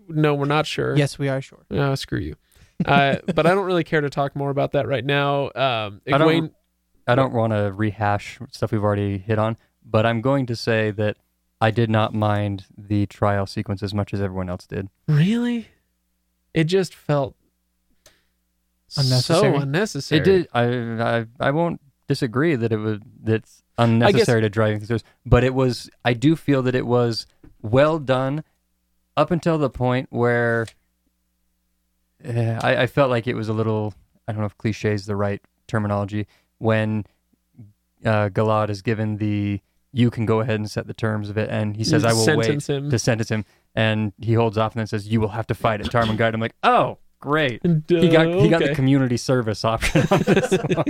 no, 0.08 0.34
we're 0.36 0.46
not 0.46 0.65
sure. 0.65 0.96
yes 0.96 1.20
we 1.20 1.28
are 1.28 1.41
sure 1.41 1.65
Oh, 1.70 1.93
screw 1.96 2.20
you. 2.20 2.36
Uh, 2.86 3.17
but 3.36 3.46
I 3.46 3.54
don't 3.54 3.65
really 3.65 3.84
care 3.84 4.00
to 4.02 4.10
talk 4.10 4.36
more 4.36 4.50
about 4.50 4.72
that 4.72 4.88
right 4.88 5.04
now. 5.04 5.52
Um, 5.56 6.02
I 6.08 6.17
don't- 6.17 6.54
I 7.10 7.15
don't 7.15 7.32
want 7.34 7.54
to 7.54 7.72
rehash 7.74 8.38
stuff 8.52 8.72
we've 8.74 8.84
already 8.84 9.17
hit 9.17 9.39
on, 9.39 9.56
but 9.86 10.06
I'm 10.06 10.20
going 10.20 10.46
to 10.48 10.56
say 10.58 10.91
that 10.91 11.15
I 11.62 11.72
did 11.72 11.89
not 11.89 12.13
mind 12.13 12.65
the 12.78 13.06
trial 13.06 13.46
sequence 13.46 13.82
as 13.82 13.93
much 13.93 14.13
as 14.13 14.20
everyone 14.22 14.50
else 14.50 14.67
did. 14.67 14.89
Really? 15.08 15.70
It 16.54 16.65
just 16.65 16.93
felt 16.93 17.37
Unnecessary. 18.95 19.54
so 19.54 19.60
unnecessary. 19.62 20.21
It 20.21 20.23
did. 20.23 20.47
I, 20.54 20.63
I 21.19 21.26
I 21.39 21.52
won't 21.52 21.82
disagree 22.08 22.56
that 22.56 22.71
it 22.71 22.78
was 22.78 23.00
that's 23.21 23.63
unnecessary 23.78 24.41
to 24.41 24.50
driving 24.50 24.80
through, 24.80 25.00
but 25.26 25.43
it 25.43 25.54
was. 25.54 25.89
I 26.06 26.13
do 26.13 26.36
feel 26.36 26.62
that 26.63 26.76
it 26.76 26.86
was 26.86 27.26
well 27.62 28.00
done 28.00 28.43
up 29.17 29.32
until 29.32 29.58
the 29.58 29.69
point 29.69 30.08
where 30.12 30.67
Yeah, 32.23 32.60
I, 32.63 32.84
I 32.84 32.88
felt 32.88 33.10
like 33.10 33.28
it 33.28 33.36
was 33.36 33.50
a 33.50 33.54
little. 33.54 33.93
I 34.28 34.32
don't 34.32 34.41
know 34.41 34.47
if 34.47 34.58
cliche 34.58 34.93
is 34.93 35.06
the 35.06 35.15
right 35.15 35.41
terminology 35.67 36.28
when 36.60 37.06
uh, 38.06 38.30
Galad 38.30 38.69
is 38.69 38.82
given 38.82 39.17
the. 39.17 39.62
You 39.93 40.12
can 40.12 40.26
go 40.26 40.41
ahead 40.41 40.56
and 40.60 40.69
set 40.69 40.86
the 40.88 40.93
terms 40.93 41.30
of 41.30 41.38
it, 41.38 41.50
and 41.50 41.76
he 41.76 41.84
says, 41.84 42.04
"I 42.06 42.13
will 42.13 42.23
Sentence 42.26 42.67
wait 42.69 42.78
him. 42.78 42.89
to 42.89 43.00
sentence 43.00 43.30
him," 43.30 43.45
and 43.76 44.13
he 44.19 44.34
holds 44.34 44.58
off 44.58 44.73
and 44.73 44.80
then 44.80 44.88
says, 44.88 45.08
"You 45.08 45.19
will 45.21 45.30
have 45.30 45.47
to 45.47 45.56
fight 45.56 45.82
at 45.82 45.89
Tarmon 45.89 46.17
Gai'don." 46.17 46.36
I'm 46.36 46.41
like, 46.41 46.56
"Oh, 46.62 46.97
great!" 47.19 47.62
He 47.63 48.10
got 48.10 48.27
he 48.27 48.49
got 48.49 48.62
the 48.62 48.73
community 48.75 49.17
service 49.17 49.63
option 49.65 50.08
on 50.12 50.19
this 50.21 50.51
one. 50.75 50.86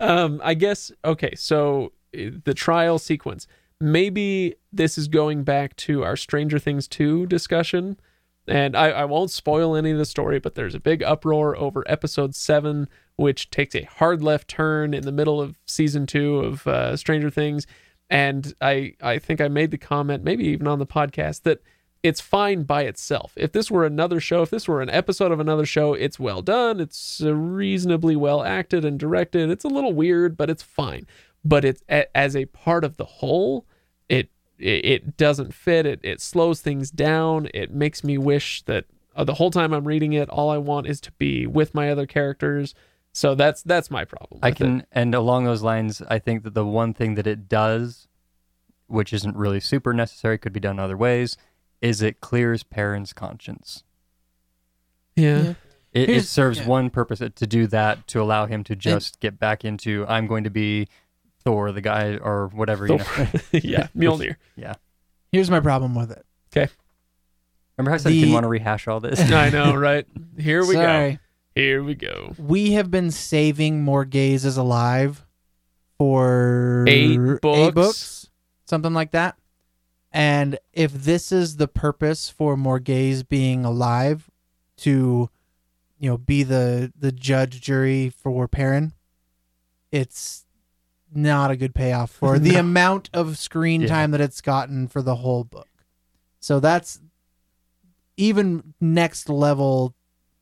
um, 0.00 0.40
I 0.44 0.54
guess 0.54 0.92
okay. 1.04 1.34
So 1.34 1.92
uh, 2.16 2.30
the 2.44 2.54
trial 2.54 2.98
sequence. 2.98 3.46
Maybe 3.78 4.54
this 4.72 4.96
is 4.96 5.06
going 5.06 5.44
back 5.44 5.76
to 5.76 6.02
our 6.02 6.16
Stranger 6.16 6.58
Things 6.58 6.88
two 6.88 7.26
discussion, 7.26 7.98
and 8.48 8.74
I, 8.74 8.86
I 8.88 9.04
won't 9.04 9.30
spoil 9.30 9.76
any 9.76 9.90
of 9.90 9.98
the 9.98 10.06
story. 10.06 10.38
But 10.38 10.54
there's 10.54 10.74
a 10.74 10.80
big 10.80 11.02
uproar 11.02 11.56
over 11.56 11.84
episode 11.86 12.34
seven, 12.34 12.88
which 13.16 13.50
takes 13.50 13.74
a 13.74 13.82
hard 13.82 14.22
left 14.22 14.48
turn 14.48 14.94
in 14.94 15.02
the 15.02 15.12
middle 15.12 15.42
of 15.42 15.58
season 15.66 16.06
two 16.06 16.38
of 16.38 16.66
uh, 16.66 16.96
Stranger 16.96 17.28
Things. 17.28 17.66
And 18.08 18.54
I 18.60 18.94
I 19.02 19.18
think 19.18 19.40
I 19.42 19.48
made 19.48 19.72
the 19.72 19.78
comment, 19.78 20.24
maybe 20.24 20.44
even 20.46 20.66
on 20.68 20.78
the 20.78 20.86
podcast, 20.86 21.42
that 21.42 21.60
it's 22.02 22.20
fine 22.20 22.62
by 22.62 22.82
itself. 22.82 23.32
If 23.36 23.52
this 23.52 23.70
were 23.70 23.84
another 23.84 24.20
show, 24.20 24.42
if 24.42 24.50
this 24.50 24.68
were 24.68 24.80
an 24.80 24.90
episode 24.90 25.32
of 25.32 25.40
another 25.40 25.66
show, 25.66 25.94
it's 25.94 26.18
well 26.18 26.42
done. 26.42 26.80
It's 26.80 27.20
reasonably 27.20 28.16
well 28.16 28.42
acted 28.42 28.84
and 28.84 28.98
directed. 28.98 29.50
It's 29.50 29.64
a 29.64 29.68
little 29.68 29.92
weird, 29.92 30.36
but 30.36 30.50
it's 30.50 30.62
fine. 30.62 31.06
But 31.44 31.64
it's 31.64 31.82
as 32.14 32.36
a 32.36 32.46
part 32.46 32.84
of 32.84 32.96
the 32.96 33.04
whole, 33.04 33.66
it 34.08 34.30
it, 34.58 35.16
doesn't 35.16 35.54
fit. 35.54 35.86
It 35.86 36.00
it 36.02 36.20
slows 36.20 36.60
things 36.60 36.90
down. 36.90 37.48
It 37.54 37.72
makes 37.72 38.02
me 38.02 38.18
wish 38.18 38.62
that 38.62 38.84
uh, 39.14 39.24
the 39.24 39.34
whole 39.34 39.50
time 39.50 39.72
I'm 39.72 39.86
reading 39.86 40.12
it, 40.12 40.28
all 40.28 40.50
I 40.50 40.58
want 40.58 40.86
is 40.86 41.00
to 41.02 41.12
be 41.12 41.46
with 41.46 41.74
my 41.74 41.90
other 41.90 42.06
characters. 42.06 42.74
So 43.12 43.34
that's 43.34 43.62
that's 43.62 43.90
my 43.90 44.04
problem. 44.04 44.40
I 44.42 44.50
with 44.50 44.60
it. 44.60 44.64
can, 44.64 44.86
and 44.92 45.14
along 45.14 45.44
those 45.44 45.62
lines, 45.62 46.02
I 46.08 46.18
think 46.18 46.42
that 46.44 46.54
the 46.54 46.66
one 46.66 46.94
thing 46.94 47.14
that 47.14 47.26
it 47.26 47.48
does, 47.48 48.08
which 48.88 49.12
isn't 49.12 49.36
really 49.36 49.60
super 49.60 49.94
necessary, 49.94 50.36
could 50.36 50.52
be 50.52 50.60
done 50.60 50.78
other 50.78 50.96
ways, 50.96 51.36
is 51.80 52.02
it 52.02 52.20
clears 52.20 52.62
Perrin's 52.62 53.12
conscience. 53.12 53.84
yeah. 55.14 55.42
Yeah. 55.42 55.54
It, 55.92 56.10
it 56.10 56.24
serves 56.24 56.58
yeah. 56.58 56.66
one 56.66 56.90
purpose 56.90 57.20
to 57.20 57.46
do 57.46 57.66
that 57.68 58.06
to 58.08 58.20
allow 58.20 58.44
him 58.44 58.62
to 58.64 58.76
just 58.76 59.18
get 59.18 59.38
back 59.38 59.64
into 59.64 60.04
I'm 60.06 60.26
going 60.26 60.44
to 60.44 60.50
be 60.50 60.88
Thor, 61.42 61.72
the 61.72 61.80
guy, 61.80 62.18
or 62.18 62.48
whatever. 62.48 62.86
You 62.86 62.98
know. 62.98 63.04
yeah, 63.52 63.86
Mjolnir. 63.96 64.36
Yeah. 64.56 64.74
Here's 65.32 65.50
my 65.50 65.60
problem 65.60 65.94
with 65.94 66.10
it. 66.10 66.26
Okay. 66.54 66.70
Remember 67.78 67.92
how 67.92 67.94
I 67.94 67.98
said 67.98 68.12
I 68.12 68.14
didn't 68.16 68.32
want 68.32 68.44
to 68.44 68.48
rehash 68.48 68.88
all 68.88 69.00
this? 69.00 69.18
I 69.32 69.48
know, 69.48 69.74
right? 69.74 70.06
Here 70.38 70.66
we 70.66 70.74
go. 70.74 71.16
Here 71.54 71.82
we 71.82 71.94
go. 71.94 72.34
We 72.36 72.72
have 72.72 72.90
been 72.90 73.10
saving 73.10 73.82
Morgase 73.82 74.44
as 74.44 74.58
alive 74.58 75.24
for 75.96 76.84
Eight 76.86 77.40
books. 77.40 77.74
books, 77.74 78.30
something 78.66 78.92
like 78.92 79.12
that. 79.12 79.36
And 80.16 80.58
if 80.72 80.92
this 80.94 81.30
is 81.30 81.56
the 81.56 81.68
purpose 81.68 82.30
for 82.30 82.56
Morgase 82.56 83.28
being 83.28 83.66
alive 83.66 84.30
to, 84.78 85.28
you 85.98 86.08
know, 86.10 86.16
be 86.16 86.42
the 86.42 86.90
the 86.98 87.12
judge 87.12 87.60
jury 87.60 88.08
for 88.08 88.48
Perrin, 88.48 88.94
it's 89.92 90.46
not 91.14 91.50
a 91.50 91.56
good 91.56 91.74
payoff 91.74 92.10
for 92.10 92.38
the 92.38 92.52
No. 92.54 92.60
amount 92.60 93.10
of 93.12 93.36
screen 93.36 93.82
Yeah. 93.82 93.88
time 93.88 94.10
that 94.12 94.22
it's 94.22 94.40
gotten 94.40 94.88
for 94.88 95.02
the 95.02 95.16
whole 95.16 95.44
book. 95.44 95.68
So 96.40 96.60
that's 96.60 96.98
even 98.16 98.72
next 98.80 99.28
level 99.28 99.94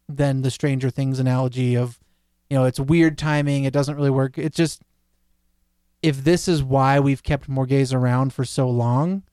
than 0.09 0.43
the 0.43 0.51
Stranger 0.53 0.91
Things 0.91 1.19
analogy 1.19 1.77
of, 1.77 1.99
you 2.49 2.57
know, 2.57 2.65
it's 2.65 2.79
weird 2.79 3.19
timing, 3.19 3.65
it 3.65 3.73
doesn't 3.73 3.97
really 3.97 4.11
work. 4.11 4.39
It's 4.39 4.57
just 4.57 4.83
if 6.01 6.23
this 6.23 6.47
is 6.47 6.63
why 6.63 7.01
we've 7.01 7.25
kept 7.25 7.51
Morgase 7.51 7.93
around 7.93 8.33
for 8.33 8.45
so 8.45 8.69
long, 8.71 9.25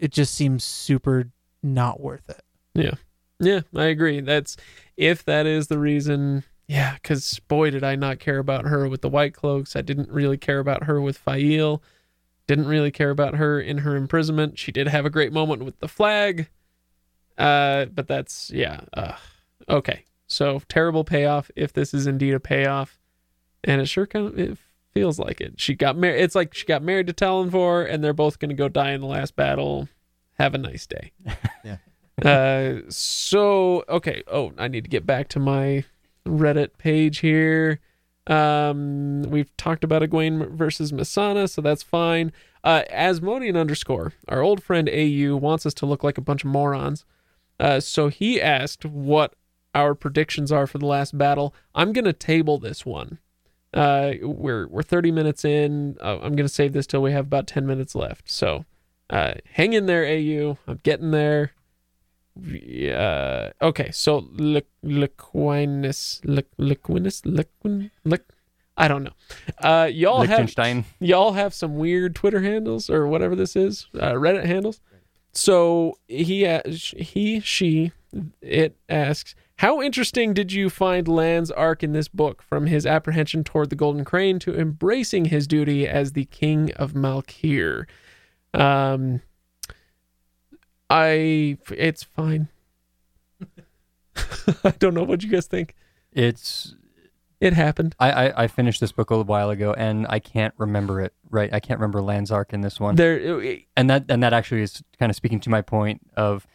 it 0.00 0.10
just 0.10 0.34
seems 0.34 0.64
super 0.64 1.30
not 1.62 2.00
worth 2.00 2.28
it. 2.28 2.42
Yeah, 2.74 2.94
Yeah, 3.38 3.60
I 3.74 3.84
agree. 3.84 4.20
That's 4.20 4.56
if 4.96 5.24
that 5.24 5.46
is 5.46 5.68
the 5.68 5.78
reason. 5.78 6.44
Yeah, 6.66 6.94
because 6.94 7.40
boy, 7.48 7.70
did 7.70 7.82
I 7.82 7.96
not 7.96 8.20
care 8.20 8.38
about 8.38 8.64
her 8.64 8.88
with 8.88 9.02
the 9.02 9.08
white 9.08 9.34
cloaks. 9.34 9.74
I 9.74 9.82
didn't 9.82 10.08
really 10.08 10.36
care 10.36 10.60
about 10.60 10.84
her 10.84 11.00
with 11.00 11.18
Faile. 11.18 11.82
Didn't 12.46 12.68
really 12.68 12.90
care 12.90 13.10
about 13.10 13.34
her 13.36 13.60
in 13.60 13.78
her 13.78 13.96
imprisonment. 13.96 14.58
She 14.58 14.72
did 14.72 14.88
have 14.88 15.04
a 15.04 15.10
great 15.10 15.32
moment 15.32 15.64
with 15.64 15.78
the 15.80 15.88
flag. 15.88 16.48
Uh, 17.36 17.86
but 17.86 18.06
that's 18.06 18.50
yeah. 18.50 18.80
Uh, 18.92 19.16
okay, 19.68 20.04
so 20.26 20.62
terrible 20.68 21.04
payoff. 21.04 21.50
If 21.56 21.72
this 21.72 21.92
is 21.92 22.06
indeed 22.06 22.34
a 22.34 22.40
payoff, 22.40 23.00
and 23.64 23.80
it 23.80 23.86
sure 23.86 24.06
kind 24.06 24.26
of 24.26 24.38
it 24.38 24.58
feels 24.92 25.18
like 25.18 25.40
it. 25.40 25.60
She 25.60 25.74
got 25.74 25.96
married. 25.96 26.20
It's 26.20 26.34
like 26.34 26.54
she 26.54 26.66
got 26.66 26.82
married 26.82 27.06
to 27.06 27.12
Tallanvor, 27.12 27.88
and 27.88 28.02
they're 28.02 28.12
both 28.12 28.38
gonna 28.38 28.54
go 28.54 28.68
die 28.68 28.92
in 28.92 29.00
the 29.00 29.06
last 29.06 29.36
battle. 29.36 29.88
Have 30.38 30.54
a 30.54 30.58
nice 30.58 30.86
day. 30.86 31.12
Yeah. 31.64 31.76
Uh, 32.22 32.82
so 32.90 33.84
okay. 33.88 34.22
Oh, 34.26 34.52
I 34.58 34.68
need 34.68 34.84
to 34.84 34.90
get 34.90 35.06
back 35.06 35.28
to 35.28 35.38
my 35.38 35.84
Reddit 36.26 36.76
page 36.76 37.18
here. 37.18 37.80
Um, 38.26 39.22
we've 39.22 39.54
talked 39.56 39.84
about 39.84 40.02
Egwene 40.02 40.50
versus 40.50 40.92
Mesaana, 40.92 41.48
so 41.48 41.62
that's 41.62 41.82
fine. 41.82 42.32
Uh, 42.62 42.82
Asmodian 42.92 43.58
underscore, 43.58 44.12
our 44.28 44.42
old 44.42 44.62
friend 44.62 44.88
AU 44.88 45.34
wants 45.36 45.64
us 45.64 45.74
to 45.74 45.86
look 45.86 46.04
like 46.04 46.18
a 46.18 46.22
bunch 46.22 46.44
of 46.44 46.50
morons. 46.50 47.04
Uh, 47.58 47.80
so 47.80 48.08
he 48.08 48.40
asked 48.40 48.84
what 48.84 49.34
our 49.74 49.94
predictions 49.94 50.52
are 50.52 50.66
for 50.66 50.78
the 50.78 50.86
last 50.86 51.16
battle. 51.16 51.54
I'm 51.74 51.92
gonna 51.92 52.12
table 52.12 52.58
this 52.58 52.84
one. 52.84 53.18
Uh, 53.72 54.12
we're 54.22 54.66
we're 54.68 54.82
30 54.82 55.12
minutes 55.12 55.44
in. 55.44 55.96
Uh, 56.00 56.18
I'm 56.22 56.34
gonna 56.36 56.48
save 56.48 56.72
this 56.72 56.86
till 56.86 57.02
we 57.02 57.12
have 57.12 57.26
about 57.26 57.46
10 57.46 57.66
minutes 57.66 57.94
left. 57.94 58.30
So, 58.30 58.64
uh, 59.10 59.34
hang 59.52 59.72
in 59.72 59.86
there, 59.86 60.04
AU. 60.04 60.58
I'm 60.66 60.80
getting 60.82 61.10
there. 61.12 61.52
Yeah. 62.42 63.52
Okay. 63.60 63.90
So 63.92 64.22
Liq- 64.22 64.64
Liquinus, 64.84 66.20
Liq- 66.22 66.44
Liquinus, 66.58 67.22
Liquin, 67.24 67.90
Liq. 68.06 68.20
I 68.76 68.88
don't 68.88 69.02
know. 69.04 69.12
Uh, 69.58 69.88
y'all 69.92 70.22
have 70.30 70.38
y'all 71.00 71.32
have 71.32 71.52
some 71.52 71.76
weird 71.76 72.14
Twitter 72.14 72.40
handles 72.40 72.88
or 72.88 73.06
whatever 73.06 73.36
this 73.36 73.54
is, 73.56 73.88
uh, 73.98 74.12
Reddit 74.12 74.46
handles. 74.46 74.80
So 75.32 75.98
he, 76.08 76.46
uh, 76.46 76.62
he, 76.66 77.40
she, 77.40 77.92
it 78.40 78.76
asks, 78.88 79.34
how 79.60 79.82
interesting 79.82 80.32
did 80.32 80.52
you 80.52 80.70
find 80.70 81.06
Lan's 81.06 81.50
arc 81.50 81.82
in 81.82 81.92
this 81.92 82.08
book, 82.08 82.40
from 82.40 82.66
his 82.66 82.86
apprehension 82.86 83.44
toward 83.44 83.68
the 83.68 83.76
Golden 83.76 84.06
Crane 84.06 84.38
to 84.38 84.58
embracing 84.58 85.26
his 85.26 85.46
duty 85.46 85.86
as 85.86 86.12
the 86.12 86.24
King 86.24 86.72
of 86.76 86.94
Malkier? 86.94 87.84
Um, 88.54 89.20
I, 90.88 91.58
it's 91.70 92.02
fine. 92.02 92.48
I 94.64 94.70
don't 94.78 94.94
know 94.94 95.02
what 95.02 95.22
you 95.22 95.28
guys 95.28 95.46
think. 95.46 95.74
It's 96.10 96.74
It 97.38 97.52
happened. 97.52 97.94
I, 98.00 98.12
I 98.12 98.44
I 98.44 98.46
finished 98.46 98.80
this 98.80 98.92
book 98.92 99.10
a 99.10 99.20
while 99.20 99.50
ago 99.50 99.74
and 99.74 100.06
I 100.08 100.20
can't 100.20 100.54
remember 100.56 101.02
it. 101.02 101.12
Right, 101.28 101.52
I 101.52 101.60
can't 101.60 101.78
remember 101.78 102.00
Lan's 102.00 102.30
arc 102.30 102.54
in 102.54 102.62
this 102.62 102.80
one. 102.80 102.96
There, 102.96 103.42
and 103.76 103.90
that 103.90 104.06
and 104.08 104.22
that 104.22 104.32
actually 104.32 104.62
is 104.62 104.82
kind 104.98 105.10
of 105.10 105.16
speaking 105.16 105.40
to 105.40 105.50
my 105.50 105.60
point 105.60 106.00
of 106.16 106.46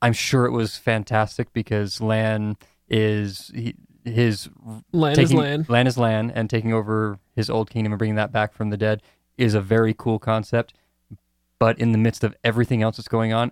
I'm 0.00 0.12
sure 0.12 0.44
it 0.46 0.52
was 0.52 0.76
fantastic 0.76 1.52
because 1.52 2.00
Lan 2.00 2.56
is 2.88 3.50
he, 3.54 3.74
his 4.04 4.48
land 4.92 5.18
is 5.18 5.28
taking 5.28 5.38
land. 5.42 5.68
Lan 5.68 5.86
is 5.86 5.98
Lan 5.98 6.30
and 6.34 6.48
taking 6.48 6.72
over 6.72 7.18
his 7.34 7.50
old 7.50 7.68
kingdom 7.70 7.92
and 7.92 7.98
bringing 7.98 8.14
that 8.16 8.32
back 8.32 8.52
from 8.52 8.70
the 8.70 8.76
dead 8.76 9.02
is 9.36 9.54
a 9.54 9.60
very 9.60 9.94
cool 9.94 10.18
concept. 10.18 10.74
But 11.58 11.78
in 11.78 11.92
the 11.92 11.98
midst 11.98 12.22
of 12.24 12.34
everything 12.44 12.82
else 12.82 12.96
that's 12.96 13.08
going 13.08 13.32
on, 13.32 13.50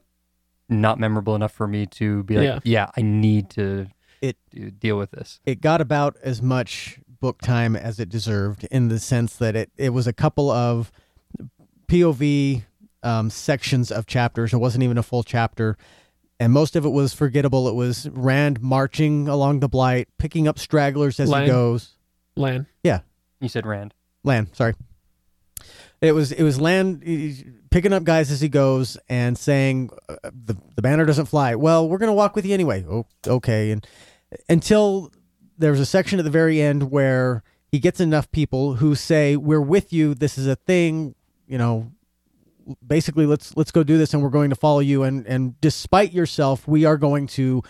not 0.69 0.99
memorable 0.99 1.35
enough 1.35 1.53
for 1.53 1.67
me 1.67 1.87
to 1.87 2.23
be 2.25 2.37
like, 2.37 2.45
Yeah. 2.45 2.59
yeah, 2.65 2.91
I 2.97 3.03
need 3.03 3.51
to 3.51 3.89
It- 4.21 4.39
to 4.53 4.71
deal 4.71 4.97
with 4.99 5.11
this. 5.11 5.41
it 5.45 5.61
got 5.61 5.81
about 5.81 6.17
as 6.23 6.41
much 6.41 7.01
book 7.21 7.41
time 7.43 7.75
as 7.75 7.99
it 7.99 8.09
deserved 8.09 8.65
in 8.71 8.89
the 8.89 8.99
sense 9.01 9.35
that 9.37 9.57
it, 9.57 9.71
it 9.77 9.91
was 9.91 10.07
a 10.07 10.13
couple 10.13 10.51
of 10.51 10.93
POV 11.89 12.65
um, 13.03 13.31
sections 13.31 13.91
of 13.93 14.07
chapters. 14.07 14.53
It 14.53 14.59
wasn't 14.59 14.85
even 14.85 14.99
a 14.99 15.03
full 15.03 15.23
chapter. 15.23 15.77
And 16.39 16.53
most 16.53 16.77
of 16.77 16.85
it 16.85 16.91
was 16.91 17.15
forgettable. 17.15 17.67
It 17.69 17.75
was 17.75 18.09
Rand 18.11 18.61
marching 18.61 19.27
along 19.27 19.61
the 19.61 19.69
blight, 19.69 20.09
picking 20.19 20.47
up 20.47 20.59
stragglers 20.59 21.19
as 21.19 21.31
Lang. 21.31 21.45
he 21.45 21.49
goes. 21.49 21.95
Land. 22.37 22.67
Yeah, 22.83 23.01
you 23.41 23.49
said 23.49 23.65
Rand. 23.65 23.95
Lan, 24.23 24.53
sorry. 24.53 24.75
It 26.03 26.13
was 26.13 26.33
it 26.33 26.43
was 26.43 26.61
Lan 26.61 27.03
eh, 27.07 27.43
picking 27.71 27.95
up 27.95 28.05
guys 28.05 28.31
as 28.31 28.41
he 28.43 28.51
goes 28.51 28.99
and 29.09 29.39
saying 29.39 29.91
uh, 30.09 30.17
the 30.25 30.57
the 30.75 30.83
banner 30.83 31.07
doesn't 31.07 31.27
fly. 31.27 31.55
Well, 31.55 31.89
we're 31.89 31.99
gonna 31.99 32.13
walk 32.13 32.37
with 32.37 32.45
you 32.45 32.53
anyway. 32.53 32.85
Oh, 32.87 33.07
okay. 33.27 33.71
And 33.71 33.87
until 34.49 35.11
there 35.57 35.71
was 35.71 35.81
a 35.81 35.87
section 35.87 36.19
at 36.19 36.25
the 36.25 36.31
very 36.31 36.61
end 36.61 36.91
where 36.91 37.43
he 37.71 37.79
gets 37.79 38.01
enough 38.01 38.31
people 38.31 38.75
who 38.75 38.95
say 38.95 39.37
we're 39.37 39.61
with 39.61 39.93
you. 39.93 40.15
This 40.15 40.37
is 40.37 40.47
a 40.47 40.57
thing. 40.57 41.15
You 41.47 41.59
know, 41.59 41.93
basically 42.87 43.27
let's 43.27 43.57
let's 43.57 43.71
go 43.71 43.83
do 43.83 43.99
this 43.99 44.15
and 44.15 44.23
we're 44.23 44.29
going 44.31 44.51
to 44.51 44.57
follow 44.57 44.81
you. 44.81 45.03
And 45.03 45.27
and 45.27 45.61
despite 45.61 46.13
yourself, 46.13 46.67
we 46.67 46.85
are 46.85 46.97
going 46.97 47.27
to 47.29 47.63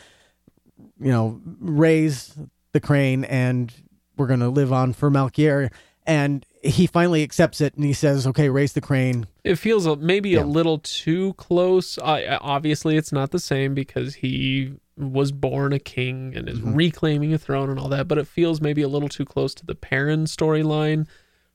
you 0.99 1.11
know, 1.13 1.41
raise 1.61 2.35
the 2.73 2.81
crane 2.81 3.25
and 3.25 3.73
we're 4.17 4.27
going 4.27 4.41
to 4.41 4.49
live 4.49 4.73
on 4.73 4.93
for 4.93 5.11
Malkier. 5.11 5.71
And 6.07 6.45
he 6.63 6.87
finally 6.87 7.23
accepts 7.23 7.61
it 7.61 7.75
and 7.75 7.85
he 7.85 7.93
says, 7.93 8.27
okay, 8.27 8.49
raise 8.49 8.73
the 8.75 8.81
crane. 8.81 9.27
It 9.45 9.57
feels 9.57 9.87
maybe 9.99 10.31
Yeah. 10.31 10.43
a 10.43 10.45
little 10.45 10.79
too 10.79 11.35
close. 11.35 11.99
I 11.99 12.37
obviously, 12.41 12.97
it's 12.97 13.13
not 13.13 13.31
the 13.31 13.39
same 13.41 13.75
because 13.75 14.17
he 14.17 14.75
was 14.97 15.33
born 15.33 15.73
a 15.73 15.79
king 15.79 16.33
and 16.35 16.49
is 16.49 16.61
Mhm. 16.61 16.75
reclaiming 16.77 17.35
a 17.35 17.39
throne 17.39 17.69
and 17.71 17.79
all 17.79 17.89
that. 17.89 18.09
But 18.09 18.19
it 18.19 18.27
feels 18.27 18.61
maybe 18.61 18.83
a 18.83 18.89
little 18.89 19.09
too 19.09 19.25
close 19.25 19.55
to 19.57 19.67
the 19.67 19.75
Perrin 19.75 20.25
storyline. 20.25 21.07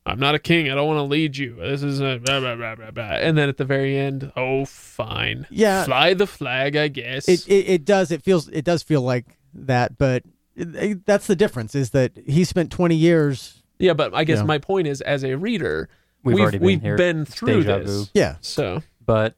I'm 0.05 0.19
not 0.19 0.33
a 0.35 0.39
king. 0.39 0.69
I 0.69 0.75
don't 0.75 0.87
want 0.87 0.97
to 0.97 1.03
lead 1.03 1.37
you. 1.37 1.55
This 1.55 1.83
is 1.83 1.99
a 1.99 2.19
blah, 2.23 2.39
blah, 2.39 2.55
blah, 2.55 2.75
blah, 2.75 2.91
blah. 2.91 3.03
And 3.03 3.37
then 3.37 3.49
at 3.49 3.57
the 3.57 3.65
very 3.65 3.97
end, 3.97 4.31
oh, 4.35 4.65
fine. 4.65 5.45
Yeah. 5.51 5.83
Fly 5.85 6.13
the 6.15 6.25
flag, 6.27 6.75
I 6.75 6.87
guess. 6.87 7.27
It, 7.29 7.47
it, 7.47 7.69
it 7.69 7.85
does. 7.85 8.11
It 8.11 8.23
feels, 8.23 8.47
it 8.49 8.65
does 8.65 8.81
feel 8.81 9.01
like 9.03 9.25
that. 9.53 9.97
But 9.99 10.23
it, 10.55 10.75
it- 10.75 11.05
that's 11.05 11.27
the 11.27 11.35
difference 11.35 11.75
is 11.75 11.91
that 11.91 12.13
he 12.25 12.43
spent 12.45 12.71
20 12.71 12.95
years. 12.95 13.61
yeah, 13.77 13.93
but 13.93 14.13
I 14.15 14.23
guess 14.23 14.39
Yeah. 14.39 14.43
my 14.45 14.57
point 14.57 14.87
is, 14.87 15.01
as 15.01 15.23
a 15.23 15.35
reader, 15.37 15.87
We've, 16.23 16.35
we've, 16.35 16.41
already 16.43 16.57
been 16.59 16.65
we've 16.65 16.81
here. 16.81 16.97
been 16.97 17.25
through 17.25 17.63
deja 17.63 17.79
this. 17.79 17.89
vu. 17.89 18.05
Yeah. 18.13 18.35
So 18.41 18.81
But 19.05 19.35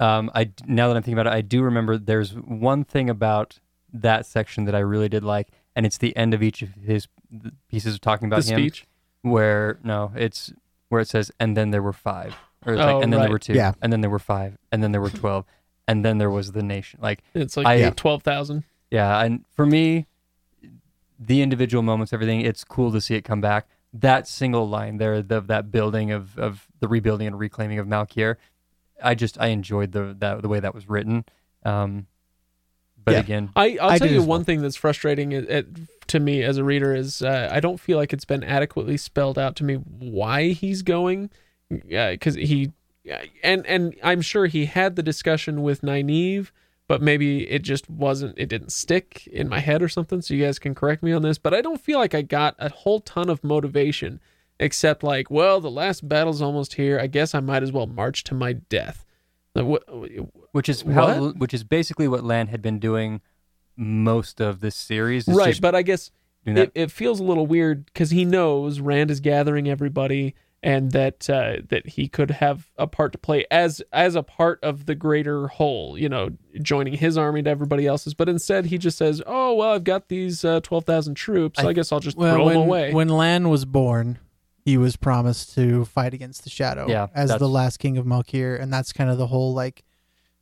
um, 0.00 0.30
I 0.34 0.50
now 0.66 0.88
that 0.88 0.96
I'm 0.96 1.02
thinking 1.02 1.18
about 1.18 1.32
it, 1.32 1.36
I 1.36 1.40
do 1.42 1.62
remember 1.62 1.96
there's 1.98 2.32
one 2.34 2.84
thing 2.84 3.08
about 3.10 3.58
that 3.92 4.26
section 4.26 4.64
that 4.64 4.74
I 4.74 4.80
really 4.80 5.08
did 5.08 5.22
like, 5.22 5.50
and 5.76 5.86
it's 5.86 5.98
the 5.98 6.16
end 6.16 6.34
of 6.34 6.42
each 6.42 6.62
of 6.62 6.70
his 6.74 7.06
pieces 7.68 7.94
of 7.94 8.00
talking 8.00 8.28
the 8.30 8.36
about 8.36 8.46
him, 8.48 8.58
speech. 8.58 8.86
Where 9.24 9.78
no, 9.82 10.12
it's 10.14 10.52
where 10.90 11.00
it 11.00 11.08
says, 11.08 11.32
and 11.40 11.56
then 11.56 11.70
there 11.70 11.82
were 11.82 11.92
five, 11.92 12.36
or 12.64 12.74
it's 12.74 12.82
Oh, 12.82 12.94
like, 12.96 13.04
and 13.04 13.12
then 13.12 13.18
right. 13.20 13.24
there 13.26 13.32
were 13.32 13.38
two, 13.38 13.54
Yeah. 13.54 13.72
and 13.82 13.92
then 13.92 14.00
there 14.02 14.10
were 14.10 14.18
five, 14.18 14.56
and 14.70 14.82
then 14.82 14.92
there 14.92 15.00
were 15.00 15.10
twelve, 15.22 15.44
and 15.88 16.04
then 16.04 16.18
there 16.18 16.30
was 16.30 16.52
the 16.52 16.62
nation. 16.62 17.00
Like, 17.02 17.22
It's 17.34 17.56
like 17.56 17.66
I- 17.66 17.90
twelve 17.90 18.22
thousand. 18.22 18.64
yeah, 18.90 19.20
and 19.22 19.44
for 19.56 19.64
me, 19.66 20.06
the 21.18 21.40
individual 21.42 21.82
moments, 21.82 22.12
everything, 22.12 22.40
it's 22.42 22.64
cool 22.64 22.92
to 22.92 23.00
see 23.00 23.14
it 23.14 23.22
come 23.22 23.40
back. 23.40 23.66
That 23.92 24.26
single 24.28 24.68
line 24.68 24.96
there, 24.98 25.22
the, 25.22 25.40
that 25.42 25.70
building 25.70 26.10
of, 26.10 26.36
of 26.38 26.66
the 26.80 26.88
rebuilding 26.88 27.26
and 27.28 27.38
reclaiming 27.38 27.78
of 27.78 27.86
Malkier, 27.86 28.36
I 29.02 29.14
just 29.14 29.40
I 29.40 29.46
enjoyed 29.48 29.92
the 29.92 30.14
that 30.18 30.42
the 30.42 30.48
way 30.48 30.60
that 30.60 30.74
was 30.74 30.88
written. 30.88 31.24
Um, 31.64 32.06
but 33.04 33.12
Yeah. 33.12 33.20
again, 33.20 33.50
I, 33.56 33.78
I'll 33.80 33.90
I 33.90 33.98
tell 33.98 34.08
you 34.08 34.20
one 34.20 34.28
well. 34.28 34.44
thing 34.44 34.62
that's 34.62 34.76
frustrating 34.76 35.32
it, 35.32 35.48
it, 35.50 35.66
to 36.08 36.20
me 36.20 36.42
as 36.42 36.56
a 36.58 36.64
reader 36.64 36.94
is 36.94 37.22
uh, 37.22 37.48
I 37.52 37.60
don't 37.60 37.78
feel 37.78 37.98
like 37.98 38.12
it's 38.12 38.24
been 38.24 38.44
adequately 38.44 38.96
spelled 38.96 39.38
out 39.38 39.56
to 39.56 39.64
me 39.64 39.74
why 39.74 40.48
he's 40.48 40.82
going, 40.82 41.30
because 41.70 42.34
he 42.34 42.72
and 43.42 43.66
and 43.66 43.94
I'm 44.02 44.22
sure 44.22 44.46
he 44.46 44.66
had 44.66 44.96
the 44.96 45.02
discussion 45.02 45.62
with 45.62 45.82
Nynaeve, 45.82 46.50
but 46.88 47.02
maybe 47.02 47.48
it 47.50 47.62
just 47.62 47.88
wasn't 47.90 48.38
it 48.38 48.48
didn't 48.48 48.72
stick 48.72 49.26
in 49.26 49.48
my 49.48 49.60
head 49.60 49.82
or 49.82 49.88
something. 49.88 50.22
So 50.22 50.34
you 50.34 50.44
guys 50.44 50.58
can 50.58 50.74
correct 50.74 51.02
me 51.02 51.12
on 51.12 51.22
this, 51.22 51.38
but 51.38 51.52
I 51.54 51.60
don't 51.60 51.80
feel 51.80 51.98
like 51.98 52.14
I 52.14 52.22
got 52.22 52.54
a 52.58 52.70
whole 52.70 53.00
ton 53.00 53.28
of 53.28 53.42
motivation 53.44 54.20
except 54.60 55.02
like, 55.02 55.30
well, 55.30 55.60
the 55.60 55.70
last 55.70 56.08
battle's 56.08 56.40
almost 56.40 56.74
here. 56.74 56.98
I 57.00 57.08
guess 57.08 57.34
I 57.34 57.40
might 57.40 57.62
as 57.62 57.72
well 57.72 57.86
march 57.86 58.22
to 58.24 58.34
my 58.34 58.52
death. 58.54 59.04
Which 59.54 60.68
is 60.68 60.82
how 60.82 61.20
What? 61.20 61.36
which 61.38 61.54
is 61.54 61.64
basically 61.64 62.08
what 62.08 62.24
Lan 62.24 62.48
had 62.48 62.62
been 62.62 62.78
doing 62.78 63.20
most 63.76 64.40
of 64.40 64.60
this 64.60 64.76
series. 64.76 65.26
is 65.28 65.36
right, 65.36 65.58
but 65.60 65.74
I 65.74 65.82
guess 65.82 66.10
it, 66.46 66.70
it 66.74 66.90
feels 66.90 67.20
a 67.20 67.24
little 67.24 67.46
weird 67.46 67.86
because 67.86 68.10
he 68.10 68.24
knows 68.24 68.80
Rand 68.80 69.10
is 69.10 69.20
gathering 69.20 69.68
everybody 69.68 70.34
and 70.62 70.92
that 70.92 71.28
uh, 71.28 71.56
that 71.68 71.86
he 71.86 72.08
could 72.08 72.30
have 72.30 72.70
a 72.78 72.86
part 72.86 73.12
to 73.12 73.18
play 73.18 73.44
as 73.50 73.82
as 73.92 74.14
a 74.14 74.22
part 74.22 74.58
of 74.62 74.86
the 74.86 74.94
greater 74.94 75.46
whole, 75.48 75.98
you 75.98 76.08
know, 76.08 76.30
joining 76.62 76.94
his 76.94 77.18
army 77.18 77.42
to 77.42 77.50
everybody 77.50 77.86
else's. 77.86 78.14
But 78.14 78.28
instead, 78.28 78.66
he 78.66 78.78
just 78.78 78.96
says, 78.98 79.20
"Oh 79.26 79.54
well, 79.54 79.72
I've 79.72 79.84
got 79.84 80.08
these 80.08 80.44
uh, 80.44 80.60
twelve 80.60 80.84
thousand 80.84 81.14
troops. 81.16 81.58
I, 81.60 81.68
I- 81.68 81.72
guess 81.74 81.92
I'll 81.92 82.00
just 82.00 82.16
Well, 82.16 82.34
throw 82.34 82.44
when, 82.46 82.54
them 82.54 82.62
away." 82.62 82.92
when 82.94 83.08
Lan 83.08 83.48
was 83.50 83.64
born, 83.66 84.18
he 84.64 84.78
was 84.78 84.96
promised 84.96 85.54
to 85.54 85.84
fight 85.84 86.14
against 86.14 86.44
the 86.44 86.50
Shadow 86.50 86.86
Yeah, 86.88 87.08
as 87.14 87.36
the 87.36 87.48
last 87.48 87.78
king 87.78 87.98
of 87.98 88.06
Malkier, 88.06 88.58
and 88.60 88.72
that's 88.72 88.92
kind 88.92 89.10
of 89.10 89.18
the 89.18 89.26
whole 89.26 89.52
like 89.52 89.84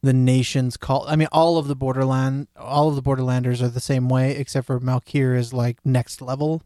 the 0.02 0.12
nation's 0.12 0.76
call. 0.76 1.04
I 1.08 1.16
mean, 1.16 1.28
all 1.32 1.58
of 1.58 1.66
the 1.68 1.76
borderland, 1.76 2.48
all 2.56 2.88
of 2.88 2.94
the 2.96 3.02
Borderlanders 3.02 3.62
are 3.62 3.68
the 3.68 3.80
same 3.80 4.08
way, 4.08 4.36
except 4.36 4.66
for 4.66 4.78
Malkier 4.80 5.36
is 5.36 5.52
like 5.52 5.78
next 5.84 6.20
level 6.22 6.62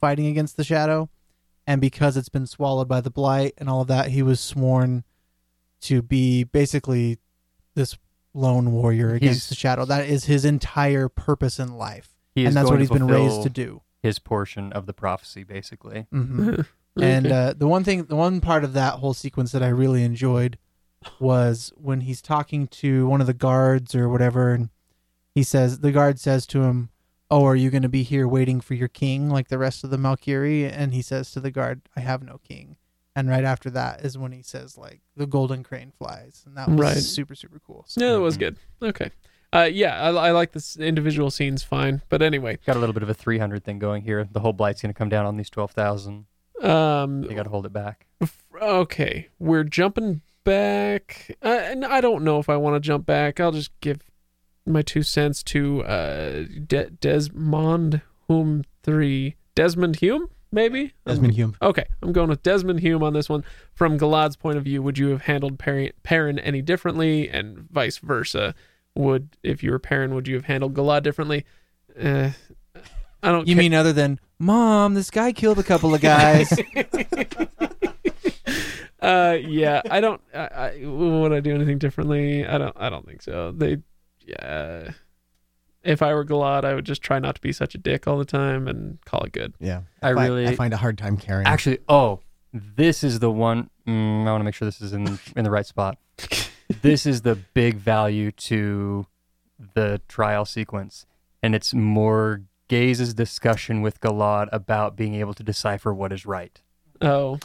fighting 0.00 0.26
against 0.26 0.56
the 0.56 0.64
Shadow, 0.64 1.08
and 1.66 1.80
because 1.80 2.16
it's 2.16 2.28
been 2.28 2.46
swallowed 2.46 2.88
by 2.88 3.00
the 3.00 3.10
Blight 3.10 3.54
and 3.58 3.68
all 3.68 3.82
of 3.82 3.88
that, 3.88 4.08
he 4.08 4.22
was 4.22 4.40
sworn 4.40 5.04
to 5.82 6.02
be 6.02 6.44
basically 6.44 7.18
this 7.74 7.96
lone 8.34 8.72
warrior 8.72 9.14
against 9.14 9.40
He's- 9.40 9.48
the 9.48 9.54
Shadow. 9.54 9.84
That 9.84 10.06
is 10.06 10.24
his 10.26 10.44
entire 10.44 11.08
purpose 11.08 11.58
in 11.58 11.76
life, 11.76 12.14
and 12.36 12.54
that's 12.54 12.70
what 12.70 12.80
he's 12.80 12.90
been 12.90 13.06
raised 13.06 13.42
to 13.42 13.50
do. 13.50 13.82
His 14.02 14.18
portion 14.18 14.72
of 14.72 14.86
the 14.86 14.92
prophecy, 14.94 15.42
basically. 15.42 16.06
Mm-hmm. 16.12 16.60
hmm 16.98 17.04
And 17.04 17.26
uh, 17.32 17.54
the 17.56 17.68
one 17.68 17.84
thing, 17.84 18.04
the 18.04 18.16
one 18.16 18.40
part 18.40 18.64
of 18.64 18.72
that 18.72 18.94
whole 18.94 19.14
sequence 19.14 19.52
that 19.52 19.62
I 19.62 19.68
really 19.68 20.02
enjoyed 20.02 20.58
was 21.18 21.72
when 21.76 22.02
he's 22.02 22.22
talking 22.22 22.66
to 22.68 23.06
one 23.06 23.20
of 23.20 23.26
the 23.26 23.34
guards 23.34 23.94
or 23.94 24.08
whatever, 24.08 24.52
and 24.52 24.70
he 25.34 25.42
says, 25.42 25.80
the 25.80 25.92
guard 25.92 26.18
says 26.20 26.46
to 26.48 26.62
him, 26.62 26.90
"Oh, 27.30 27.44
are 27.44 27.56
you 27.56 27.70
going 27.70 27.82
to 27.82 27.88
be 27.88 28.02
here 28.02 28.26
waiting 28.26 28.60
for 28.60 28.74
your 28.74 28.88
king 28.88 29.28
like 29.28 29.48
the 29.48 29.58
rest 29.58 29.84
of 29.84 29.90
the 29.90 29.96
Malkiri?" 29.96 30.70
And 30.70 30.94
he 30.94 31.02
says 31.02 31.30
to 31.32 31.40
the 31.40 31.50
guard, 31.50 31.82
"I 31.96 32.00
have 32.00 32.22
no 32.22 32.38
king." 32.38 32.76
And 33.16 33.28
right 33.28 33.44
after 33.44 33.68
that 33.70 34.04
is 34.04 34.16
when 34.16 34.30
he 34.30 34.42
says, 34.42 34.78
like, 34.78 35.00
the 35.16 35.26
golden 35.26 35.64
crane 35.64 35.92
flies, 35.98 36.44
and 36.46 36.56
that 36.56 36.68
was 36.68 36.78
Right. 36.78 37.02
super 37.02 37.34
super 37.34 37.58
cool. 37.58 37.84
So, 37.88 38.00
yeah, 38.00 38.12
that 38.12 38.20
was 38.20 38.36
good. 38.36 38.56
Okay, 38.80 39.10
uh, 39.52 39.68
yeah, 39.72 40.00
I, 40.00 40.28
I 40.28 40.30
like 40.30 40.52
this 40.52 40.76
individual 40.76 41.30
scenes 41.30 41.64
fine, 41.64 42.02
but 42.08 42.22
anyway, 42.22 42.58
Got 42.64 42.76
a 42.76 42.78
little 42.78 42.92
bit 42.92 43.02
of 43.02 43.08
a 43.08 43.14
300 43.14 43.64
thing 43.64 43.78
going 43.80 44.02
here. 44.02 44.28
The 44.30 44.40
whole 44.40 44.52
blight's 44.52 44.82
going 44.82 44.92
to 44.94 44.98
come 44.98 45.08
down 45.08 45.26
on 45.26 45.36
these 45.36 45.50
12,000. 45.50 46.26
Um, 46.62 47.22
They 47.22 47.34
got 47.34 47.44
to 47.44 47.50
hold 47.50 47.66
it 47.66 47.72
back. 47.72 48.06
okay, 48.60 49.28
we're 49.38 49.64
jumping 49.64 50.22
back. 50.44 51.36
Uh, 51.42 51.48
and 51.48 51.84
I 51.84 52.00
don't 52.00 52.24
know 52.24 52.38
if 52.38 52.48
I 52.48 52.56
want 52.56 52.74
to 52.76 52.80
jump 52.80 53.06
back. 53.06 53.38
I'll 53.40 53.52
just 53.52 53.78
give 53.80 54.00
my 54.66 54.82
two 54.82 55.02
cents 55.02 55.42
to 55.44 55.82
uh, 55.84 56.44
De- 56.66 56.90
Desmond 56.90 58.02
Hume 58.28 58.64
three. 58.82 59.36
Desmond 59.54 59.96
Hume, 59.96 60.28
maybe. 60.52 60.92
Desmond 61.06 61.34
Hume. 61.34 61.56
Okay, 61.62 61.84
I'm 62.02 62.12
going 62.12 62.28
with 62.28 62.42
Desmond 62.42 62.80
Hume 62.80 63.02
on 63.02 63.12
this 63.12 63.28
one. 63.28 63.44
From 63.74 63.98
Galad's 63.98 64.36
point 64.36 64.56
of 64.58 64.64
view, 64.64 64.82
would 64.82 64.98
you 64.98 65.08
have 65.08 65.22
handled 65.22 65.58
Perrin, 65.58 65.92
Perrin 66.02 66.38
any 66.38 66.62
differently, 66.62 67.28
and 67.28 67.58
vice 67.70 67.98
versa? 67.98 68.54
Would 68.94 69.36
if 69.42 69.62
you 69.62 69.70
were 69.70 69.78
Perrin, 69.78 70.14
would 70.14 70.28
you 70.28 70.34
have 70.36 70.44
handled 70.46 70.74
Galad 70.74 71.02
differently? 71.02 71.44
Uh, 72.00 72.30
I 73.22 73.32
don't. 73.32 73.48
You 73.48 73.54
ca- 73.54 73.58
mean 73.58 73.74
other 73.74 73.92
than 73.92 74.20
mom? 74.38 74.94
This 74.94 75.10
guy 75.10 75.32
killed 75.32 75.58
a 75.58 75.62
couple 75.62 75.94
of 75.94 76.00
guys. 76.00 76.52
uh 79.00 79.36
yeah 79.40 79.80
i 79.90 80.00
don't 80.00 80.20
I, 80.34 80.80
I 80.82 80.84
would 80.84 81.32
i 81.32 81.38
do 81.38 81.54
anything 81.54 81.78
differently 81.78 82.44
i 82.44 82.58
don't 82.58 82.76
i 82.76 82.90
don't 82.90 83.06
think 83.06 83.22
so 83.22 83.52
they 83.52 83.78
yeah 84.26 84.90
if 85.84 86.02
i 86.02 86.12
were 86.12 86.24
galad 86.24 86.64
i 86.64 86.74
would 86.74 86.84
just 86.84 87.00
try 87.00 87.20
not 87.20 87.36
to 87.36 87.40
be 87.40 87.52
such 87.52 87.76
a 87.76 87.78
dick 87.78 88.08
all 88.08 88.18
the 88.18 88.24
time 88.24 88.66
and 88.66 88.98
call 89.04 89.20
it 89.22 89.30
good 89.32 89.54
Yeah. 89.60 89.82
I 90.02 90.14
fi- 90.14 90.26
really 90.26 90.48
I 90.48 90.56
find 90.56 90.74
a 90.74 90.78
hard 90.78 90.98
time 90.98 91.16
carrying. 91.16 91.46
Actually, 91.46 91.78
oh, 91.88 92.20
this 92.52 93.04
is 93.04 93.20
the 93.20 93.30
one. 93.30 93.70
Mm, 93.86 94.26
I 94.26 94.30
want 94.32 94.40
to 94.40 94.44
make 94.44 94.54
sure 94.54 94.66
this 94.66 94.80
is 94.80 94.92
in 94.92 95.18
in 95.36 95.44
the 95.44 95.50
right 95.50 95.66
spot. 95.66 95.96
this 96.82 97.06
is 97.06 97.22
the 97.22 97.36
big 97.36 97.76
value 97.76 98.32
to 98.32 99.06
the 99.74 100.00
trial 100.08 100.44
sequence, 100.44 101.06
and 101.42 101.54
it's 101.54 101.72
more 101.74 102.42
Gaze's 102.68 103.14
discussion 103.14 103.80
with 103.82 104.00
Galad 104.00 104.48
about 104.52 104.96
being 104.96 105.14
able 105.14 105.34
to 105.34 105.42
decipher 105.42 105.92
what 105.94 106.12
is 106.12 106.26
right. 106.26 106.60
oh 107.00 107.38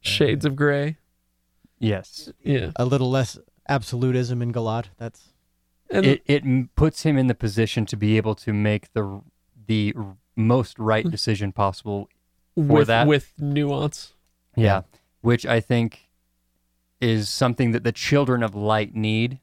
shades 0.00 0.44
of 0.44 0.54
gray 0.56 0.96
Yes, 1.78 2.30
yeah 2.42 2.70
a 2.76 2.84
little 2.86 3.10
less 3.10 3.38
absolutism 3.68 4.40
in 4.40 4.52
Galad. 4.52 4.86
That's 4.96 5.28
and 5.90 6.06
it 6.06 6.22
it 6.26 6.74
puts 6.74 7.02
him 7.02 7.18
in 7.18 7.26
the 7.26 7.34
position 7.34 7.84
to 7.86 7.96
be 7.96 8.16
able 8.16 8.34
to 8.36 8.52
make 8.52 8.92
the 8.94 9.20
the 9.66 9.94
most 10.36 10.78
right 10.78 11.08
decision 11.10 11.52
possible. 11.52 12.08
with 12.56 12.86
that- 12.86 13.06
with 13.06 13.32
nuance 13.38 14.14
Yeah, 14.56 14.82
which 15.20 15.44
I 15.44 15.60
think 15.60 16.08
is 17.00 17.28
something 17.28 17.72
that 17.72 17.84
the 17.84 17.92
children 17.92 18.42
of 18.42 18.54
light 18.54 18.94
need. 18.94 19.40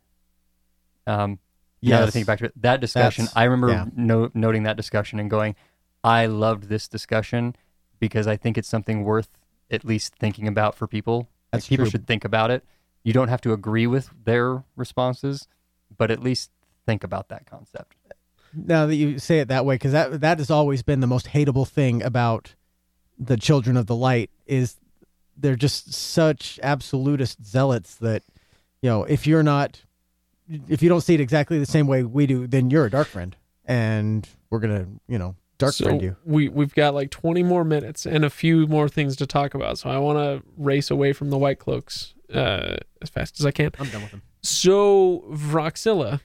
Um, 1.06 1.38
Now 1.92 2.00
that 2.00 2.08
I 2.08 2.12
think 2.12 2.28
back 2.28 2.40
to 2.40 2.46
it, 2.46 2.54
that 2.62 2.80
discussion, 2.82 3.26
That's- 3.26 3.38
I 3.38 3.44
remember 3.46 3.70
yeah. 3.70 3.86
no, 3.96 4.30
noting 4.34 4.64
that 4.64 4.78
discussion 4.78 5.20
and 5.20 5.30
going, 5.30 5.56
I 6.04 6.26
loved 6.26 6.66
this 6.70 6.88
discussion 6.88 7.56
because 8.00 8.28
I 8.28 8.36
think 8.38 8.58
it's 8.58 8.68
something 8.68 9.04
worth 9.04 9.30
at 9.72 9.86
least 9.86 10.16
thinking 10.16 10.48
about 10.48 10.76
for 10.76 10.88
people. 10.88 11.30
That's 11.52 11.66
like 11.66 11.70
people 11.70 11.86
true. 11.86 11.92
should 11.92 12.08
think 12.08 12.26
about 12.26 12.52
it. 12.52 12.64
You 13.04 13.14
don't 13.14 13.28
have 13.28 13.42
to 13.42 13.54
agree 13.54 13.88
with 13.88 14.10
their 14.24 14.64
responses, 14.76 15.48
but 15.96 16.12
at 16.12 16.22
least 16.22 16.52
think 16.86 17.04
about 17.04 17.30
that 17.30 17.46
concept. 17.46 17.96
now 18.54 18.86
that 18.86 18.96
you 18.96 19.20
say 19.20 19.40
it 19.40 19.48
that 19.48 19.66
way, 19.66 19.76
because 19.76 19.92
that 19.94 20.22
that 20.22 20.38
has 20.38 20.50
always 20.52 20.84
been 20.84 21.00
the 21.00 21.08
most 21.08 21.28
hateable 21.28 21.68
thing 21.68 22.02
about 22.04 22.56
the 23.18 23.38
Children 23.38 23.78
of 23.78 23.88
the 23.88 23.96
Light 23.96 24.30
is 24.46 24.78
they're 25.38 25.56
just 25.56 25.94
such 25.94 26.60
absolutist 26.62 27.44
zealots 27.46 27.96
that 27.96 28.24
you 28.82 28.90
know 28.90 29.04
if 29.04 29.26
you're 29.26 29.44
not 29.44 29.82
if 30.68 30.82
you 30.82 30.90
don't 30.90 31.02
see 31.02 31.14
it 31.14 31.22
exactly 31.22 31.60
the 31.60 31.66
same 31.66 31.88
way 31.88 32.04
we 32.04 32.26
do, 32.26 32.48
then 32.48 32.70
you're 32.70 32.86
a 32.86 32.90
dark 32.90 33.08
friend. 33.08 33.36
and 33.66 34.28
we're 34.50 34.60
gonna, 34.60 34.88
you 35.08 35.18
know, 35.18 35.36
dark 35.58 35.74
so 35.74 35.86
friend 35.86 36.02
you. 36.02 36.16
we 36.26 36.50
we've 36.50 36.74
got 36.76 36.94
like 36.94 37.10
20 37.12 37.44
more 37.44 37.64
minutes 37.64 38.06
and 38.06 38.26
a 38.26 38.30
few 38.30 38.68
more 38.68 38.90
things 38.90 39.16
to 39.18 39.26
talk 39.26 39.54
about. 39.54 39.78
So 39.78 39.90
I 39.90 39.98
want 39.98 40.18
to 40.20 40.44
race 40.58 40.92
away 40.92 41.14
from 41.14 41.30
the 41.30 41.38
White 41.38 41.60
Cloaks 41.60 42.14
uh, 42.34 42.76
as 43.02 43.10
fast 43.10 43.40
as 43.40 43.46
I 43.46 43.52
can. 43.52 43.72
I'm 43.80 43.90
done 43.90 44.02
with 44.02 44.12
them. 44.12 44.22
So 44.42 45.24
Vroxilla, 45.32 46.20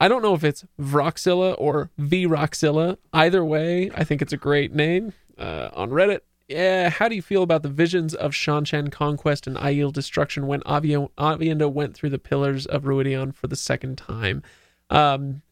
I 0.00 0.08
don't 0.08 0.22
know 0.22 0.34
if 0.34 0.42
it's 0.44 0.64
Vroxilla 0.80 1.54
or 1.58 1.90
Vroxilla. 1.98 2.96
Either 3.12 3.44
way, 3.44 3.90
I 3.94 4.04
think 4.04 4.22
it's 4.22 4.32
a 4.32 4.38
great 4.38 4.74
name. 4.74 5.12
Uh, 5.36 5.70
on 5.74 5.90
Reddit, 5.90 6.20
yeah. 6.50 6.90
How 6.90 7.08
do 7.08 7.14
you 7.14 7.22
feel 7.22 7.42
about 7.42 7.62
the 7.62 7.68
visions 7.68 8.14
of 8.14 8.32
Seanchan 8.32 8.90
conquest 8.90 9.46
and 9.46 9.56
Aiel 9.56 9.92
destruction 9.92 10.46
when 10.46 10.60
Aviendha 10.62 11.72
went 11.72 11.94
through 11.94 12.10
the 12.10 12.18
pillars 12.18 12.66
of 12.66 12.82
Rhuidean 12.82 13.34
for 13.34 13.46
the 13.46 13.56
second 13.56 13.96
time? 13.96 14.42
Um, 14.90 15.42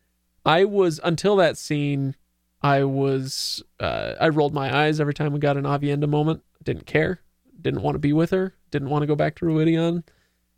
I 0.44 0.64
was 0.64 1.00
until 1.04 1.36
that 1.36 1.56
scene. 1.56 2.16
I 2.62 2.82
was 2.82 3.62
uh, 3.78 4.14
I 4.20 4.28
rolled 4.28 4.52
my 4.52 4.76
eyes 4.76 4.98
every 4.98 5.14
time 5.14 5.32
we 5.32 5.38
got 5.38 5.56
an 5.56 5.64
Aviendha 5.64 6.08
moment. 6.08 6.42
Didn't 6.64 6.86
care. 6.86 7.20
Didn't 7.60 7.82
want 7.82 7.94
to 7.94 8.00
be 8.00 8.12
with 8.12 8.30
her. 8.30 8.54
Didn't 8.70 8.90
want 8.90 9.02
to 9.02 9.06
go 9.06 9.14
back 9.14 9.36
to 9.36 9.44
Rhuidean. 9.44 10.02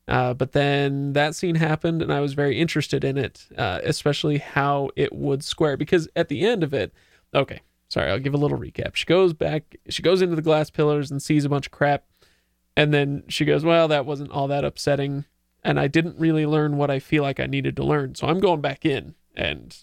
Uh, 0.08 0.34
but 0.34 0.52
then 0.52 1.12
that 1.12 1.34
scene 1.34 1.54
happened, 1.54 2.02
and 2.02 2.12
I 2.12 2.20
was 2.20 2.32
very 2.32 2.58
interested 2.58 3.04
in 3.04 3.16
it, 3.16 3.46
uh, 3.56 3.80
especially 3.84 4.38
how 4.38 4.90
it 4.96 5.12
would 5.12 5.44
square. 5.44 5.76
Because 5.76 6.08
at 6.16 6.28
the 6.28 6.40
end 6.42 6.64
of 6.64 6.72
it, 6.72 6.92
okay, 7.34 7.60
sorry, 7.90 8.10
I'll 8.10 8.18
give 8.18 8.32
a 8.32 8.38
little 8.38 8.58
recap. 8.58 8.94
She 8.94 9.04
goes 9.04 9.34
back, 9.34 9.76
she 9.90 10.02
goes 10.02 10.22
into 10.22 10.36
the 10.36 10.42
glass 10.42 10.70
pillars 10.70 11.10
and 11.10 11.22
sees 11.22 11.44
a 11.44 11.50
bunch 11.50 11.66
of 11.66 11.72
crap, 11.72 12.04
and 12.76 12.94
then 12.94 13.24
she 13.28 13.44
goes, 13.44 13.64
"Well, 13.64 13.88
that 13.88 14.06
wasn't 14.06 14.30
all 14.30 14.48
that 14.48 14.64
upsetting, 14.64 15.26
and 15.62 15.78
I 15.78 15.86
didn't 15.86 16.18
really 16.18 16.46
learn 16.46 16.78
what 16.78 16.90
I 16.90 16.98
feel 16.98 17.22
like 17.22 17.38
I 17.38 17.46
needed 17.46 17.76
to 17.76 17.84
learn, 17.84 18.14
so 18.14 18.26
I'm 18.26 18.40
going 18.40 18.62
back 18.62 18.86
in." 18.86 19.14
And 19.36 19.76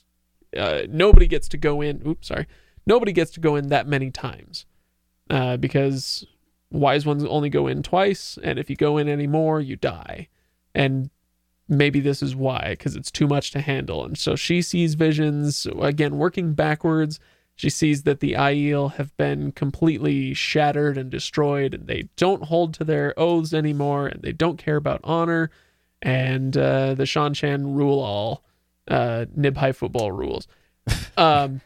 uh, 0.57 0.83
nobody 0.89 1.27
gets 1.27 1.47
to 1.49 1.57
go 1.57 1.81
in. 1.81 2.01
Oops, 2.07 2.27
sorry, 2.27 2.47
nobody 2.87 3.11
gets 3.11 3.31
to 3.31 3.39
go 3.39 3.55
in 3.55 3.67
that 3.67 3.87
many 3.87 4.09
times, 4.09 4.65
uh, 5.29 5.57
because 5.57 6.25
wise 6.71 7.05
ones 7.05 7.23
only 7.25 7.49
go 7.49 7.67
in 7.67 7.81
twice 7.81 8.37
and 8.43 8.59
if 8.59 8.69
you 8.69 8.75
go 8.75 8.97
in 8.97 9.07
anymore 9.07 9.61
you 9.61 9.75
die 9.75 10.27
and 10.75 11.09
maybe 11.69 11.99
this 11.99 12.21
is 12.21 12.35
why 12.35 12.67
because 12.71 12.95
it's 12.95 13.11
too 13.11 13.27
much 13.27 13.51
to 13.51 13.61
handle 13.61 14.03
and 14.03 14.17
so 14.17 14.35
she 14.35 14.61
sees 14.61 14.95
visions 14.95 15.65
again 15.81 16.17
working 16.17 16.53
backwards 16.53 17.19
she 17.57 17.69
sees 17.69 18.03
that 18.03 18.21
the 18.21 18.33
Aiel 18.33 18.93
have 18.93 19.15
been 19.17 19.51
completely 19.51 20.33
shattered 20.33 20.97
and 20.97 21.09
destroyed 21.09 21.73
and 21.73 21.87
they 21.87 22.07
don't 22.15 22.45
hold 22.45 22.73
to 22.75 22.85
their 22.85 23.13
oaths 23.19 23.53
anymore 23.53 24.07
and 24.07 24.21
they 24.21 24.31
don't 24.31 24.57
care 24.57 24.77
about 24.77 25.01
honor 25.03 25.51
and 26.01 26.55
uh, 26.55 26.93
the 26.93 27.03
Seanchan 27.03 27.75
rule 27.75 27.99
all 27.99 28.43
uh, 28.87 29.25
nib 29.35 29.57
high 29.57 29.73
football 29.73 30.13
rules 30.13 30.47
um, 31.17 31.59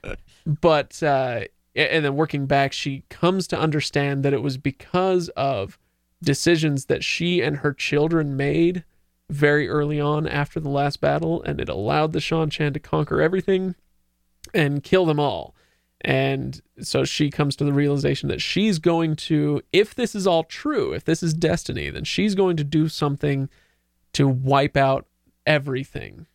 but 0.46 1.04
uh, 1.04 1.42
and 1.76 2.04
then 2.04 2.16
working 2.16 2.48
back, 2.48 2.74
she 2.74 3.04
comes 3.10 3.48
to 3.48 3.60
understand 3.60 4.24
that 4.24 4.34
it 4.34 4.42
was 4.42 4.58
because 4.58 5.30
of 5.30 5.78
decisions 6.22 6.86
that 6.86 7.04
she 7.04 7.42
and 7.42 7.58
her 7.58 7.74
children 7.74 8.36
made 8.36 8.84
very 9.30 9.70
early 9.70 10.00
on 10.00 10.28
after 10.28 10.60
the 10.60 10.70
last 10.70 11.00
battle, 11.00 11.42
and 11.44 11.62
it 11.62 11.70
allowed 11.70 12.12
the 12.12 12.20
Seanchan 12.20 12.74
to 12.74 12.80
conquer 12.80 13.22
everything 13.22 13.76
and 14.54 14.84
kill 14.84 15.06
them 15.06 15.20
all. 15.20 15.56
And 16.04 16.62
so 16.82 17.04
she 17.04 17.30
comes 17.30 17.56
to 17.58 17.64
the 17.64 17.74
realization 17.74 18.28
that 18.30 18.41
she's 18.41 18.80
going 18.80 19.16
to, 19.18 19.62
if 19.72 19.93
this 19.93 20.16
is 20.16 20.26
all 20.26 20.43
true, 20.43 20.93
if 20.93 21.06
this 21.06 21.22
is 21.22 21.34
destiny, 21.34 21.89
then 21.89 22.04
she's 22.04 22.36
going 22.36 22.58
to 22.58 22.64
do 22.64 22.89
something 22.89 23.49
to 24.14 24.28
wipe 24.28 24.76
out 24.76 25.06
everything. 25.45 26.26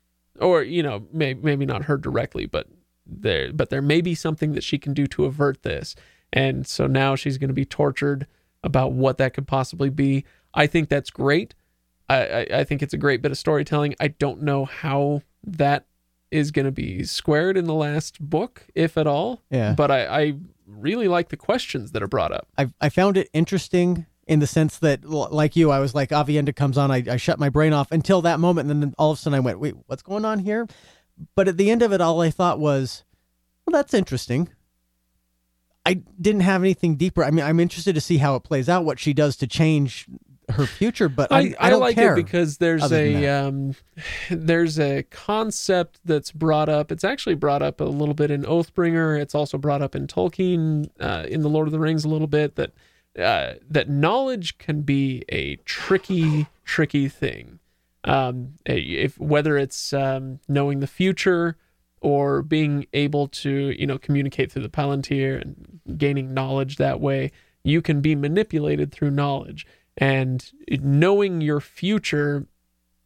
Or, 0.41 0.63
you 0.63 0.83
know, 0.83 1.07
may, 1.13 1.35
maybe 1.35 1.67
not 1.67 1.85
her 1.85 1.97
directly, 1.97 2.47
but 2.47 2.69
there 3.07 3.53
but 3.53 3.71
there 3.71 3.83
may 3.83 4.01
be 4.01 4.15
something 4.15 4.53
that 4.53 4.65
she 4.65 4.79
can 4.79 4.93
do 4.93 5.07
to 5.09 5.25
avert 5.25 5.63
this. 5.63 5.95
And 6.33 6.67
so 6.67 6.87
now 6.87 7.15
she's 7.15 7.39
going 7.39 7.49
to 7.49 7.55
be 7.55 7.65
tortured 7.65 8.27
about 8.63 8.93
what 8.93 9.19
that 9.19 9.33
could 9.33 9.47
possibly 9.47 9.91
be. 9.91 10.25
I 10.55 10.67
think 10.67 10.89
that's 10.89 11.11
great. 11.11 11.55
I, 12.09 12.27
I 12.27 12.47
i 12.55 12.65
think 12.65 12.83
it's 12.83 12.95
a 12.95 12.99
great 12.99 13.23
bit 13.23 13.31
of 13.31 13.39
storytelling. 13.39 13.95
I 14.01 14.09
don't 14.09 14.43
know 14.43 14.65
how 14.65 15.23
that 15.45 15.87
is 16.31 16.51
going 16.51 16.67
to 16.67 16.73
be 16.73 17.05
squared 17.05 17.57
in 17.57 17.65
the 17.67 17.75
last 17.75 18.21
book 18.21 18.67
if 18.75 18.97
at 18.99 19.07
all 19.07 19.43
Yeah. 19.51 19.75
but 19.77 19.91
i 19.91 20.07
i 20.07 20.35
really 20.67 21.07
like 21.09 21.29
the 21.29 21.37
questions 21.37 21.93
that 21.93 22.03
are 22.03 22.09
brought 22.09 22.33
up 22.33 22.49
I 22.59 22.69
I 22.81 22.89
found 22.89 23.17
it 23.17 23.29
interesting 23.33 24.07
in 24.27 24.41
the 24.41 24.47
sense 24.49 24.79
that, 24.79 25.05
like 25.05 25.55
you, 25.55 25.71
I 25.71 25.79
was 25.79 25.95
like, 25.95 26.09
Aviendha 26.11 26.57
comes 26.57 26.77
on, 26.77 26.91
I, 26.91 27.05
I 27.09 27.17
shut 27.17 27.39
my 27.39 27.49
brain 27.49 27.73
off 27.73 27.93
until 27.93 28.23
that 28.23 28.41
moment, 28.41 28.69
and 28.69 28.83
then 28.83 28.93
all 28.99 29.13
of 29.13 29.19
a 29.19 29.21
sudden 29.21 29.37
I 29.37 29.39
went, 29.41 29.61
wait, 29.61 29.75
what's 29.87 30.03
going 30.03 30.25
on 30.25 30.41
here? 30.41 30.67
But 31.37 31.47
at 31.47 31.59
the 31.59 31.71
end 31.71 31.81
of 31.81 31.93
it, 31.93 32.01
all 32.01 32.21
I 32.21 32.31
thought 32.31 32.59
was, 32.59 33.05
well, 33.65 33.73
that's 33.81 33.95
interesting. 33.95 34.49
I 35.85 36.03
didn't 36.21 36.41
have 36.41 36.61
anything 36.63 36.97
deeper. 36.97 37.23
I 37.23 37.31
mean, 37.31 37.45
I'm 37.45 37.61
interested 37.61 37.95
to 37.95 38.01
see 38.01 38.17
how 38.19 38.35
it 38.35 38.43
plays 38.43 38.69
out, 38.69 38.85
what 38.85 38.99
she 38.99 39.13
does 39.13 39.37
to 39.37 39.47
change 39.47 40.07
her 40.51 40.67
future, 40.67 41.09
but 41.09 41.33
I, 41.33 41.55
I, 41.59 41.71
don't 41.71 41.81
like 41.81 41.97
care. 41.97 42.13
it 42.13 42.17
because 42.17 42.59
there's 42.59 42.93
a 42.93 43.27
um, 43.27 43.75
there's 44.31 44.79
a 44.79 45.03
concept 45.05 46.01
that's 46.05 46.31
brought 46.31 46.69
up. 46.69 46.93
It's 46.93 47.05
actually 47.05 47.35
brought 47.35 47.63
up 47.63 47.81
a 47.81 47.85
little 47.85 48.15
bit 48.15 48.31
in 48.31 48.43
Oathbringer. 48.43 49.21
It's 49.21 49.35
also 49.35 49.59
brought 49.59 49.83
up 49.83 49.95
in 49.95 50.07
Tolkien, 50.07 50.89
uh, 51.01 51.27
in 51.29 51.43
the 51.43 51.49
Lord 51.49 51.67
of 51.67 51.73
the 51.73 51.81
Rings, 51.81 52.05
a 52.05 52.09
little 52.09 52.29
bit 52.29 52.55
that 52.57 52.73
uh, 53.19 53.55
that 53.69 53.89
knowledge 53.89 54.59
can 54.59 54.83
be 54.83 55.25
a 55.29 55.57
tricky, 55.65 56.47
tricky 56.65 57.09
thing. 57.09 57.59
Um, 58.05 58.55
if 58.65 59.19
whether 59.19 59.57
it's 59.57 59.93
um, 59.93 60.39
knowing 60.49 60.79
the 60.79 60.87
future 60.87 61.57
or 62.01 62.43
being 62.43 62.87
able 62.93 63.27
to 63.27 63.75
you 63.77 63.87
know 63.87 63.99
communicate 63.99 64.53
through 64.53 64.63
the 64.63 64.69
palantir 64.69 65.41
and 65.41 65.81
gaining 65.99 66.33
knowledge 66.33 66.77
that 66.77 67.01
way 67.01 67.33
you 67.65 67.83
can 67.83 68.01
be 68.01 68.15
manipulated 68.15 68.93
through 68.93 69.11
knowledge 69.11 69.67
and 69.97 70.53
knowing 70.69 71.41
your 71.41 71.61
future 71.61 72.47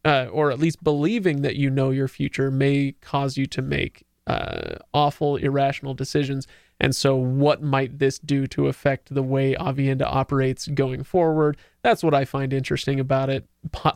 uh, 0.03 0.27
or 0.31 0.51
at 0.51 0.59
least 0.59 0.83
believing 0.83 1.41
that 1.41 1.55
you 1.55 1.69
know 1.69 1.91
your 1.91 2.07
future 2.07 2.49
may 2.49 2.95
cause 3.01 3.37
you 3.37 3.45
to 3.45 3.61
make 3.61 4.03
uh, 4.27 4.75
awful 4.93 5.35
irrational 5.35 5.93
decisions. 5.93 6.47
And 6.79 6.95
so 6.95 7.15
what 7.15 7.61
might 7.61 7.99
this 7.99 8.17
do 8.17 8.47
to 8.47 8.67
affect 8.67 9.13
the 9.13 9.21
way 9.21 9.55
aviendha 9.55 10.05
operates 10.05 10.67
going 10.67 11.03
forward? 11.03 11.57
That's 11.83 12.03
what 12.03 12.13
i 12.13 12.25
find 12.25 12.53
interesting 12.53 12.99
about 12.99 13.29
it 13.29 13.47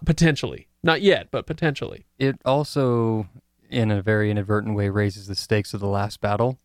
potentially. 0.06 0.68
Not 0.84 1.02
yet 1.02 1.30
but 1.32 1.46
potentially. 1.46 2.06
It 2.20 2.40
also, 2.46 3.28
in 3.70 3.90
a 3.90 4.02
very 4.02 4.30
inadvertent 4.30 4.76
way, 4.76 4.90
raises 4.90 5.28
the 5.28 5.36
stakes 5.36 5.74
of 5.74 5.80
the 5.80 5.88
last 5.88 6.22
battle. 6.22 6.60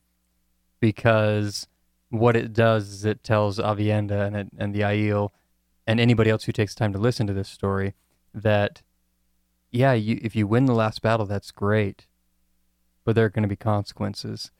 Because 0.80 1.66
what 2.08 2.36
it 2.36 2.52
does 2.52 2.88
is 2.88 3.04
it 3.04 3.22
tells 3.22 3.58
Aviendha 3.58 4.26
and, 4.26 4.36
it, 4.36 4.48
and 4.58 4.74
the 4.74 4.80
Aiel 4.80 5.30
and 5.86 5.98
anybody 6.00 6.30
else 6.30 6.44
who 6.44 6.52
takes 6.52 6.74
time 6.74 6.92
to 6.92 6.98
listen 6.98 7.26
to 7.26 7.32
this 7.32 7.48
story 7.48 7.94
that, 8.34 8.82
yeah, 9.70 9.92
you, 9.92 10.18
if 10.22 10.36
you 10.36 10.46
win 10.46 10.66
the 10.66 10.74
last 10.74 11.02
battle, 11.02 11.26
that's 11.26 11.50
great, 11.50 12.06
but 13.04 13.14
there 13.14 13.24
are 13.24 13.30
going 13.30 13.42
to 13.42 13.48
be 13.48 13.56
consequences. 13.56 14.50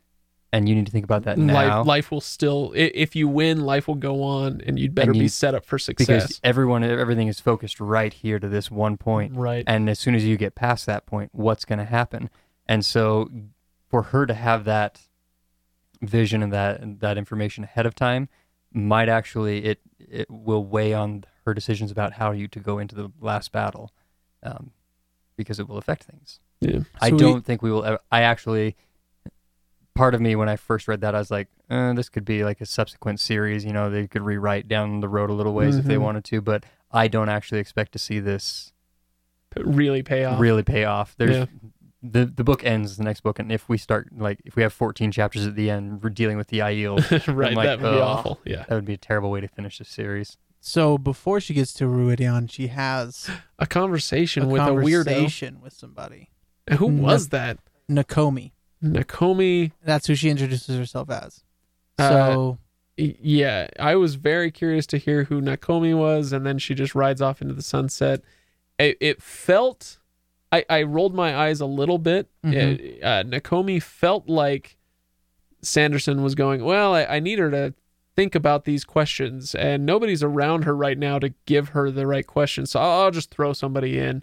And 0.53 0.69
you 0.69 0.75
need 0.75 0.87
to 0.87 0.91
think 0.93 1.05
about 1.05 1.23
that 1.25 1.39
now. 1.39 1.79
life, 1.79 1.87
life 1.87 2.11
will 2.11 2.21
still 2.21 2.73
if 2.75 3.15
you 3.15 3.29
win 3.29 3.61
life 3.61 3.87
will 3.87 3.95
go 3.95 4.25
on 4.25 4.61
and 4.67 4.81
you'd 4.81 4.97
better 4.97 5.13
And 5.13 5.21
be 5.21 5.29
set 5.29 5.55
up 5.55 5.65
for 5.65 5.79
success. 5.79 6.07
because 6.09 6.41
everyone, 6.43 6.83
everything 6.83 7.29
is 7.29 7.39
focused 7.39 7.79
right 7.79 8.13
here 8.13 8.41
to 8.41 8.49
this 8.49 8.69
one 8.69 8.97
point. 8.97 9.37
right 9.37 9.63
and 9.69 9.89
as 9.89 10.01
soon 10.01 10.17
as 10.17 10.25
you 10.25 10.37
get 10.37 10.57
past 10.57 10.87
that 10.87 11.07
point 11.07 11.31
what's 11.33 11.65
going 11.65 11.79
to 11.79 11.85
happen 11.85 12.31
and 12.67 12.85
so 12.85 13.31
for 13.89 14.03
her 14.03 14.27
to 14.27 14.35
have 14.35 14.65
that 14.65 15.03
vision 16.03 16.43
and 16.43 16.53
that 16.53 16.81
and 16.81 16.99
that 16.99 17.17
information 17.17 17.63
ahead 17.63 17.87
of 17.87 17.95
time 17.95 18.29
might 18.73 19.09
actually 19.09 19.65
it 19.65 19.79
it 20.11 20.29
will 20.31 20.65
weigh 20.65 20.93
on 20.93 21.25
her 21.47 21.55
decisions 21.55 21.91
about 21.91 22.15
how 22.15 22.33
you 22.33 22.49
to 22.49 22.59
go 22.61 22.79
into 22.79 22.95
the 22.95 23.11
last 23.21 23.53
battle 23.53 23.93
um, 24.43 24.73
because 25.37 25.59
it 25.61 25.69
will 25.69 25.79
affect 25.79 26.03
things 26.05 26.41
yeah 26.61 26.81
i 27.01 27.09
So 27.11 27.17
we- 27.17 27.21
don't 27.21 27.45
think 27.45 27.63
we 27.63 27.71
will 27.71 27.85
ever, 27.85 27.99
i 28.11 28.23
actually 28.23 28.77
part 29.95 30.15
of 30.15 30.21
me 30.21 30.37
when 30.37 30.49
i 30.49 30.57
first 30.57 30.89
read 30.89 31.01
that 31.01 31.15
i 31.15 31.19
was 31.19 31.31
like 31.31 31.49
uh, 31.69 31.93
this 31.93 32.09
could 32.09 32.25
be 32.25 32.43
like 32.45 32.61
a 32.61 32.67
subsequent 32.67 33.21
series 33.21 33.65
you 33.65 33.73
know 33.73 33.91
they 33.91 34.07
could 34.07 34.23
rewrite 34.23 34.67
down 34.69 35.01
the 35.01 35.09
road 35.09 35.31
a 35.31 35.33
little 35.33 35.55
ways 35.55 35.77
if 35.77 35.85
they 35.85 35.97
Mhm. 35.97 36.03
wanted 36.03 36.25
to 36.25 36.41
but 36.41 36.65
i 36.91 37.07
don't 37.09 37.29
actually 37.29 37.61
expect 37.61 37.93
to 37.93 37.99
see 37.99 38.19
this 38.21 38.73
really 39.57 40.03
pay 40.03 40.25
off 40.25 40.41
really 40.41 40.63
pay 40.63 40.85
off. 40.85 41.15
There's 41.19 41.37
Yeah. 41.39 41.47
The 42.03 42.25
the 42.25 42.45
book 42.45 42.65
ends 42.65 42.97
the 42.97 43.05
next 43.05 43.21
book, 43.21 43.39
and 43.39 43.53
if 43.53 43.69
we 43.69 43.77
start 43.77 44.09
like 44.17 44.41
if 44.45 44.57
we 44.57 44.63
have 44.63 44.73
14 44.73 45.13
chapters 45.13 45.47
at 45.47 45.55
the 45.55 45.69
end, 45.71 46.03
we're 46.03 46.09
dealing 46.11 46.37
with 46.39 46.49
the 46.49 46.61
Aiel. 46.61 46.97
right 47.35 47.55
like, 47.55 47.67
that 47.67 47.81
would 47.81 47.93
be 47.95 48.01
awful 48.01 48.41
yeah 48.45 48.65
that 48.69 48.75
would 48.75 48.85
be 48.87 48.95
a 48.95 48.99
terrible 48.99 49.31
way 49.31 49.41
to 49.41 49.49
finish 49.49 49.79
the 49.79 49.85
series. 49.85 50.37
So 50.61 50.99
before 50.99 51.41
she 51.41 51.55
gets 51.55 51.73
to 51.75 51.85
Rhuidean, 51.85 52.51
she 52.51 52.67
has 52.69 53.29
a 53.59 53.67
conversation 53.67 54.45
a 54.45 54.47
with 54.47 54.61
a 54.63 54.67
weirdo 54.67 55.05
conversation 55.07 55.61
with 55.61 55.73
somebody. 55.73 56.31
who 56.79 56.91
No. 56.91 57.03
was 57.03 57.29
that 57.31 57.59
Nakomi. 57.91 58.53
nakomi 58.83 59.73
That's 59.85 60.07
who 60.07 60.15
she 60.15 60.31
introduces 60.31 60.77
herself 60.77 61.11
as. 61.11 61.43
Uh, 61.99 62.09
So 62.09 62.59
Y- 62.99 63.17
yeah 63.21 63.69
i 63.79 63.95
was 63.95 64.17
very 64.17 64.51
curious 64.51 64.87
to 64.89 64.99
hear 64.99 65.25
who 65.25 65.41
nakomi 65.41 65.97
was 65.97 66.33
and 66.33 66.45
then 66.45 66.59
she 66.59 66.75
just 66.75 66.95
rides 66.95 67.23
off 67.23 67.41
into 67.41 67.55
the 67.55 67.63
sunset 67.63 68.21
it, 68.79 68.97
it 69.01 69.23
felt 69.23 69.99
I, 70.53 70.65
I 70.69 70.83
rolled 70.83 71.15
my 71.15 71.37
eyes 71.37 71.61
a 71.61 71.67
little 71.67 71.99
bit. 71.99 72.29
Mhm. 72.45 72.99
Uh, 73.03 73.23
Nakomi 73.25 73.81
felt 73.83 74.29
like 74.29 74.77
Sanderson 75.63 76.23
was 76.23 76.35
going, 76.35 76.65
Well, 76.65 76.95
I, 76.95 77.05
I 77.05 77.21
need 77.21 77.39
her 77.39 77.51
to 77.51 77.75
think 78.17 78.35
about 78.35 78.65
these 78.65 78.85
questions, 78.85 79.55
and 79.55 79.87
nobody's 79.87 80.23
around 80.23 80.65
her 80.65 80.75
right 80.75 80.99
now 80.99 81.19
to 81.19 81.33
give 81.47 81.71
her 81.71 81.91
the 81.91 82.07
right 82.07 82.27
questions. 82.27 82.71
So 82.73 82.81
I'll, 82.81 83.03
I'll 83.05 83.11
just 83.11 83.31
throw 83.31 83.53
somebody 83.53 83.99
in. 83.99 84.23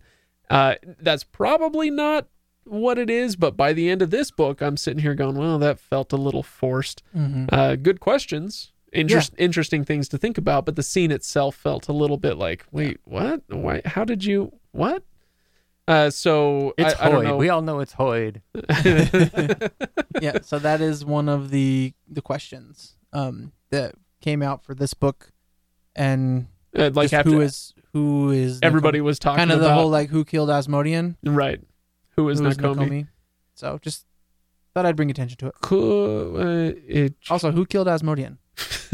Uh, 0.49 0.75
that's 0.99 1.23
probably 1.23 1.89
not 1.89 2.27
what 2.65 2.97
it 2.97 3.09
is, 3.09 3.35
but 3.37 3.55
by 3.55 3.71
the 3.71 3.89
end 3.89 4.01
of 4.01 4.09
this 4.09 4.29
book, 4.29 4.61
I'm 4.61 4.75
sitting 4.77 5.01
here 5.01 5.15
going, 5.15 5.35
Well, 5.35 5.59
that 5.59 5.79
felt 5.79 6.11
a 6.11 6.17
little 6.17 6.43
forced. 6.43 7.03
Mhm. 7.15 7.47
Uh, 7.51 7.75
good 7.75 7.99
questions. 7.99 8.71
Interest, 8.93 9.33
Interesting 9.37 9.83
things 9.83 10.07
to 10.09 10.17
think 10.17 10.37
about, 10.37 10.65
but 10.65 10.75
the 10.75 10.83
scene 10.83 11.11
itself 11.11 11.55
felt 11.55 11.87
a 11.89 11.93
little 11.93 12.17
bit 12.17 12.37
like, 12.37 12.65
wait, 12.71 12.99
what? 13.03 13.41
Why? 13.49 13.81
How 13.85 14.03
did 14.05 14.23
you? 14.23 14.53
What? 14.71 15.03
Uh, 15.87 16.09
so 16.09 16.73
It's 16.77 16.93
I, 16.95 17.05
I 17.05 17.09
don't 17.09 17.21
Hoid. 17.21 17.27
know. 17.27 17.37
We 17.37 17.49
all 17.49 17.61
know 17.61 17.79
it's 17.79 17.93
Hoid. 17.93 18.41
yeah, 20.21 20.39
so 20.41 20.59
that 20.59 20.81
is 20.81 21.05
one 21.05 21.29
of 21.29 21.49
the 21.49 21.93
the 22.07 22.21
questions 22.21 22.95
um, 23.13 23.53
that 23.69 23.95
came 24.21 24.41
out 24.41 24.63
for 24.63 24.75
this 24.75 24.93
book, 24.93 25.31
and 25.95 26.47
Uh, 26.77 26.89
like 26.93 27.05
just 27.05 27.13
after 27.13 27.31
who 27.31 27.41
is 27.41 27.73
who 27.93 28.31
is 28.31 28.59
everybody 28.61 28.99
was 29.01 29.17
talking 29.19 29.37
kind 29.37 29.51
of 29.51 29.59
the 29.59 29.65
about 29.67 29.75
whole 29.79 29.89
like 29.89 30.09
who 30.09 30.25
killed 30.25 30.49
Asmodean, 30.49 31.15
right. 31.23 31.61
Who 32.17 32.27
is 32.29 32.39
who 32.39 32.47
is 32.47 32.57
Nakomi? 32.57 32.75
Nakomi. 32.89 33.07
So 33.55 33.79
just 33.81 34.05
thought 34.73 34.85
I'd 34.85 34.95
bring 34.95 35.09
attention 35.09 35.37
to 35.37 35.47
it. 35.47 35.55
Cool, 35.61 36.37
uh, 36.37 36.73
it, 36.87 37.13
Also, 37.29 37.51
who 37.51 37.65
killed 37.65 37.87
Asmodean? 37.87 38.37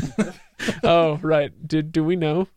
oh, 0.84 1.18
right. 1.24 1.52
Did 1.68 1.92
do 1.92 2.04
we 2.04 2.16
know? 2.16 2.48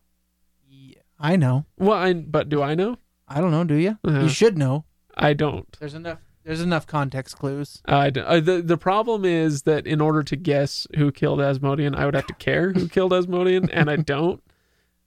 Yeah, 0.69 1.01
I 1.19 1.37
know. 1.37 1.65
Well, 1.79 1.97
I, 1.99 2.13
but 2.13 2.49
do 2.49 2.63
I 2.63 2.75
know? 2.75 2.99
I 3.29 3.41
don't 3.41 3.51
know. 3.51 3.65
Do 3.65 3.75
you? 3.75 3.99
Uh, 4.07 4.21
You 4.23 4.29
should 4.29 4.57
know. 4.57 4.85
I 5.17 5.33
don't. 5.33 5.77
There's 5.81 5.95
enough. 5.95 6.19
There's 6.45 6.61
enough 6.61 6.87
context 6.87 7.39
clues. 7.39 7.83
I 7.87 8.11
don't. 8.11 8.25
Uh, 8.25 8.41
the 8.41 8.63
the 8.63 8.77
problem 8.77 9.25
is 9.25 9.63
that 9.63 9.87
in 9.87 10.01
order 10.01 10.23
to 10.23 10.37
guess 10.37 10.87
who 10.97 11.11
killed 11.11 11.41
Asmodean, 11.41 11.95
I 11.97 12.05
would 12.05 12.15
have 12.15 12.27
to 12.29 12.35
care 12.35 12.73
who 12.73 12.89
killed 12.89 13.13
Asmodean, 13.13 13.69
and 13.73 13.91
I 13.91 13.97
don't. 13.97 14.43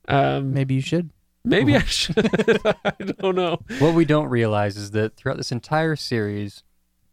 Um, 0.07 0.53
Maybe 0.53 0.74
you 0.76 0.82
should. 0.82 1.11
maybe 1.45 1.76
I 1.76 1.84
should. 1.84 2.17
I 2.65 2.93
don't 3.20 3.36
know. 3.36 3.59
What 3.80 3.93
we 3.95 4.03
don't 4.05 4.28
realize 4.30 4.76
is 4.76 4.91
that 4.91 5.15
throughout 5.15 5.38
this 5.38 5.51
entire 5.51 5.95
series, 5.95 6.63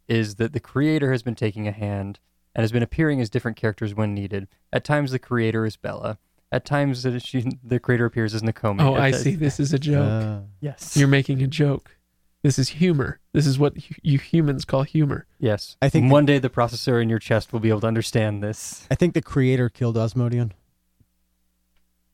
is 0.07 0.35
that 0.35 0.51
the 0.53 0.59
creator 0.59 1.11
has 1.11 1.23
been 1.23 1.35
taking 1.35 1.67
a 1.67 1.71
hand 1.71 2.19
and 2.55 2.63
has 2.63 2.71
been 2.71 2.83
appearing 2.83 3.21
as 3.21 3.29
different 3.29 3.55
characters 3.57 3.93
when 3.93 4.13
needed. 4.13 4.47
At 4.73 4.83
times, 4.83 5.11
the 5.11 5.19
creator 5.19 5.65
is 5.65 5.77
Bella. 5.77 6.17
At 6.51 6.63
times, 6.65 7.03
that 7.03 7.21
she, 7.25 7.45
the 7.63 7.79
creator 7.79 8.05
appears 8.05 8.33
as 8.33 8.41
Nakomi. 8.41 8.81
Oh, 8.81 8.95
At 8.95 9.01
I 9.01 9.11
the- 9.11 9.17
see. 9.17 9.35
This 9.35 9.59
is 9.59 9.73
a 9.73 9.79
joke. 9.79 10.09
Uh, 10.09 10.39
Yes. 10.61 10.95
You're 10.95 11.07
making 11.09 11.41
a 11.43 11.47
joke. 11.47 11.97
This 12.43 12.57
is 12.57 12.69
humor. 12.69 13.19
This 13.33 13.45
is 13.45 13.59
what 13.59 13.75
hu- 13.77 13.95
you 14.01 14.17
humans 14.17 14.63
call 14.63 14.83
humor. 14.83 15.25
yes. 15.39 15.75
I 15.81 15.89
think- 15.89 16.09
one 16.11 16.25
day 16.25 16.39
the 16.39 16.49
processor 16.49 17.01
in 17.01 17.09
your 17.09 17.19
chest 17.19 17.51
will 17.51 17.59
be 17.59 17.67
able 17.69 17.81
to 17.81 17.87
understand 17.87 18.41
this. 18.41 18.87
I 18.89 18.95
think 18.95 19.13
the 19.13 19.21
creator 19.21 19.67
killed 19.67 19.97
Asmodean. 19.97 20.53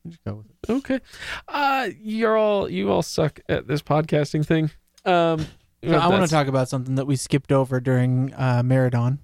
Just 0.08 0.24
go 0.26 0.34
with 0.36 0.48
it. 0.48 0.72
Okay. 0.72 1.00
Uh 1.48 1.90
you're 2.02 2.36
all 2.36 2.70
you 2.70 2.92
all 2.92 3.02
suck 3.02 3.40
at 3.48 3.68
this 3.68 3.82
podcasting 3.82 4.46
thing. 4.46 4.72
Um 5.06 5.46
So 5.84 5.92
I 5.92 6.08
want 6.08 6.12
that's- 6.12 6.30
to 6.30 6.36
talk 6.36 6.48
about 6.48 6.70
something 6.70 6.96
that 6.96 7.06
we 7.06 7.16
skipped 7.16 7.52
over 7.52 7.80
during 7.80 8.34
uh, 8.34 8.64
Maradon. 8.64 9.20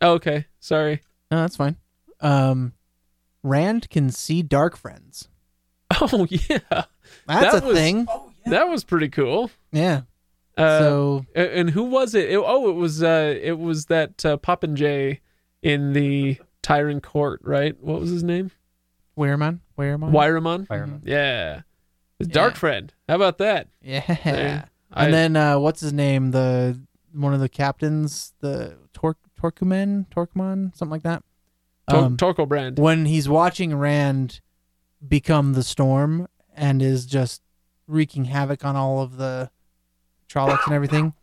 Oh, 0.00 0.12
okay. 0.14 0.46
Sorry. 0.60 1.02
No, 1.30 1.40
that's 1.40 1.56
fine. 1.56 1.76
Um, 2.20 2.72
Rand 3.42 3.88
can 3.90 4.10
see 4.10 4.42
dark 4.42 4.76
friends. 4.76 5.28
Oh 6.00 6.26
yeah. 6.30 6.58
That's 6.68 6.84
That 7.26 7.62
a 7.64 7.66
was- 7.66 7.76
thing. 7.76 8.06
That 8.46 8.68
was 8.68 8.84
pretty 8.84 9.08
cool. 9.08 9.50
Yeah. 9.72 10.02
Uh 10.56 10.78
so 10.80 11.26
and 11.34 11.70
who 11.70 11.84
was 11.84 12.14
it? 12.14 12.30
It- 12.30 12.36
oh, 12.44 12.68
it 12.68 12.74
was 12.74 13.02
uh 13.02 13.34
it 13.40 13.58
was 13.58 13.86
that 13.86 14.24
uh, 14.24 14.36
Popinjay 14.36 15.20
in 15.62 15.92
the 15.94 16.38
Tyrant 16.62 17.02
Court, 17.02 17.40
right? 17.42 17.74
What 17.80 18.00
was 18.00 18.10
his 18.10 18.22
name? 18.22 18.50
Weirman, 19.16 19.60
Weirman. 19.76 20.12
Weiramon? 20.12 20.66
Fireman. 20.66 21.02
Yeah. 21.04 21.62
His 22.18 22.28
dark 22.28 22.54
Yeah. 22.54 22.58
friend. 22.58 22.94
How 23.08 23.16
about 23.16 23.38
that? 23.38 23.68
Yeah. 23.82 24.00
There. 24.24 24.64
I- 24.92 25.04
And 25.06 25.14
then 25.14 25.36
uh, 25.36 25.58
what's 25.58 25.80
his 25.80 25.92
name? 25.92 26.30
The 26.32 26.78
one 27.12 27.32
of 27.34 27.40
the 27.40 27.48
captains, 27.48 28.34
the 28.40 28.76
Tor 28.92 29.16
Torkumen, 29.40 30.06
Torkman, 30.10 30.76
something 30.76 30.90
like 30.92 31.02
that. 31.02 31.22
Um, 31.88 32.16
Torko 32.16 32.46
Brand. 32.48 32.78
when 32.78 33.06
he's 33.06 33.28
watching 33.28 33.74
Rand 33.74 34.40
become 35.06 35.52
the 35.54 35.62
storm 35.62 36.28
and 36.54 36.82
is 36.82 37.06
just 37.06 37.42
wreaking 37.86 38.26
havoc 38.26 38.64
on 38.64 38.76
all 38.76 39.00
of 39.00 39.16
the 39.16 39.50
Trollocs 40.28 40.66
and 40.66 40.74
everything, 40.74 41.14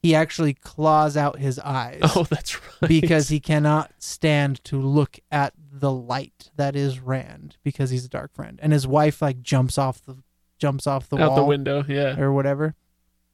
he 0.00 0.14
actually 0.14 0.54
claws 0.54 1.16
out 1.16 1.38
his 1.38 1.58
eyes 1.58 2.00
Oh, 2.02 2.24
that's 2.30 2.60
right. 2.80 2.88
because 2.88 3.28
he 3.28 3.40
cannot 3.40 3.92
stand 3.98 4.62
to 4.64 4.80
look 4.80 5.18
at 5.30 5.54
the 5.72 5.90
light 5.90 6.50
that 6.56 6.76
is 6.76 7.00
Rand 7.00 7.56
because 7.64 7.90
he's 7.90 8.04
a 8.04 8.08
dark 8.08 8.34
friend, 8.34 8.58
and 8.62 8.72
his 8.72 8.86
wife 8.86 9.22
like 9.22 9.42
jumps 9.42 9.78
off 9.78 10.04
the 10.04 10.16
jumps 10.58 10.86
off 10.86 11.08
the 11.08 11.16
out 11.16 11.30
wall 11.30 11.36
the 11.36 11.44
window, 11.44 11.84
yeah. 11.88 12.18
or 12.20 12.32
whatever. 12.32 12.74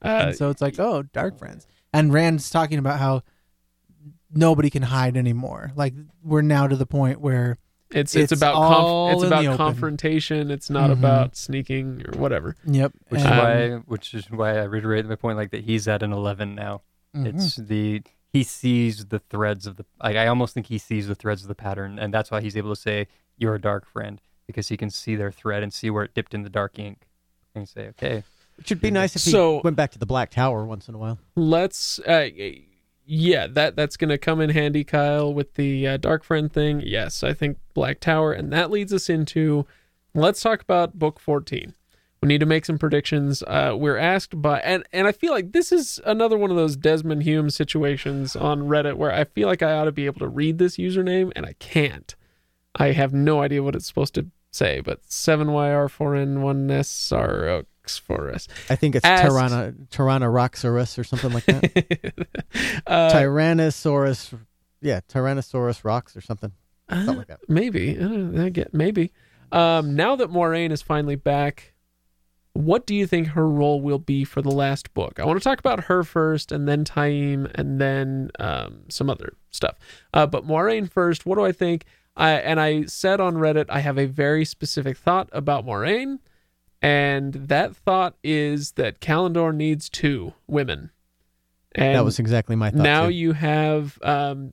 Uh, 0.02 0.26
and 0.28 0.36
so 0.36 0.48
it's 0.48 0.62
like, 0.62 0.78
oh, 0.78 1.02
dark 1.02 1.36
friends. 1.38 1.66
And 1.92 2.12
Rand's 2.12 2.48
talking 2.50 2.78
about 2.78 2.98
how 3.00 3.22
nobody 4.32 4.70
can 4.70 4.82
hide 4.82 5.16
anymore. 5.16 5.72
Like 5.76 5.94
we're 6.22 6.42
now 6.42 6.66
to 6.66 6.76
the 6.76 6.86
point 6.86 7.20
where 7.20 7.56
it's 7.90 8.14
it's, 8.14 8.32
it's 8.32 8.40
about 8.42 8.54
all 8.54 9.08
conf- 9.08 9.14
it's 9.14 9.22
in 9.24 9.28
the 9.30 9.34
about 9.36 9.44
open. 9.46 9.56
confrontation. 9.56 10.50
It's 10.50 10.68
not 10.70 10.90
Mhm. 10.90 10.92
about 10.94 11.36
sneaking 11.36 12.04
or 12.06 12.18
whatever. 12.18 12.54
yep, 12.66 12.92
Which 13.08 13.20
is 13.20 13.26
Um, 13.26 13.38
why, 13.38 13.70
which 13.86 14.14
is 14.14 14.30
why 14.30 14.58
I 14.58 14.64
reiterate 14.64 15.06
my 15.06 15.14
point, 15.16 15.36
like 15.38 15.50
that 15.52 15.64
he's 15.64 15.88
at 15.88 16.02
an 16.02 16.12
eleven 16.12 16.54
now. 16.54 16.82
Mhm. 17.16 17.26
It's 17.34 17.56
the 17.56 18.02
he 18.30 18.42
sees 18.44 19.06
the 19.06 19.18
threads 19.20 19.66
of 19.66 19.76
the. 19.76 19.86
Like 20.02 20.16
I 20.16 20.26
almost 20.26 20.52
think 20.52 20.66
he 20.66 20.76
sees 20.78 21.08
the 21.08 21.14
threads 21.14 21.40
of 21.42 21.48
the 21.48 21.54
pattern, 21.54 21.98
and 21.98 22.12
that's 22.12 22.30
why 22.30 22.42
he's 22.42 22.56
able 22.58 22.74
to 22.74 22.80
say 22.80 23.08
you're 23.38 23.54
a 23.54 23.60
dark 23.60 23.86
friend 23.86 24.20
because 24.46 24.68
he 24.68 24.76
can 24.76 24.90
see 24.90 25.16
their 25.16 25.30
thread 25.32 25.62
and 25.62 25.72
see 25.72 25.88
where 25.88 26.04
it 26.04 26.14
dipped 26.14 26.34
in 26.34 26.42
the 26.42 26.50
dark 26.50 26.78
ink, 26.78 27.06
and 27.54 27.66
say, 27.68 27.88
okay, 27.88 28.22
It 28.58 28.66
should 28.66 28.80
be 28.80 28.90
nice 28.90 29.14
if 29.16 29.22
he 29.24 29.30
So- 29.30 29.60
went 29.62 29.76
back 29.76 29.92
to 29.92 29.98
the 29.98 30.06
Black 30.06 30.30
Tower 30.30 30.66
once 30.66 30.88
in 30.88 30.94
a 30.94 30.98
while. 30.98 31.18
Let's 31.36 31.98
uh 32.00 32.28
yeah, 33.10 33.46
that 33.46 33.74
that's 33.74 33.96
going 33.96 34.10
to 34.10 34.18
come 34.18 34.40
in 34.40 34.50
handy 34.50 34.84
Kyle 34.84 35.32
with 35.32 35.54
the 35.54 35.86
uh, 35.86 35.96
dark 35.96 36.22
friend 36.22 36.52
thing. 36.52 36.82
Yes, 36.84 37.24
I 37.24 37.32
think 37.32 37.58
Black 37.72 38.00
Tower 38.00 38.32
and 38.32 38.52
that 38.52 38.70
leads 38.70 38.92
us 38.92 39.08
into 39.08 39.66
let's 40.14 40.42
talk 40.42 40.60
about 40.60 40.98
book 40.98 41.18
14. 41.18 41.74
We 42.20 42.26
need 42.26 42.40
to 42.40 42.46
make 42.46 42.66
some 42.66 42.78
predictions. 42.78 43.42
Uh, 43.46 43.74
we're 43.78 43.96
asked 43.96 44.42
by, 44.42 44.60
and 44.60 44.84
and 44.92 45.06
I 45.06 45.12
feel 45.12 45.32
like 45.32 45.52
this 45.52 45.72
is 45.72 46.00
another 46.04 46.36
one 46.36 46.50
of 46.50 46.56
those 46.56 46.76
Desmond 46.76 47.22
Hume 47.22 47.48
situations 47.48 48.36
on 48.36 48.62
Reddit 48.62 48.96
where 48.96 49.12
I 49.12 49.24
feel 49.24 49.48
like 49.48 49.62
I 49.62 49.72
ought 49.72 49.84
to 49.84 49.92
be 49.92 50.04
able 50.04 50.20
to 50.20 50.28
read 50.28 50.58
this 50.58 50.76
username 50.76 51.32
and 51.34 51.46
I 51.46 51.54
can't. 51.54 52.14
I 52.74 52.92
have 52.92 53.14
no 53.14 53.40
idea 53.40 53.62
what 53.62 53.74
it's 53.74 53.86
supposed 53.86 54.14
to 54.16 54.26
say, 54.50 54.80
but 54.80 55.00
7YR4N1SRX 57.88 58.00
for 58.00 58.30
us. 58.30 58.48
I 58.70 58.76
think 58.76 58.96
it's 58.96 59.04
Asked- 59.04 59.26
Tyranna 59.26 59.74
Tyrannosaurus 59.90 60.98
or 60.98 61.04
something 61.04 61.32
like 61.32 61.46
that. 61.46 62.26
uh, 62.86 63.10
Tyrannosaurus, 63.10 64.38
yeah, 64.80 65.00
Tyrannosaurus 65.08 65.84
rocks 65.84 66.16
or 66.16 66.20
something, 66.20 66.52
something 66.88 67.16
like 67.16 67.28
that. 67.28 67.40
Maybe. 67.48 67.98
I 67.98 68.02
know, 68.02 68.44
I 68.44 68.48
get 68.50 68.74
maybe. 68.74 69.12
Um, 69.50 69.94
now 69.94 70.16
that 70.16 70.30
Moiraine 70.30 70.72
is 70.72 70.82
finally 70.82 71.16
back, 71.16 71.72
what 72.52 72.86
do 72.86 72.94
you 72.94 73.06
think 73.06 73.28
her 73.28 73.48
role 73.48 73.80
will 73.80 73.98
be 73.98 74.24
for 74.24 74.42
the 74.42 74.50
last 74.50 74.92
book? 74.92 75.18
I 75.20 75.24
want 75.24 75.38
to 75.38 75.44
talk 75.44 75.58
about 75.58 75.84
her 75.84 76.02
first, 76.02 76.52
and 76.52 76.68
then 76.68 76.84
Taim, 76.84 77.50
and 77.54 77.80
then 77.80 78.30
um, 78.38 78.80
some 78.88 79.08
other 79.08 79.34
stuff. 79.50 79.76
Uh, 80.12 80.26
but 80.26 80.46
Moiraine 80.46 80.90
first. 80.90 81.24
What 81.24 81.36
do 81.36 81.44
I 81.44 81.52
think? 81.52 81.84
I 82.16 82.32
and 82.32 82.58
I 82.60 82.84
said 82.86 83.20
on 83.20 83.36
Reddit 83.36 83.66
I 83.68 83.78
have 83.80 83.96
a 83.96 84.06
very 84.06 84.44
specific 84.44 84.96
thought 84.98 85.28
about 85.32 85.64
Moiraine, 85.64 86.18
and 86.82 87.34
that 87.34 87.74
thought 87.76 88.16
is 88.22 88.72
that 88.72 89.00
Callandor 89.00 89.54
needs 89.54 89.88
two 89.88 90.34
women. 90.46 90.90
And 91.74 91.94
that 91.94 92.04
was 92.04 92.18
exactly 92.18 92.56
my 92.56 92.70
thought. 92.70 92.82
now 92.82 93.06
too. 93.06 93.12
you 93.12 93.32
have 93.32 93.98
um 94.02 94.52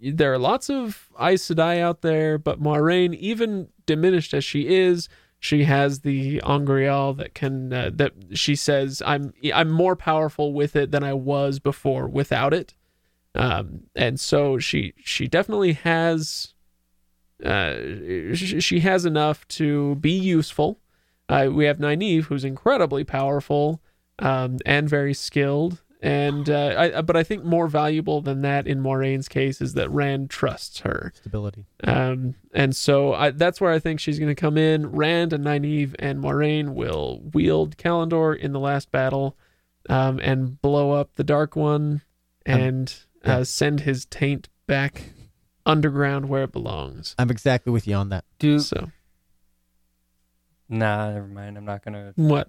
there 0.00 0.32
are 0.32 0.38
lots 0.38 0.68
of 0.68 1.08
Aes 1.18 1.42
Sedai 1.48 1.80
out 1.80 2.02
there, 2.02 2.38
but 2.38 2.60
Moiraine, 2.60 3.14
even 3.14 3.68
diminished 3.86 4.34
as 4.34 4.44
she 4.44 4.68
is, 4.68 5.08
she 5.38 5.64
has 5.64 6.00
the 6.00 6.40
Angreal 6.44 7.14
that 7.14 7.34
can 7.34 7.72
uh, 7.72 7.90
that 7.94 8.12
she 8.32 8.56
says 8.56 9.02
I'm 9.04 9.32
I'm 9.54 9.70
more 9.70 9.96
powerful 9.96 10.52
with 10.52 10.76
it 10.76 10.90
than 10.90 11.02
I 11.02 11.12
was 11.14 11.58
before 11.58 12.08
without 12.08 12.52
it, 12.54 12.74
um, 13.34 13.82
and 13.94 14.18
so 14.18 14.58
she 14.58 14.94
she 14.98 15.28
definitely 15.28 15.74
has 15.74 16.54
uh 17.44 17.74
she, 18.34 18.60
she 18.60 18.80
has 18.80 19.04
enough 19.04 19.46
to 19.48 19.96
be 19.96 20.12
useful. 20.12 20.80
Uh, 21.28 21.48
we 21.52 21.64
have 21.66 21.78
Nynaeve, 21.78 22.24
who's 22.24 22.44
incredibly 22.44 23.04
powerful 23.04 23.80
um, 24.18 24.58
and 24.64 24.88
very 24.88 25.14
skilled. 25.14 25.82
And 26.02 26.48
uh, 26.48 26.90
I, 26.96 27.00
but 27.02 27.16
I 27.16 27.22
think 27.24 27.42
more 27.44 27.66
valuable 27.68 28.20
than 28.20 28.42
that 28.42 28.66
in 28.66 28.80
Moiraine's 28.80 29.28
case 29.28 29.60
is 29.60 29.74
that 29.74 29.90
Rand 29.90 30.30
trusts 30.30 30.80
her. 30.80 31.12
stability. 31.16 31.64
Um, 31.82 32.34
and 32.52 32.76
so 32.76 33.14
I, 33.14 33.30
that's 33.30 33.60
where 33.60 33.72
I 33.72 33.78
think 33.78 33.98
she's 33.98 34.18
going 34.18 34.28
to 34.28 34.40
come 34.40 34.56
in. 34.58 34.86
Rand 34.92 35.32
and 35.32 35.44
Nynaeve 35.44 35.94
and 35.98 36.20
Moiraine 36.22 36.74
will 36.74 37.22
wield 37.32 37.76
Callandor 37.76 38.36
in 38.38 38.52
the 38.52 38.60
last 38.60 38.92
battle. 38.92 39.36
um, 39.88 40.20
and 40.22 40.60
blow 40.60 40.92
up 40.92 41.14
the 41.14 41.24
Dark 41.24 41.56
One 41.56 42.02
Um, 42.46 42.60
and 42.60 42.94
yeah. 43.24 43.38
uh, 43.38 43.44
send 43.44 43.80
his 43.80 44.04
taint 44.04 44.48
back 44.66 45.12
underground 45.64 46.28
where 46.28 46.44
it 46.44 46.52
belongs. 46.52 47.14
I'm 47.18 47.30
exactly 47.30 47.72
with 47.72 47.86
you 47.88 47.94
on 47.94 48.10
that. 48.10 48.24
Do 48.38 48.58
So 48.60 48.90
nah, 50.68 51.12
never 51.12 51.26
mind. 51.26 51.56
I'm 51.56 51.64
not 51.64 51.84
gonna. 51.84 52.12
what? 52.16 52.48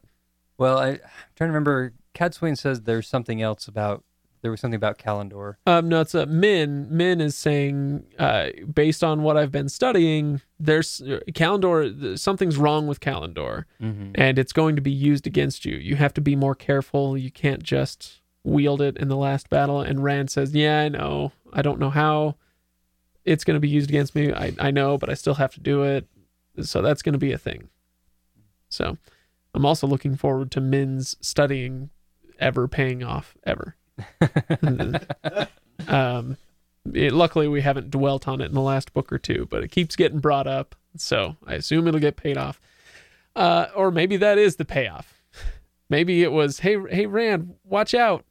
Well, 0.57 0.77
I, 0.79 0.87
I'm 0.87 0.99
trying 1.35 1.47
to 1.49 1.53
remember. 1.53 1.93
Cadsuane 2.15 2.57
says 2.57 2.81
there's 2.81 3.07
something 3.07 3.41
else 3.41 3.67
about. 3.67 4.03
There 4.43 4.51
was 4.51 4.59
something 4.61 4.75
about 4.75 4.99
Callandor. 4.99 5.55
Um, 5.65 5.89
no, 5.89 6.01
it's 6.01 6.13
a 6.13 6.25
Min. 6.27 6.87
Min 6.95 7.19
is 7.21 7.35
saying, 7.35 8.05
uh, 8.19 8.49
based 8.71 9.03
on 9.03 9.23
what 9.23 9.35
I've 9.35 9.51
been 9.51 9.67
studying, 9.67 10.41
there's 10.59 11.01
Callandor. 11.31 12.17
Something's 12.19 12.55
wrong 12.57 12.85
with 12.87 12.99
Callandor, 12.99 13.65
Mm-hmm. 13.81 14.11
and 14.15 14.37
it's 14.39 14.53
going 14.53 14.75
to 14.75 14.81
be 14.81 14.91
used 14.91 15.25
against 15.27 15.65
you. 15.65 15.75
You 15.75 15.95
have 15.95 16.13
to 16.13 16.21
be 16.21 16.35
more 16.35 16.55
careful. 16.55 17.17
You 17.17 17.31
can't 17.31 17.63
just 17.63 18.21
wield 18.43 18.79
it 18.81 18.95
in 18.97 19.07
the 19.09 19.17
last 19.17 19.49
battle. 19.49 19.81
And 19.81 20.03
Rand 20.03 20.29
says, 20.29 20.53
"Yeah, 20.55 20.81
I 20.81 20.89
know. 20.89 21.31
I 21.51 21.61
don't 21.63 21.79
know 21.79 21.89
how 21.89 22.35
it's 23.25 23.43
going 23.43 23.55
to 23.55 23.59
be 23.59 23.69
used 23.69 23.89
against 23.89 24.13
me. 24.15 24.31
I 24.31 24.53
I 24.59 24.71
know, 24.71 24.97
but 24.99 25.09
I 25.09 25.15
still 25.15 25.35
have 25.35 25.53
to 25.55 25.59
do 25.59 25.83
it. 25.83 26.07
So 26.61 26.81
that's 26.81 27.01
going 27.01 27.13
to 27.13 27.19
be 27.19 27.31
a 27.33 27.37
thing. 27.39 27.69
So 28.69 28.97
I'm 29.53 29.65
also 29.65 29.87
looking 29.87 30.15
forward 30.15 30.51
to 30.51 30.61
Min's 30.61 31.15
studying 31.21 31.89
ever 32.39 32.67
paying 32.67 33.03
off 33.03 33.35
ever." 33.45 33.75
um, 35.87 36.37
it- 36.93 37.13
luckily, 37.13 37.47
we 37.47 37.61
haven't 37.61 37.91
dwelt 37.91 38.27
on 38.27 38.41
it 38.41 38.45
in 38.45 38.53
the 38.53 38.61
last 38.61 38.93
book 38.93 39.11
or 39.11 39.17
two, 39.17 39.47
but 39.49 39.63
it 39.63 39.71
keeps 39.71 39.95
getting 39.95 40.19
brought 40.19 40.47
up, 40.47 40.75
so 40.95 41.35
I 41.45 41.55
assume 41.55 41.87
it'll 41.87 41.99
get 41.99 42.15
paid 42.17 42.37
off. 42.37 42.59
Uh, 43.35 43.67
or 43.75 43.91
maybe 43.91 44.17
that 44.17 44.37
is 44.37 44.55
the 44.55 44.65
payoff. 44.65 45.21
Maybe 45.89 46.23
it 46.23 46.31
was, 46.31 46.59
hey, 46.59 46.77
hey, 46.89 47.05
Rand, 47.05 47.53
watch 47.63 47.93
out. 47.93 48.25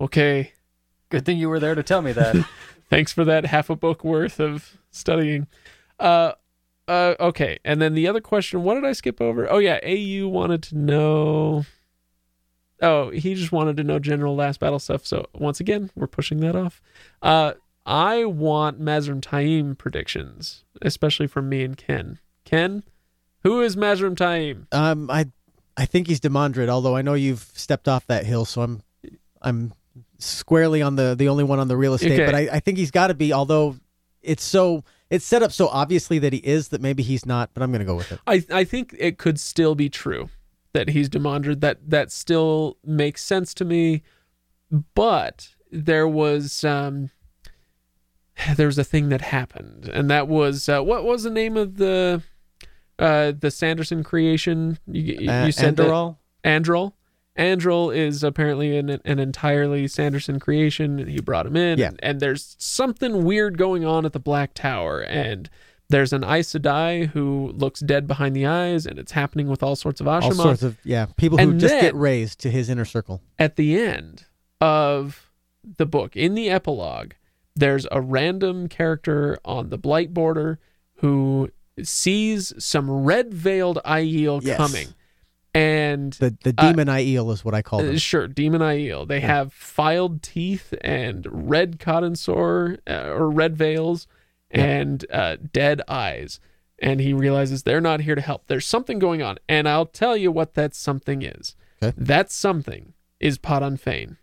Okay, 0.00 0.52
Good 1.12 1.26
thing 1.26 1.36
you 1.36 1.50
were 1.50 1.60
there 1.60 1.74
to 1.74 1.82
tell 1.82 2.00
me 2.00 2.12
that. 2.12 2.36
thanks 2.88 3.12
for 3.12 3.22
that 3.26 3.44
half 3.44 3.68
a 3.68 3.76
book 3.76 4.02
worth 4.02 4.40
of 4.40 4.78
studying. 4.90 5.46
Uh, 6.00 6.32
uh, 6.92 7.14
okay, 7.18 7.58
and 7.64 7.80
then 7.80 7.94
the 7.94 8.06
other 8.06 8.20
question, 8.20 8.62
what 8.62 8.74
did 8.74 8.84
I 8.84 8.92
skip 8.92 9.18
over? 9.18 9.50
Oh 9.50 9.56
yeah, 9.56 9.80
AU 9.82 10.28
wanted 10.28 10.62
to 10.64 10.76
know. 10.76 11.64
Oh, 12.82 13.08
he 13.08 13.34
just 13.34 13.50
wanted 13.50 13.78
to 13.78 13.84
know 13.84 13.98
general 13.98 14.36
last 14.36 14.60
battle 14.60 14.78
stuff. 14.78 15.06
So 15.06 15.26
once 15.32 15.58
again, 15.58 15.90
we're 15.94 16.06
pushing 16.06 16.40
that 16.40 16.54
off. 16.54 16.82
Uh, 17.22 17.54
I 17.86 18.26
want 18.26 18.78
Mazrim 18.78 19.22
Taim 19.22 19.78
predictions, 19.78 20.64
especially 20.82 21.26
from 21.26 21.48
me 21.48 21.64
and 21.64 21.78
Kenn. 21.78 22.18
Kenn, 22.44 22.84
who 23.42 23.62
is 23.62 23.74
Mazrim 23.74 24.14
Taim? 24.14 24.66
Um, 24.70 25.10
I 25.10 25.28
I 25.78 25.86
think 25.86 26.08
he's 26.08 26.20
Demandred, 26.20 26.68
although 26.68 26.94
I 26.94 27.00
know 27.00 27.14
you've 27.14 27.50
stepped 27.54 27.88
off 27.88 28.06
that 28.08 28.26
hill, 28.26 28.44
so 28.44 28.60
I'm 28.60 28.82
I'm 29.40 29.72
squarely 30.18 30.82
on 30.82 30.96
the 30.96 31.14
the 31.14 31.30
only 31.30 31.44
one 31.44 31.58
on 31.58 31.68
the 31.68 31.76
real 31.78 31.94
estate. 31.94 32.12
Okay. 32.12 32.26
But 32.26 32.34
I, 32.34 32.56
I 32.56 32.60
think 32.60 32.76
he's 32.76 32.90
got 32.90 33.06
to 33.06 33.14
be, 33.14 33.32
although 33.32 33.76
it's 34.20 34.44
so 34.44 34.84
it's 35.12 35.24
set 35.24 35.42
up 35.42 35.52
so 35.52 35.68
obviously 35.68 36.18
that 36.18 36.32
he 36.32 36.40
is 36.40 36.68
that 36.68 36.80
maybe 36.80 37.02
he's 37.02 37.24
not. 37.24 37.50
But 37.54 37.62
I'm 37.62 37.70
gonna 37.70 37.84
go 37.84 37.94
with 37.96 38.10
it. 38.10 38.18
I 38.26 38.44
I 38.50 38.64
think 38.64 38.94
it 38.98 39.18
could 39.18 39.38
still 39.38 39.74
be 39.74 39.88
true 39.88 40.28
that 40.72 40.88
he's 40.88 41.08
Demandred. 41.08 41.60
That 41.60 41.88
that 41.90 42.10
still 42.10 42.78
makes 42.84 43.22
sense 43.22 43.54
to 43.54 43.64
me. 43.64 44.02
But 44.94 45.50
there 45.70 46.08
was 46.08 46.64
um 46.64 47.10
there 48.56 48.66
was 48.66 48.78
a 48.78 48.84
thing 48.84 49.10
that 49.10 49.20
happened, 49.20 49.88
and 49.92 50.10
that 50.10 50.26
was 50.28 50.68
uh, 50.68 50.80
what 50.82 51.04
was 51.04 51.22
the 51.24 51.30
name 51.30 51.56
of 51.56 51.76
the 51.76 52.22
uh 52.98 53.32
the 53.38 53.50
Sanderson 53.50 54.02
creation? 54.02 54.78
You, 54.86 55.16
you 55.20 55.30
Uh, 55.30 55.50
said 55.52 55.76
that-? 55.76 56.16
Androl. 56.44 56.92
Androl 57.38 57.94
is 57.94 58.22
apparently 58.22 58.76
an, 58.76 58.90
an 58.90 59.18
entirely 59.18 59.88
Sanderson 59.88 60.38
creation. 60.38 60.98
and 60.98 61.08
He 61.10 61.20
brought 61.20 61.46
him 61.46 61.56
in, 61.56 61.78
Yeah. 61.78 61.88
and, 61.88 62.00
and 62.02 62.20
there's 62.20 62.54
something 62.58 63.24
weird 63.24 63.56
going 63.56 63.84
on 63.84 64.04
at 64.04 64.12
the 64.12 64.20
Black 64.20 64.52
Tower, 64.54 65.00
and 65.00 65.48
there's 65.88 66.12
an 66.12 66.24
Aes 66.24 66.52
Sedai 66.52 67.08
who 67.08 67.52
looks 67.54 67.80
dead 67.80 68.06
behind 68.06 68.36
the 68.36 68.46
eyes, 68.46 68.86
and 68.86 68.98
it's 68.98 69.12
happening 69.12 69.48
with 69.48 69.62
all 69.62 69.76
sorts 69.76 70.00
of 70.00 70.06
Asha'man. 70.06 70.22
all 70.24 70.32
sorts 70.32 70.62
of 70.62 70.76
yeah 70.84 71.06
people 71.16 71.38
who 71.38 71.50
And 71.50 71.60
just 71.60 71.80
get 71.80 71.94
raised 71.94 72.38
to 72.40 72.50
his 72.50 72.68
inner 72.68 72.84
circle. 72.84 73.22
At 73.38 73.56
the 73.56 73.78
end 73.80 74.24
of 74.60 75.30
the 75.78 75.86
book, 75.86 76.16
in 76.16 76.34
the 76.34 76.50
epilogue, 76.50 77.12
there's 77.54 77.86
a 77.90 78.00
random 78.00 78.68
character 78.68 79.38
on 79.44 79.68
the 79.70 79.76
Blight 79.78 80.12
border 80.14 80.58
who 80.96 81.50
sees 81.82 82.52
some 82.62 82.90
red 82.90 83.32
veiled 83.34 83.78
Aiel 83.84 84.40
Yes. 84.42 84.56
coming, 84.56 84.88
and 85.54 86.14
The 86.14 86.36
the 86.42 86.54
Uh, 86.56 86.70
demon 86.70 86.88
Aiel 86.88 87.32
is 87.32 87.44
what 87.44 87.54
I 87.54 87.62
call 87.62 87.80
Uh, 87.80 87.84
them. 87.84 87.98
sure, 87.98 88.26
demon 88.26 88.60
Aiel. 88.62 89.06
They 89.06 89.20
have 89.20 89.52
filed 89.52 90.22
teeth 90.22 90.72
and 90.82 91.26
red 91.30 91.78
cadin'sor 91.78 92.78
uh, 92.88 93.10
or 93.10 93.30
red 93.30 93.56
veils 93.56 94.06
Yeah. 94.54 94.64
and 94.64 95.04
uh, 95.10 95.36
dead 95.52 95.82
eyes. 95.88 96.40
And 96.78 97.00
he 97.00 97.12
realizes 97.12 97.62
they're 97.62 97.80
not 97.80 98.00
here 98.00 98.14
to 98.16 98.20
help. 98.20 98.46
There's 98.48 98.66
something 98.66 98.98
going 98.98 99.22
on, 99.22 99.38
and 99.48 99.68
I'll 99.68 99.86
tell 99.86 100.16
you 100.16 100.32
what 100.32 100.54
that 100.54 100.74
something 100.74 101.22
is. 101.22 101.54
Okay. 101.82 101.94
That 101.96 102.30
something 102.32 102.94
is 103.20 103.38
Padan 103.38 103.76
Fain. 103.76 104.16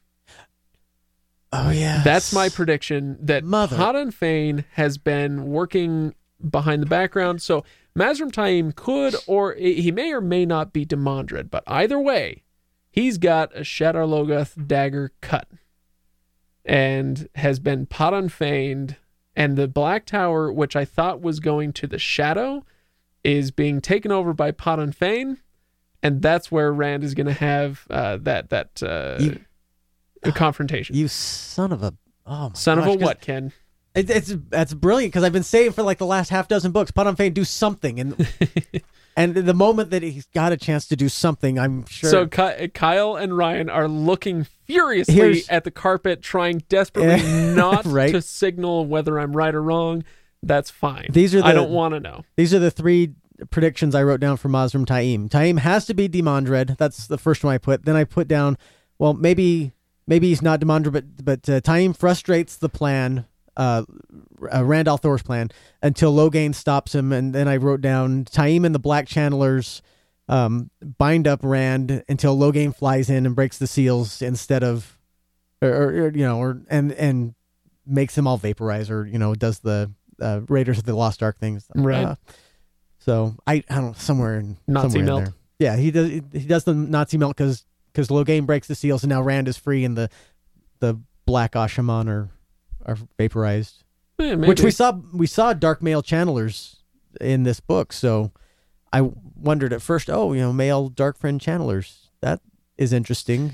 Oh 1.51 1.69
yeah, 1.71 2.01
That's 2.03 2.32
my 2.34 2.49
prediction. 2.49 3.17
That 3.21 3.43
Mother. 3.43 3.75
Padan 3.75 4.11
Fain 4.11 4.65
has 4.73 4.97
been 4.97 5.45
working 5.45 6.13
behind 6.47 6.82
the 6.84 6.86
background. 6.86 7.41
So 7.41 7.63
Mazrim 8.00 8.32
Taim 8.32 8.74
could, 8.76 9.16
or 9.28 9.54
he 9.56 9.91
may 9.91 10.14
or 10.14 10.22
may 10.22 10.45
not 10.45 10.72
be 10.72 10.86
Demandred, 10.86 11.52
but 11.52 11.64
either 11.68 12.00
way, 12.00 12.43
he's 12.89 13.18
got 13.18 13.56
a 13.56 13.62
Shadar 13.62 14.08
Logoth 14.08 14.68
dagger 14.68 15.12
cut 15.22 15.47
and 16.66 17.28
has 17.36 17.60
been 17.60 17.86
Padan 17.86 18.30
Faned. 18.30 18.95
And 19.36 19.58
the 19.58 19.68
Black 19.68 20.06
Tower, 20.06 20.52
which 20.52 20.76
I 20.76 20.84
thought 20.86 21.22
was 21.22 21.39
going 21.39 21.72
to 21.74 21.88
the 21.88 22.00
Shadow, 22.00 22.66
is 23.24 23.52
being 23.52 23.80
taken 23.80 24.12
over 24.12 24.34
by 24.34 24.52
Fain. 24.52 25.38
And 26.04 26.22
that's 26.22 26.52
where 26.52 26.74
Rand 26.74 27.04
is 27.04 27.14
going 27.14 27.28
to 27.28 27.34
have 27.34 27.86
uh, 27.89 28.18
that 28.22 28.50
that 28.50 28.82
uh, 28.84 29.18
You- 29.20 30.32
confrontation. 30.34 30.95
you 30.95 31.08
son 31.08 31.72
of 31.72 31.84
a 31.84 31.93
oh 32.26 32.52
Son 32.54 32.80
of 32.80 32.86
a 32.88 32.93
what, 32.95 33.22
Kenn? 33.22 33.54
It, 33.96 34.10
it's 34.10 34.34
that's 34.50 34.74
brilliant 34.74 35.12
because 35.14 35.24
I've 35.24 35.34
been 35.34 35.44
saying 35.44 35.72
for 35.72 35.84
like 35.84 35.98
the 35.98 36.06
last 36.06 36.30
half 36.30 36.48
dozen 36.48 36.72
books, 36.72 36.92
Padan 36.92 37.16
Fain, 37.16 37.34
do 37.34 37.44
something, 37.44 38.00
and 38.00 38.28
and 39.18 39.34
the 39.36 39.54
moment 39.54 39.90
that 39.92 40.04
he's 40.04 40.28
got 40.28 40.52
a 40.52 40.58
chance 40.58 40.88
to 40.90 40.96
do 40.96 41.10
something, 41.10 41.58
I'm 41.58 41.86
sure. 41.88 42.10
So 42.10 42.28
Ky- 42.28 42.68
Kyle 42.70 43.16
and 43.16 43.36
Ryan 43.36 43.70
are 43.70 43.88
looking 43.88 44.46
furiously 44.66 45.14
Here's- 45.16 45.50
at 45.50 45.64
the 45.64 45.72
carpet, 45.72 46.22
trying 46.22 46.60
desperately 46.70 47.22
not 47.56 47.86
Right. 47.86 48.12
to 48.12 48.22
signal 48.22 48.86
whether 48.86 49.20
I'm 49.20 49.36
right 49.36 49.54
or 49.56 49.62
wrong. 49.64 50.04
That's 50.44 50.70
fine. 50.70 51.08
These 51.12 51.34
are 51.36 51.44
I 51.44 51.50
the- 51.54 51.62
don't 51.62 51.72
want 51.72 51.96
to 51.96 52.00
know. 52.00 52.24
These 52.38 52.54
are 52.54 52.60
the 52.60 52.72
three 52.72 53.14
predictions 53.50 53.96
I 53.96 54.04
wrote 54.04 54.20
down 54.20 54.38
for 54.38 54.50
Mazrim 54.50 54.86
Taim. 54.86 55.30
Taim 55.30 55.60
has 55.60 55.86
to 55.88 55.94
be 55.94 56.08
Demandred. 56.08 56.76
That's 56.78 57.08
the 57.08 57.18
first 57.18 57.44
one 57.44 57.54
I 57.54 57.58
put. 57.58 57.86
Then 57.86 57.96
I 57.96 58.04
put 58.04 58.28
down, 58.28 58.58
well, 59.00 59.14
maybe 59.14 59.72
maybe 60.08 60.28
he's 60.30 60.42
not 60.42 60.60
Demandred, 60.60 60.94
but 60.94 61.26
but 61.26 61.50
uh, 61.50 61.60
Taim 61.62 61.96
frustrates 61.98 62.56
the 62.56 62.70
plan, 62.70 63.26
uh, 63.58 63.84
uh, 64.54 64.64
Rand 64.64 64.88
al'Thor's 64.88 65.24
plan, 65.24 65.50
until 65.82 66.14
Logain 66.14 66.54
stops 66.54 66.95
him. 66.95 67.12
And 67.12 67.34
then 67.34 67.47
I 67.47 67.58
wrote 67.58 67.82
down 67.82 68.26
Taim 68.26 68.66
and 68.66 68.74
the 68.74 68.80
Black 68.80 69.08
Channelers 69.08 69.82
um, 70.28 70.70
bind 70.97 71.28
up 71.28 71.39
Rand 71.43 72.04
until 72.08 72.38
Logain 72.38 72.76
flies 72.76 73.10
in 73.10 73.26
and 73.26 73.36
breaks 73.36 73.58
the 73.58 73.68
seals 73.68 74.22
instead 74.22 74.64
of, 74.64 74.97
or, 75.62 75.70
or, 75.70 76.12
you 76.12 76.24
know, 76.24 76.39
or 76.39 76.62
and 76.70 76.91
and 76.93 77.34
makes 77.86 78.16
them 78.16 78.28
all 78.28 78.38
vaporize, 78.38 78.89
or 78.89 79.06
you 79.06 79.18
know, 79.18 79.34
does 79.34 79.60
the 79.60 79.91
uh, 80.22 80.41
Raiders 80.47 80.78
of 80.78 80.84
the 80.84 80.95
Lost 80.95 81.24
Ark 81.24 81.39
things. 81.39 81.66
Right. 81.76 82.06
Uh, 82.06 82.16
so 83.00 83.36
I 83.47 83.64
I 83.70 83.76
don't 83.76 83.86
know 83.88 83.93
somewhere 83.93 84.39
in 84.39 84.58
Nazi 84.68 84.89
somewhere 84.89 85.00
in 85.00 85.06
melt. 85.06 85.24
there. 85.26 85.34
Yeah, 85.60 85.76
he 85.78 85.91
does 85.91 86.10
he 86.10 86.45
does 86.45 86.64
the 86.64 86.74
Nazi 86.74 87.18
melt 87.18 87.36
because 87.36 87.66
because 87.91 88.10
Logain 88.10 88.45
breaks 88.45 88.68
the 88.68 88.76
seals 88.76 89.04
and 89.04 89.10
now 89.10 89.22
Rand 89.22 89.47
is 89.47 89.58
free 89.58 89.84
and 89.84 89.97
the 89.97 90.10
the 90.80 91.00
black 91.26 91.54
Asha'man 91.54 92.08
are 92.08 92.30
are 92.90 92.98
vaporized. 93.18 93.84
Eh, 94.20 94.36
Which 94.36 94.62
we 94.62 94.72
saw 94.72 94.92
we 95.14 95.28
saw 95.28 95.54
dark 95.54 95.82
male 95.82 96.02
channelers 96.04 96.78
in 97.22 97.44
this 97.44 97.60
book. 97.60 97.94
So 97.94 98.32
I 98.92 99.02
wondered 99.36 99.72
at 99.74 99.82
first, 99.82 100.10
oh, 100.10 100.34
you 100.34 100.42
know, 100.42 100.54
male 100.54 100.90
dark 100.90 101.18
friend 101.18 101.40
channelers. 101.40 102.08
That 102.22 102.42
is 102.78 102.92
interesting. 102.94 103.54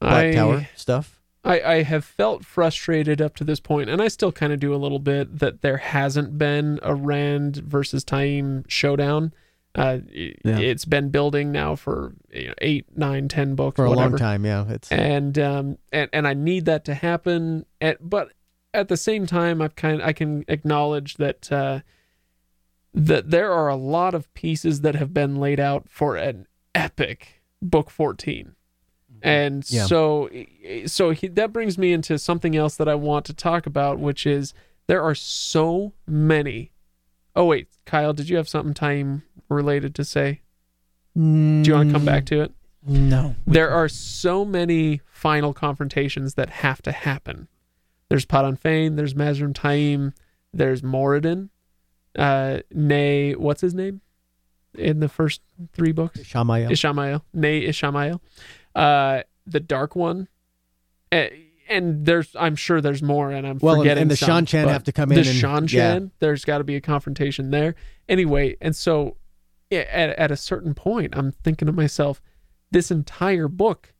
Black 0.00 0.26
I, 0.26 0.32
Tower 0.32 0.68
stuff. 0.76 1.20
I, 1.44 1.60
I 1.60 1.82
have 1.82 2.04
felt 2.04 2.44
frustrated 2.44 3.22
up 3.22 3.36
to 3.36 3.44
this 3.44 3.60
point, 3.60 3.88
and 3.88 4.02
I 4.02 4.08
still 4.08 4.32
kind 4.32 4.52
of 4.52 4.58
do 4.58 4.74
a 4.74 4.76
little 4.76 4.98
bit 4.98 5.38
that 5.38 5.62
there 5.62 5.76
hasn't 5.76 6.38
been 6.38 6.80
a 6.82 6.94
Rand 6.94 7.56
versus 7.56 8.04
Taim 8.04 8.64
showdown. 8.68 9.32
Uh, 9.74 9.98
Yeah. 10.12 10.58
It's 10.58 10.84
been 10.86 11.10
building 11.10 11.52
now 11.52 11.76
for 11.76 12.14
you 12.32 12.48
know, 12.48 12.54
eight, 12.58 12.86
nine, 12.96 13.28
ten 13.28 13.54
books 13.54 13.76
For 13.76 13.84
a 13.84 13.90
whatever. 13.90 14.10
long 14.10 14.18
time, 14.18 14.44
yeah. 14.46 14.64
It's 14.68 14.90
and 14.90 15.38
um 15.38 15.78
and 15.92 16.08
and 16.12 16.26
I 16.26 16.34
need 16.34 16.64
that 16.64 16.84
to 16.86 16.94
happen. 16.94 17.64
At, 17.80 17.98
but 18.00 18.32
at 18.76 18.88
the 18.88 18.96
same 18.96 19.26
time, 19.26 19.60
I've 19.62 19.74
kind 19.76 20.02
I 20.02 20.12
can 20.12 20.44
acknowledge 20.48 21.14
that 21.16 21.50
uh, 21.50 21.80
that 22.94 23.30
there 23.30 23.52
are 23.52 23.68
a 23.68 23.76
lot 23.76 24.14
of 24.14 24.32
pieces 24.34 24.80
that 24.82 24.94
have 24.94 25.12
been 25.12 25.36
laid 25.36 25.58
out 25.60 25.88
for 25.88 26.16
an 26.16 26.46
epic 26.74 27.42
book 27.60 27.90
fourteen. 27.90 28.54
And 29.22 29.68
Yeah. 29.70 29.86
so 29.86 30.28
so 30.86 31.10
he, 31.10 31.28
that 31.28 31.52
brings 31.52 31.78
me 31.78 31.92
into 31.92 32.18
something 32.18 32.54
else 32.54 32.76
that 32.76 32.88
I 32.88 32.94
want 32.94 33.24
to 33.26 33.34
talk 33.34 33.66
about, 33.66 33.98
which 33.98 34.26
is 34.26 34.52
there 34.86 35.02
are 35.02 35.14
so 35.14 35.94
many. 36.06 36.72
Oh 37.34 37.46
wait, 37.46 37.68
Kyle, 37.86 38.12
did 38.12 38.28
you 38.28 38.36
have 38.36 38.48
something 38.48 38.74
time 38.74 39.22
related 39.48 39.94
to 39.96 40.04
say? 40.04 40.42
Do 41.14 41.22
you 41.64 41.72
want 41.72 41.88
to 41.88 41.92
come 41.94 42.04
back 42.04 42.26
to 42.26 42.42
it? 42.42 42.52
No. 42.86 43.34
There 43.46 43.70
are 43.70 43.88
so 43.88 44.44
many 44.44 45.00
final 45.10 45.54
confrontations 45.54 46.34
that 46.34 46.50
have 46.50 46.82
to 46.82 46.92
happen. 46.92 47.48
There's 48.08 48.24
Padan 48.24 48.56
Fain, 48.56 48.96
there's 48.96 49.14
Mazrim 49.14 49.52
Taim, 49.52 50.12
there's 50.52 50.82
Moridin, 50.82 51.48
uh, 52.16 52.58
Nay, 52.72 53.32
what's 53.34 53.60
his 53.60 53.74
name 53.74 54.00
in 54.74 55.00
the 55.00 55.08
first 55.08 55.40
three 55.72 55.92
books? 55.92 56.20
Shamael. 56.20 56.70
Ishamael, 56.70 57.22
Nay 57.34 57.66
Ishamael, 57.66 58.20
uh, 58.74 59.22
the 59.46 59.60
Dark 59.60 59.96
One, 59.96 60.28
and 61.10 62.06
there's 62.06 62.34
I'm 62.38 62.54
sure 62.56 62.80
there's 62.80 63.02
more, 63.02 63.30
and 63.32 63.46
I'm 63.46 63.58
Well, 63.60 63.74
and- 63.74 63.82
forgetting 63.82 64.02
and 64.02 64.10
the 64.10 64.16
some, 64.16 64.44
Seanchan 64.46 64.68
have 64.68 64.84
to 64.84 64.92
come 64.92 65.08
the 65.08 65.16
in 65.20 65.26
and- 65.26 65.36
Shan 65.36 65.66
yeah. 65.70 65.98
There's 66.20 66.44
got 66.44 66.58
to 66.58 66.64
be 66.64 66.76
a 66.76 66.80
confrontation 66.80 67.50
there 67.50 67.74
anyway, 68.08 68.56
and 68.60 68.74
so 68.76 69.16
at 69.72 69.88
at 69.88 70.30
a 70.30 70.36
certain 70.36 70.74
point, 70.74 71.16
I'm 71.16 71.32
thinking 71.32 71.66
to 71.66 71.72
myself, 71.72 72.22
this 72.70 72.90
entire 72.92 73.48
book 73.48 73.92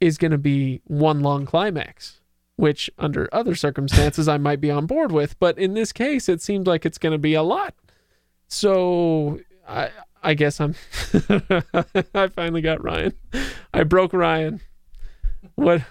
is 0.00 0.16
going 0.18 0.30
to 0.32 0.38
be 0.38 0.80
one 0.84 1.20
long 1.20 1.44
climax. 1.44 2.20
Which, 2.56 2.90
under 2.98 3.28
other 3.32 3.54
circumstances, 3.54 4.28
I 4.28 4.36
might 4.38 4.60
be 4.60 4.70
on 4.70 4.86
board 4.86 5.10
with, 5.10 5.38
but 5.40 5.58
in 5.58 5.74
this 5.74 5.90
case, 5.92 6.28
it 6.28 6.40
seems 6.42 6.66
like 6.66 6.84
it's 6.86 6.98
going 6.98 7.12
to 7.12 7.18
be 7.18 7.34
a 7.34 7.42
lot. 7.42 7.74
So, 8.48 9.40
I 9.66 9.90
I 10.22 10.34
guess 10.34 10.60
I'm. 10.60 10.74
I 12.14 12.28
finally 12.28 12.60
got 12.60 12.82
Ryan. 12.84 13.14
I 13.72 13.82
broke 13.84 14.12
Ryan. 14.12 14.60
What? 15.54 15.82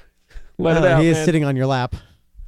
Let 0.58 0.78
it 0.78 0.84
Uh, 0.84 0.88
out, 0.96 1.02
he 1.02 1.08
is 1.10 1.18
man. 1.18 1.26
sitting 1.26 1.44
on 1.46 1.56
your 1.56 1.66
lap. 1.66 1.96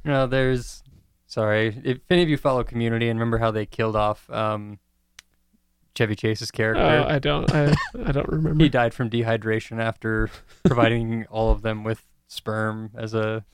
No, 0.04 0.26
there's. 0.26 0.82
Sorry, 1.26 1.76
if 1.84 1.98
any 2.08 2.22
of 2.22 2.28
you 2.28 2.36
follow 2.36 2.62
Community 2.62 3.08
and 3.08 3.18
remember 3.18 3.38
how 3.38 3.50
they 3.50 3.66
killed 3.66 3.96
off 3.96 4.30
um, 4.30 4.78
Chevy 5.96 6.14
Chase's 6.14 6.52
character, 6.52 6.80
Oh, 6.82 7.04
I 7.08 7.18
don't. 7.18 7.52
I, 7.52 7.74
I 8.06 8.12
don't 8.12 8.28
remember. 8.28 8.62
he 8.62 8.68
died 8.68 8.94
from 8.94 9.10
dehydration 9.10 9.80
after 9.82 10.30
providing 10.64 11.26
all 11.26 11.50
of 11.50 11.62
them 11.62 11.82
with 11.82 12.04
sperm 12.28 12.92
as 12.96 13.14
a 13.14 13.44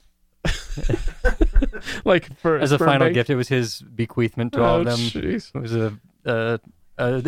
like 2.04 2.36
for 2.38 2.58
as 2.58 2.72
a 2.72 2.76
sperm 2.76 2.86
final 2.88 3.06
bank? 3.06 3.14
gift. 3.14 3.30
It 3.30 3.36
was 3.36 3.48
his 3.48 3.82
bequeathment 3.82 4.52
to 4.54 4.62
all 4.62 4.76
Oh, 4.76 4.80
of 4.80 4.86
them. 4.86 4.98
jeez. 4.98 5.54
It 5.54 5.60
was 5.60 5.74
a 5.74 5.98
a, 6.24 6.60
a 6.98 7.20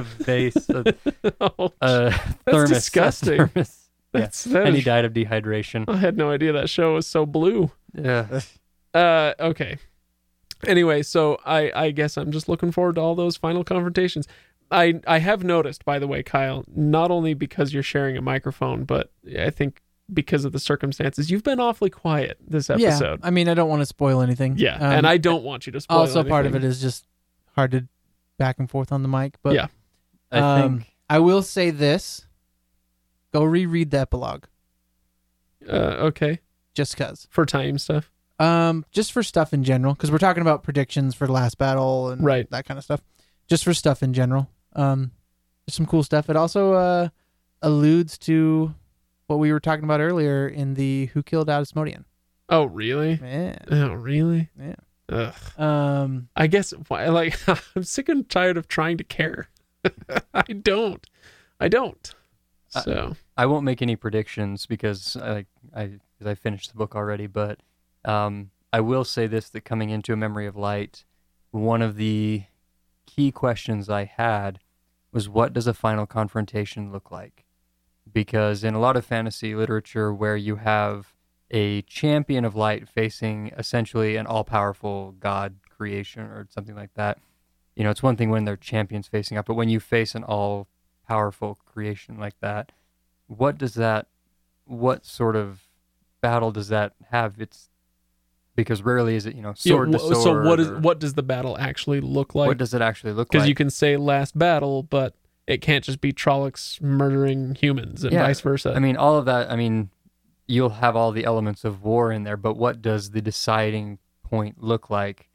vase, 0.00 0.68
a, 0.70 0.94
Oh, 1.40 1.72
a 1.80 2.10
thermos, 2.46 2.70
a 2.70 2.74
disgusting. 2.74 3.36
thermos. 3.48 3.76
Yeah. 4.12 4.26
that 4.26 4.66
and 4.66 4.74
he 4.74 4.82
died 4.82 5.04
of 5.04 5.12
dehydration. 5.12 5.84
I 5.88 5.96
had 5.96 6.16
no 6.16 6.30
idea 6.30 6.52
that 6.52 6.68
show 6.68 6.94
was 6.94 7.06
so 7.06 7.26
blue. 7.26 7.70
Yeah. 7.94 8.40
Uh, 8.92 9.34
okay. 9.38 9.78
Anyway, 10.66 11.02
so 11.02 11.38
I 11.46 11.70
I 11.74 11.90
guess 11.92 12.16
I'm 12.16 12.32
just 12.32 12.48
looking 12.48 12.72
forward 12.72 12.96
to 12.96 13.00
all 13.00 13.14
those 13.14 13.36
final 13.36 13.62
confrontations. 13.64 14.26
I 14.70 15.00
I 15.06 15.18
have 15.18 15.42
noticed, 15.44 15.84
by 15.84 15.98
the 15.98 16.06
way, 16.08 16.22
Kyle, 16.22 16.64
not 16.74 17.10
only 17.10 17.34
because 17.34 17.72
you're 17.72 17.82
sharing 17.84 18.16
a 18.16 18.20
microphone, 18.22 18.84
but 18.84 19.12
I 19.38 19.50
think 19.50 19.80
because 20.12 20.44
of 20.44 20.52
the 20.52 20.58
circumstances, 20.58 21.30
you've 21.30 21.42
been 21.42 21.60
awfully 21.60 21.90
quiet 21.90 22.38
this 22.46 22.70
episode. 22.70 23.20
Yeah. 23.20 23.26
I 23.26 23.30
mean, 23.30 23.48
I 23.48 23.54
don't 23.54 23.68
want 23.68 23.80
to 23.80 23.86
spoil 23.86 24.20
anything. 24.20 24.56
Yeah, 24.58 24.76
Um, 24.76 24.82
and 24.82 25.06
I 25.06 25.16
don't 25.16 25.42
want 25.44 25.66
you 25.66 25.72
to 25.72 25.80
spoil. 25.80 25.98
also 25.98 26.24
part 26.24 26.46
of 26.46 26.54
it 26.54 26.64
is 26.64 26.80
just 26.80 27.06
hard 27.54 27.70
to 27.72 27.86
back 28.38 28.58
and 28.58 28.68
forth 28.70 28.92
on 28.92 29.02
the 29.02 29.08
mic. 29.08 29.34
But 29.42 29.54
Yeah. 29.54 29.66
I 30.32 30.38
um, 30.38 30.78
think 30.78 30.94
I 31.08 31.18
will 31.18 31.42
say 31.42 31.70
this: 31.70 32.26
go 33.32 33.42
reread 33.44 33.90
the 33.90 33.98
epilogue, 34.00 34.44
uh, 35.68 35.72
okay 36.08 36.40
just 36.74 36.96
cause. 36.96 37.26
for 37.30 37.44
time 37.46 37.78
stuff. 37.78 38.10
Um, 38.38 38.86
just 38.90 39.12
for 39.12 39.22
stuff 39.22 39.52
in 39.52 39.64
general, 39.64 39.92
because 39.94 40.10
we're 40.10 40.18
talking 40.18 40.40
about 40.40 40.62
predictions 40.62 41.14
for 41.14 41.26
the 41.26 41.32
last 41.32 41.58
battle 41.58 42.08
and 42.10 42.24
Right. 42.24 42.48
that 42.50 42.64
kind 42.64 42.78
of 42.78 42.84
stuff. 42.84 43.02
Just 43.48 43.64
for 43.64 43.74
stuff 43.74 44.02
in 44.02 44.14
general. 44.14 44.48
Um, 44.74 45.10
there's 45.66 45.74
some 45.74 45.84
cool 45.84 46.02
stuff. 46.02 46.30
It 46.30 46.36
also 46.36 46.72
uh 46.72 47.08
alludes 47.60 48.16
to 48.18 48.74
what 49.30 49.38
we 49.38 49.52
were 49.52 49.60
talking 49.60 49.84
about 49.84 50.00
earlier 50.00 50.48
in 50.48 50.74
the 50.74 51.06
Who 51.14 51.22
Killed 51.22 51.48
Asmodean. 51.48 52.04
Oh, 52.48 52.64
really? 52.64 53.20
Yeah. 53.22 53.58
Oh, 53.70 53.92
really? 53.92 54.50
Yeah. 54.60 54.74
Ugh. 55.08 55.34
Um, 55.56 56.28
I 56.34 56.48
guess 56.48 56.72
why 56.88 57.06
like 57.06 57.38
I'm 57.76 57.84
sick 57.84 58.08
and 58.08 58.28
tired 58.28 58.56
of 58.56 58.66
trying 58.66 58.98
to 58.98 59.04
care. 59.04 59.48
I 60.34 60.42
don't. 60.52 61.06
I 61.60 61.68
don't. 61.68 62.12
So 62.70 63.16
I 63.36 63.46
won't 63.46 63.64
make 63.64 63.82
any 63.82 63.94
predictions 63.94 64.66
because 64.66 65.16
I 65.16 65.30
like 65.30 65.46
I 65.74 65.86
because 65.86 66.30
I 66.30 66.34
finished 66.34 66.70
the 66.70 66.76
book 66.76 66.96
already. 66.96 67.26
But 67.26 67.60
um, 68.04 68.50
I 68.72 68.80
will 68.80 69.04
say 69.04 69.26
this: 69.26 69.48
that 69.50 69.64
coming 69.64 69.90
into 69.90 70.12
a 70.12 70.16
memory 70.16 70.46
of 70.46 70.56
light, 70.56 71.04
one 71.50 71.82
of 71.82 71.96
the 71.96 72.44
key 73.06 73.32
questions 73.32 73.88
I 73.88 74.04
had 74.04 74.60
was, 75.12 75.28
"What 75.28 75.52
does 75.52 75.66
a 75.66 75.74
final 75.74 76.06
confrontation 76.06 76.92
look 76.92 77.10
like?" 77.10 77.44
Because 78.12 78.64
in 78.64 78.74
a 78.74 78.80
lot 78.80 78.96
of 78.96 79.04
fantasy 79.04 79.54
literature, 79.54 80.12
where 80.12 80.36
you 80.36 80.56
have 80.56 81.14
a 81.50 81.82
champion 81.82 82.44
of 82.44 82.54
light 82.54 82.88
facing 82.88 83.48
essentially 83.58 84.16
an 84.16 84.26
all-powerful 84.26 85.12
god 85.18 85.56
creation 85.68 86.22
or 86.22 86.46
something 86.50 86.74
like 86.76 86.94
that, 86.94 87.18
you 87.74 87.84
know, 87.84 87.90
it's 87.90 88.02
one 88.02 88.16
thing 88.16 88.30
when 88.30 88.44
they're 88.44 88.56
champions 88.56 89.06
facing 89.08 89.36
up, 89.36 89.46
but 89.46 89.54
when 89.54 89.68
you 89.68 89.80
face 89.80 90.14
an 90.14 90.24
all-powerful 90.24 91.58
creation 91.64 92.18
like 92.18 92.38
that, 92.40 92.72
what 93.26 93.58
does 93.58 93.74
that 93.74 94.06
what 94.64 95.04
sort 95.04 95.34
of 95.36 95.62
battle 96.20 96.52
does 96.52 96.68
that 96.68 96.92
have 97.10 97.40
it's 97.40 97.70
because 98.54 98.82
rarely 98.82 99.16
is 99.16 99.26
it 99.26 99.34
you 99.34 99.42
know 99.42 99.54
Yeah, 99.64 99.72
sword 99.72 99.92
to 99.92 99.98
sword 99.98 100.16
so 100.16 100.32
what 100.48 100.60
is 100.60 100.68
or- 100.68 100.78
what 100.78 100.98
does 101.00 101.14
the 101.14 101.22
battle 101.22 101.56
actually 101.58 102.00
look 102.00 102.34
like? 102.34 102.48
what 102.48 102.58
does 102.58 102.74
it 102.74 102.82
actually 102.82 103.12
look 103.12 103.32
like? 103.32 103.38
Because 103.38 103.48
you 103.48 103.54
can 103.54 103.70
say 103.70 103.96
last 103.96 104.38
battle, 104.38 104.82
but 104.82 105.14
it 105.50 105.60
can't 105.60 105.84
just 105.84 106.00
be 106.00 106.12
Trollocs 106.12 106.80
murdering 106.80 107.54
humans 107.56 108.04
and 108.04 108.12
Yeah, 108.12 108.26
vice 108.26 108.40
versa. 108.40 108.72
i 108.74 108.78
mean 108.78 108.96
all 108.96 109.16
of 109.16 109.24
that 109.24 109.50
i 109.50 109.56
mean 109.56 109.90
you'll 110.46 110.70
have 110.70 110.96
all 110.96 111.12
the 111.12 111.24
elements 111.24 111.64
of 111.64 111.82
war 111.82 112.12
in 112.12 112.24
there 112.24 112.36
but 112.36 112.54
what 112.54 112.80
does 112.80 113.10
the 113.10 113.20
deciding 113.20 113.98
point 114.22 114.62
look 114.62 114.90
like 114.90 115.28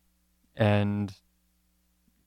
and 0.55 1.13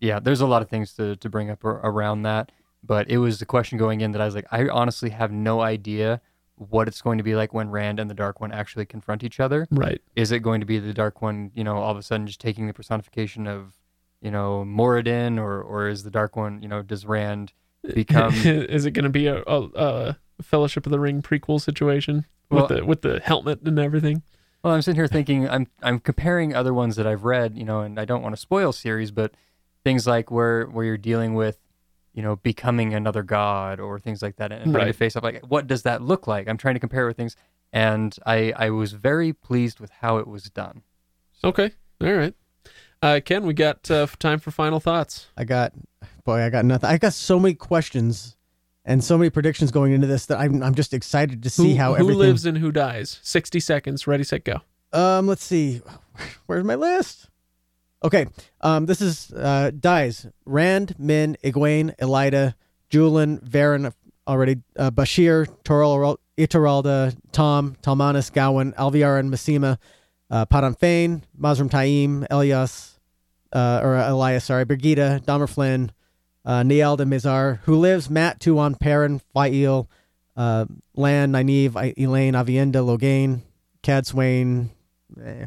yeah 0.01 0.21
there's 0.21 0.41
a 0.41 0.47
lot 0.47 0.63
of 0.63 0.69
things 0.69 0.93
to, 0.95 1.17
to 1.17 1.29
bring 1.29 1.51
up 1.51 1.65
around 1.65 2.23
that 2.23 2.53
but 2.85 3.11
it 3.11 3.19
was 3.19 3.39
the 3.39 3.47
question 3.47 3.79
going 3.79 4.01
in 4.01 4.13
that 4.13 4.21
i 4.21 4.25
was 4.27 4.35
like 4.35 4.47
i 4.51 4.69
honestly 4.69 5.11
have 5.11 5.33
no 5.33 5.61
idea 5.61 6.21
what 6.57 6.89
it's 6.89 7.01
going 7.01 7.19
to 7.19 7.25
be 7.25 7.37
like 7.37 7.55
when 7.55 7.71
rand 7.71 8.01
and 8.01 8.11
the 8.11 8.15
dark 8.15 8.41
one 8.41 8.51
actually 8.53 8.85
confront 8.85 9.23
each 9.23 9.39
other 9.41 9.67
right. 9.71 10.01
is 10.17 10.33
it 10.33 10.41
going 10.41 10.61
to 10.61 10.67
be 10.67 10.79
the 10.79 10.93
dark 10.93 11.23
one 11.23 11.51
you 11.55 11.65
know 11.65 11.77
all 11.79 11.93
of 11.93 11.97
a 11.97 12.03
sudden 12.03 12.27
just 12.27 12.41
taking 12.41 12.67
the 12.67 12.75
personification 12.75 13.47
of 13.47 13.75
you 14.21 14.31
know 14.31 14.65
moridin 14.67 15.39
or 15.39 15.63
or 15.63 15.89
is 15.89 16.03
the 16.03 16.11
dark 16.11 16.37
one 16.37 16.61
you 16.61 16.69
know 16.69 16.83
does 16.83 17.07
rand 17.07 17.53
become 17.95 18.33
is 18.45 18.85
it 18.87 18.93
going 18.93 19.05
to 19.05 19.09
be 19.11 19.27
a, 19.27 19.43
a, 19.47 19.63
a 19.75 20.17
Fellowship 20.43 20.87
of 20.87 20.93
the 20.93 21.01
Ring 21.01 21.21
prequel 21.23 21.61
situation 21.61 22.27
Well- 22.51 22.67
with 22.69 22.79
the 22.79 22.85
with 22.85 23.03
the 23.03 23.21
helmet 23.21 23.61
and 23.65 23.79
everything? 23.79 24.23
well 24.65 24.75
i'm 24.75 24.83
sitting 24.83 24.97
here 24.97 25.07
thinking 25.07 25.49
i'm 25.49 25.69
i'm 25.85 26.01
comparing 26.01 26.53
other 26.53 26.75
ones 26.75 26.97
that 26.97 27.07
i've 27.07 27.23
read 27.25 27.57
you 27.57 27.65
know 27.65 27.81
and 27.83 27.99
i 27.99 28.05
don't 28.05 28.23
want 28.23 28.35
to 28.35 28.41
spoil 28.41 28.73
series 28.73 29.13
but 29.13 29.33
things 29.85 30.05
like 30.05 30.33
where 30.33 30.65
where 30.67 30.85
you're 30.85 30.97
dealing 30.99 31.35
with 31.35 31.59
you 32.13 32.23
know 32.25 32.35
becoming 32.35 32.93
another 32.93 33.23
god 33.23 33.79
or 33.79 34.01
things 34.01 34.21
like 34.21 34.35
that 34.35 34.51
and 34.51 34.73
trying 34.75 34.89
to 34.89 34.93
face 34.93 35.15
up 35.15 35.23
like 35.23 35.41
what 35.47 35.69
does 35.69 35.83
that 35.85 36.03
look 36.03 36.27
like 36.27 36.49
i'm 36.49 36.57
trying 36.57 36.75
to 36.75 36.81
compare 36.81 37.07
with 37.07 37.17
things 37.17 37.37
and 37.73 38.17
i 38.27 38.53
i 38.57 38.69
was 38.69 38.95
very 38.95 39.33
pleased 39.33 39.79
with 39.79 39.91
how 40.01 40.19
it 40.19 40.27
was 40.27 40.45
done 40.51 40.83
So. 41.35 41.51
Okay. 41.51 41.71
All 42.01 42.13
right. 42.13 42.35
Uh, 43.01 43.21
Kenn, 43.25 43.47
we 43.47 43.55
got 43.55 43.91
uh, 43.91 44.07
time 44.19 44.39
for 44.41 44.51
final 44.51 44.81
thoughts. 44.81 45.29
I 45.37 45.45
got, 45.45 45.73
boy, 46.25 46.43
I 46.43 46.51
got 46.51 46.65
nothing. 46.65 46.91
I 46.91 46.99
got 46.99 47.13
so 47.13 47.39
many 47.39 47.55
questions 47.55 48.37
and 48.85 49.05
so 49.05 49.17
many 49.17 49.31
predictions 49.31 49.71
going 49.71 49.93
into 49.93 50.07
this 50.07 50.27
that 50.27 50.39
I'm, 50.39 50.63
I'm 50.63 50.75
just 50.75 50.93
excited 50.93 51.43
to 51.43 51.51
see 51.51 51.73
who, 51.73 51.77
how 51.79 51.91
who 51.91 52.01
everything. 52.01 52.19
lives 52.19 52.47
and 52.47 52.59
who 52.59 52.73
dies? 52.73 53.21
Sixty 53.23 53.61
seconds. 53.61 54.07
Ready, 54.07 54.25
set, 54.25 54.45
go. 54.45 54.61
Um, 54.93 55.27
let's 55.27 55.45
see. 55.45 55.83
Where's 56.47 56.65
my 56.65 56.75
list? 56.75 57.29
Okay. 58.03 58.27
Um, 58.61 58.87
this 58.87 59.01
is 59.01 59.33
uh 59.33 59.71
dies. 59.79 60.27
Rand, 60.45 60.95
Min, 60.99 61.37
Egwene, 61.45 61.95
Elaida, 61.97 62.55
Julian, 62.91 63.39
Varen, 63.39 63.93
already 64.27 64.57
uh, 64.77 64.91
Bashere, 64.91 65.47
Toril, 65.65 66.17
Ituralde, 66.37 67.17
Tom, 67.33 67.77
Talmanes, 67.83 68.33
Gawyn, 68.33 68.75
Alviar, 68.77 69.19
and 69.19 69.31
Massima, 69.31 69.79
uh, 70.31 70.45
Padan 70.47 70.75
Fain, 70.75 71.25
Mazrim 71.39 71.71
Taim, 71.71 72.27
Elias, 72.31 72.99
uh, 73.53 73.81
or 73.83 73.97
Elias, 73.97 74.45
sorry, 74.45 74.65
Brigida, 74.65 75.21
Damer 75.25 75.47
Flinn, 75.47 75.93
uh, 76.45 76.63
Nielda 76.63 77.07
Mizar, 77.07 77.61
who 77.63 77.77
lives, 77.77 78.09
Mat, 78.11 78.41
Tuon, 78.41 78.79
Perrin, 78.79 79.21
Faile, 79.35 79.89
uh, 80.37 80.67
Lan, 80.95 81.33
Nynaeve, 81.33 81.95
Elayne, 81.97 82.33
Aviendha, 82.35 82.85
Logain, 82.85 83.41
Cadsuane, 83.83 84.69
eh, 85.23 85.47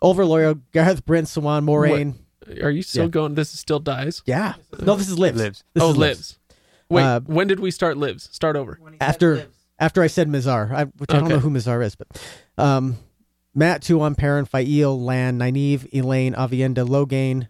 Overlord, 0.00 0.62
Gareth, 0.72 1.04
Brent, 1.04 1.26
Siuan, 1.28 1.64
Moiraine. 1.64 2.14
Are 2.62 2.70
you 2.70 2.82
still 2.82 3.04
Yeah. 3.04 3.10
going? 3.10 3.34
This 3.34 3.54
is 3.54 3.60
still 3.60 3.78
dies. 3.78 4.22
Yeah. 4.26 4.54
No, 4.80 4.96
this 4.96 5.08
is 5.08 5.18
lives. 5.18 5.38
Lives. 5.38 5.64
This 5.74 5.82
oh, 5.82 5.90
is 5.90 5.96
lives. 5.96 6.38
Wait, 6.88 7.02
Uh, 7.02 7.20
when 7.20 7.46
did 7.46 7.60
we 7.60 7.70
start 7.70 7.96
lives? 7.96 8.28
Start 8.32 8.56
over. 8.56 8.78
After 9.00 9.46
after 9.78 10.02
I 10.02 10.06
said 10.06 10.28
Mizar, 10.28 10.72
I, 10.72 10.84
which 10.84 11.10
I 11.10 11.18
don't 11.20 11.28
know 11.28 11.38
who 11.38 11.50
Mizar 11.50 11.84
is, 11.84 11.94
but 11.96 12.08
um, 12.58 12.96
Mat, 13.54 13.82
Tuon, 13.82 14.14
Perrin, 14.14 14.44
Faile, 14.46 14.98
Lan, 14.98 15.38
Nynaeve, 15.38 15.90
Elayne, 15.92 16.34
Aviendha, 16.34 16.86
Logain, 16.86 17.48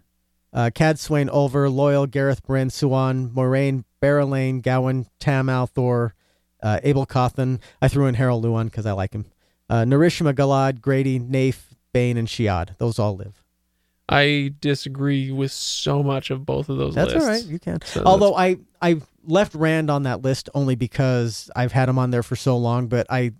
uh, 0.51 0.69
Cad, 0.73 0.99
Swain, 0.99 1.29
Olver, 1.29 1.71
Loial, 1.71 2.09
Gareth, 2.09 2.43
Bryne, 2.43 2.69
Siuan, 2.69 3.29
Moiraine, 3.33 3.83
Berelain, 4.01 4.61
Gawyn, 4.61 5.05
Tamal, 5.19 5.69
Thor, 5.69 6.13
uh, 6.61 6.79
Abel 6.83 7.05
Cawthon. 7.05 7.59
I 7.81 7.87
threw 7.87 8.07
in 8.07 8.15
Harold 8.15 8.43
Luan 8.43 8.67
because 8.67 8.85
I 8.85 8.91
like 8.91 9.13
him. 9.13 9.25
Uh, 9.69 9.83
Narishma, 9.83 10.33
Galad, 10.33 10.81
Grady, 10.81 11.19
Nafe, 11.19 11.73
Bain, 11.93 12.17
and 12.17 12.27
Chiad. 12.27 12.77
Those 12.77 12.99
all 12.99 13.15
live. 13.15 13.41
I 14.09 14.53
disagree 14.59 15.31
with 15.31 15.51
so 15.51 16.03
much 16.03 16.29
of 16.29 16.45
both 16.45 16.67
of 16.67 16.77
those 16.77 16.93
That's 16.93 17.13
lists. 17.13 17.27
all 17.27 17.33
right. 17.33 17.43
You 17.45 17.57
can. 17.57 17.81
So 17.83 18.03
Although 18.05 18.35
I 18.35 18.57
I 18.81 19.01
left 19.25 19.55
Rand 19.55 19.89
on 19.89 20.03
that 20.03 20.21
list 20.21 20.49
only 20.53 20.75
because 20.75 21.49
I've 21.55 21.71
had 21.71 21.87
him 21.87 21.97
on 21.97 22.11
there 22.11 22.21
for 22.21 22.35
so 22.35 22.57
long, 22.57 22.87
but 22.87 23.07
I 23.09 23.31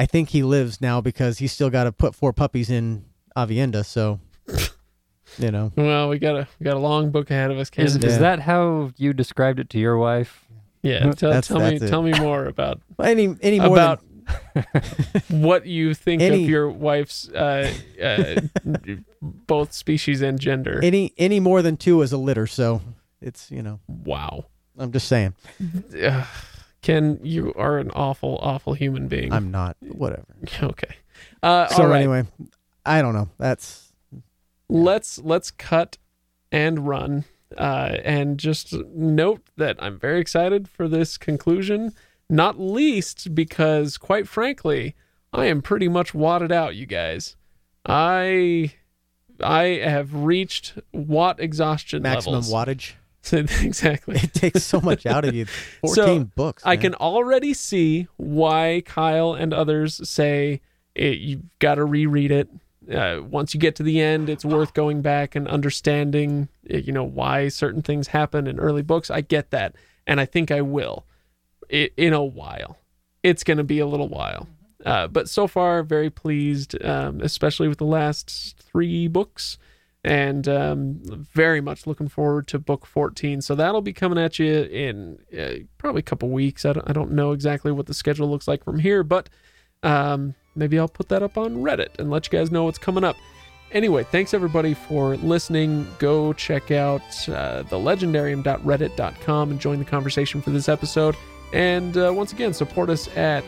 I 0.00 0.06
think 0.06 0.30
he 0.30 0.42
lives 0.42 0.80
now 0.80 1.02
because 1.02 1.38
he's 1.40 1.52
still 1.52 1.68
got 1.68 1.84
to 1.84 1.92
put 1.92 2.14
four 2.14 2.32
puppies 2.32 2.70
in 2.70 3.04
Aviendha. 3.36 3.84
So 3.84 4.18
you 5.38 5.50
know, 5.50 5.72
Well, 5.76 6.08
we 6.08 6.18
got 6.18 6.36
a 6.36 6.48
we 6.58 6.64
got 6.64 6.74
a 6.76 6.78
long 6.80 7.10
book 7.10 7.30
ahead 7.30 7.50
of 7.50 7.58
us, 7.58 7.68
Kenn. 7.68 7.84
Is, 7.84 7.98
Yeah. 8.00 8.08
is 8.08 8.18
that 8.18 8.40
how 8.40 8.92
you 8.96 9.12
described 9.12 9.58
it 9.60 9.68
to 9.70 9.78
your 9.78 9.98
wife? 9.98 10.46
yeah, 10.82 11.00
tell, 11.12 11.28
That's- 11.30 11.48
tell 11.48 11.60
me 11.60 11.76
it. 11.76 11.86
tell 11.88 12.02
me 12.02 12.12
more 12.18 12.46
about 12.46 12.80
any 12.98 13.36
any 13.42 13.60
more 13.60 13.72
about 13.76 14.00
than, 14.54 14.64
what 15.42 15.66
you 15.66 15.92
think 15.92 16.22
Any- 16.22 16.44
of 16.44 16.48
your 16.48 16.70
wife's 16.70 17.28
uh, 17.28 17.70
uh, 18.02 18.40
both 19.20 19.74
species 19.74 20.22
and 20.22 20.40
gender. 20.40 20.80
any 20.82 21.12
any 21.18 21.40
more 21.40 21.60
than 21.60 21.76
two 21.76 22.00
is 22.00 22.12
a 22.12 22.16
litter. 22.18 22.46
So 22.46 22.80
it's 23.20 23.50
you 23.50 23.62
know, 23.62 23.80
wow, 23.86 24.46
I'm 24.78 24.92
just 24.92 25.08
saying. 25.08 25.34
Kenn, 26.82 27.20
you 27.22 27.52
are 27.54 27.78
an 27.78 27.90
awful, 27.90 28.38
awful 28.40 28.74
human 28.74 29.06
being. 29.08 29.32
I'm 29.32 29.50
not. 29.50 29.76
Whatever. 29.80 30.24
okay. 30.62 30.96
Uh, 31.42 31.66
So 31.68 31.86
right. 31.86 31.98
anyway, 31.98 32.24
I 32.86 33.02
don't 33.02 33.14
know. 33.14 33.28
That's 33.38 33.90
let's 34.70 35.18
let's 35.18 35.50
cut 35.50 35.98
and 36.52 36.86
run 36.86 37.24
uh, 37.58 37.96
and 38.04 38.38
just 38.38 38.72
note 38.94 39.42
that 39.56 39.76
i'm 39.80 39.98
very 39.98 40.20
excited 40.20 40.68
for 40.68 40.86
this 40.88 41.18
conclusion 41.18 41.92
not 42.28 42.60
least 42.60 43.34
because 43.34 43.98
quite 43.98 44.28
frankly 44.28 44.94
i 45.32 45.46
am 45.46 45.60
pretty 45.60 45.88
much 45.88 46.14
wadded 46.14 46.52
out 46.52 46.76
you 46.76 46.86
guys 46.86 47.34
i 47.84 48.72
i 49.42 49.64
have 49.64 50.14
reached 50.14 50.78
watt 50.92 51.40
exhaustion 51.40 52.02
maximum 52.02 52.34
levels 52.34 52.52
wattage. 52.52 52.92
exactly 53.32 54.16
It 54.16 54.34
takes 54.34 54.64
so 54.64 54.80
much 54.80 55.06
out 55.06 55.24
of 55.24 55.34
you. 55.34 55.46
So, 55.86 55.94
Fourteen 55.94 56.32
books. 56.34 56.62
I 56.64 56.76
can 56.76 56.94
already 56.94 57.54
see 57.54 58.06
why 58.16 58.82
Kyle 58.84 59.32
and 59.34 59.54
others 59.54 60.08
say 60.08 60.60
it, 60.94 61.18
you've 61.18 61.58
got 61.58 61.76
to 61.76 61.84
reread 61.84 62.30
it. 62.30 62.48
Uh, 62.92 63.20
once 63.22 63.54
you 63.54 63.60
get 63.60 63.76
to 63.76 63.82
the 63.82 64.00
end, 64.00 64.28
it's 64.28 64.44
worth 64.44 64.74
going 64.74 65.00
back 65.00 65.34
and 65.34 65.46
understanding, 65.48 66.48
uh, 66.72 66.78
you 66.78 66.92
know, 66.92 67.04
why 67.04 67.48
certain 67.48 67.82
things 67.82 68.08
happen 68.08 68.46
in 68.46 68.58
early 68.58 68.82
books. 68.82 69.10
I 69.10 69.20
get 69.20 69.50
that, 69.50 69.74
and 70.06 70.20
I 70.20 70.26
think 70.26 70.50
I 70.50 70.60
will, 70.60 71.04
i 71.72 71.90
in 71.96 72.12
a 72.12 72.24
while. 72.24 72.78
It's 73.22 73.44
going 73.44 73.58
to 73.58 73.64
be 73.64 73.78
a 73.78 73.86
little 73.86 74.08
while, 74.08 74.48
uh, 74.84 75.06
but 75.06 75.28
so 75.28 75.46
far, 75.46 75.82
very 75.82 76.10
pleased, 76.10 76.82
um, 76.84 77.20
especially 77.20 77.68
with 77.68 77.78
the 77.78 77.84
last 77.84 78.56
three 78.58 79.08
books 79.08 79.58
and 80.02 80.48
um, 80.48 81.00
very 81.32 81.60
much 81.60 81.86
looking 81.86 82.08
forward 82.08 82.48
to 82.48 82.58
book 82.58 82.86
14 82.86 83.42
so 83.42 83.54
that'll 83.54 83.82
be 83.82 83.92
coming 83.92 84.18
at 84.18 84.38
you 84.38 84.62
in 84.62 85.18
uh, 85.38 85.64
probably 85.78 86.00
a 86.00 86.02
couple 86.02 86.28
weeks. 86.30 86.64
I 86.64 86.72
don't, 86.72 86.88
I 86.88 86.92
don't 86.92 87.12
know 87.12 87.32
exactly 87.32 87.70
what 87.70 87.86
the 87.86 87.94
schedule 87.94 88.30
looks 88.30 88.48
like 88.48 88.64
from 88.64 88.78
here 88.78 89.02
but 89.02 89.28
um, 89.82 90.34
maybe 90.54 90.78
i'll 90.78 90.88
put 90.88 91.08
that 91.08 91.22
up 91.22 91.36
on 91.36 91.56
reddit 91.56 91.98
and 91.98 92.10
let 92.10 92.26
you 92.26 92.38
guys 92.38 92.50
know 92.50 92.64
what's 92.64 92.78
coming 92.78 93.04
up. 93.04 93.16
Anyway 93.72 94.04
thanks 94.04 94.32
everybody 94.32 94.72
for 94.72 95.16
listening. 95.18 95.86
Go 95.98 96.32
check 96.32 96.70
out 96.70 97.02
uh, 97.28 97.62
the 97.64 97.76
legendarium.reddit.com 97.76 99.50
and 99.50 99.60
join 99.60 99.78
the 99.78 99.84
conversation 99.84 100.40
for 100.40 100.50
this 100.50 100.68
episode. 100.68 101.14
And 101.52 101.96
uh, 101.98 102.12
once 102.14 102.32
again 102.32 102.54
support 102.54 102.88
us 102.88 103.14
at 103.16 103.44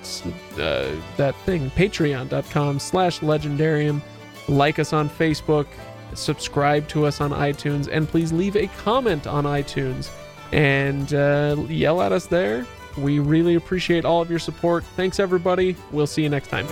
uh, 0.54 0.90
that 1.16 1.34
thing 1.46 1.70
patreon.com 1.70 2.78
slash 2.78 3.20
legendarium. 3.20 4.02
Like 4.48 4.80
us 4.80 4.92
on 4.92 5.08
facebook 5.08 5.68
subscribe 6.14 6.88
to 6.88 7.06
us 7.06 7.20
on 7.20 7.30
iTunes, 7.30 7.88
and 7.90 8.08
please 8.08 8.32
leave 8.32 8.56
a 8.56 8.66
comment 8.68 9.26
on 9.26 9.44
iTunes 9.44 10.10
and 10.52 11.14
uh, 11.14 11.56
yell 11.68 12.02
at 12.02 12.12
us 12.12 12.26
there. 12.26 12.66
We 12.96 13.18
really 13.18 13.54
appreciate 13.54 14.04
all 14.04 14.20
of 14.20 14.30
your 14.30 14.38
support. 14.38 14.84
Thanks, 14.96 15.18
everybody. 15.18 15.76
We'll 15.90 16.06
see 16.06 16.22
you 16.22 16.28
next 16.28 16.48
time. 16.48 16.66